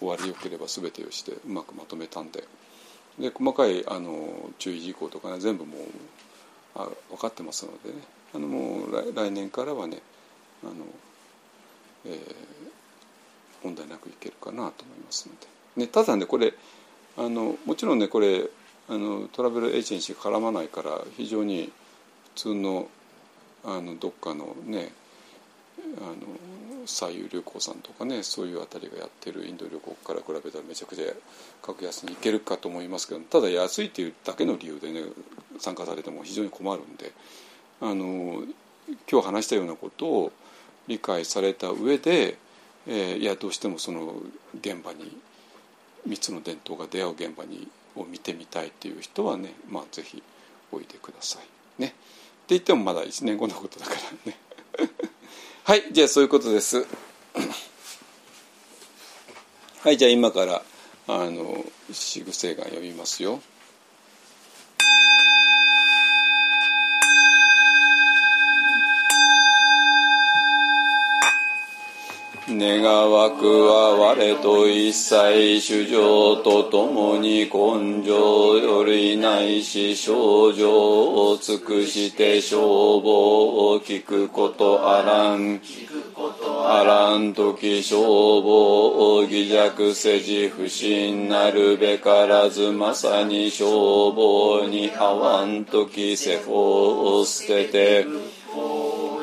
[0.00, 2.44] 終わりよければ全てをしてうまくまとめたんで。
[3.18, 5.78] で細かいあの注意事項とかね全部もう
[6.74, 7.96] あ分かってますのでね。
[8.34, 9.98] あのもう来年からはね
[10.64, 10.72] あの、
[12.06, 12.14] えー、
[13.62, 15.34] 問題なくいけるかなと思いますの
[15.76, 16.54] で、ね、ただねこれ
[17.18, 18.48] あのもちろんねこれ
[18.88, 21.70] あのトラベルエージェンシー絡まないから非常に
[22.34, 22.88] 普通の
[23.64, 24.90] あのどっかのね
[25.98, 31.04] あの左右旅行さんとかねそういうあたりがやってるインド旅行から比べたらめちゃくちゃ
[31.62, 35.02] 格安に行けるかと思いますけどただ安いっていうだけの理由でね
[35.58, 37.12] 参加されても非常に困るんで
[37.80, 38.44] あの
[39.10, 40.32] 今日話したようなことを
[40.88, 42.36] 理解された上で、
[42.86, 44.14] えー、いやどうしてもその
[44.60, 45.16] 現場に
[46.08, 50.22] 3つの伝統が出会う現場にを見てみたいっていう人はね、まあ、ぜひ
[50.72, 51.38] おいでくださ
[51.78, 51.94] いね。
[52.48, 54.00] 言ってもまだ1年後のことだから
[54.30, 54.38] ね。
[55.64, 56.86] はいじゃあそういうことです。
[59.82, 60.62] はいじゃあ今から
[61.06, 63.40] あの四癖が読みますよ。
[72.58, 80.70] 願わくは我と一切主情とともに根性よりないし症状
[81.30, 85.60] を尽くして消防を聞くことあらん。
[86.64, 98.06] あらん時消防を偽弱せじ不信なるべからずまさに消防に合わん時世法を捨てて。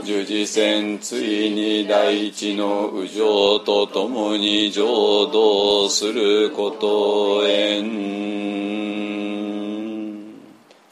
[0.09, 7.85] 十字戦ついに大地の右上とともに浄土することへん。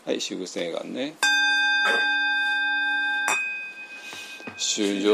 [0.05, 1.15] はい修正願ね。
[4.55, 5.09] 主上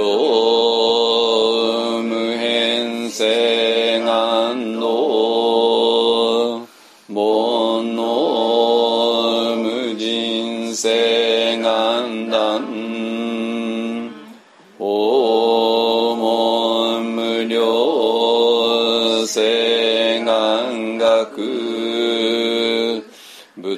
[2.04, 4.63] 無変性願。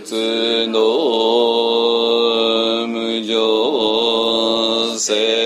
[0.06, 0.78] 仏道
[2.86, 5.45] 無常性。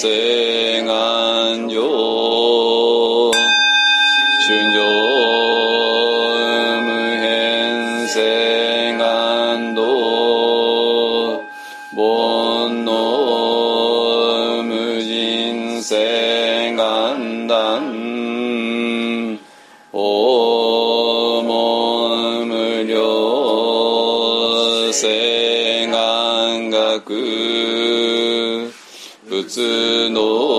[0.00, 0.29] 常
[29.50, 30.49] 仏の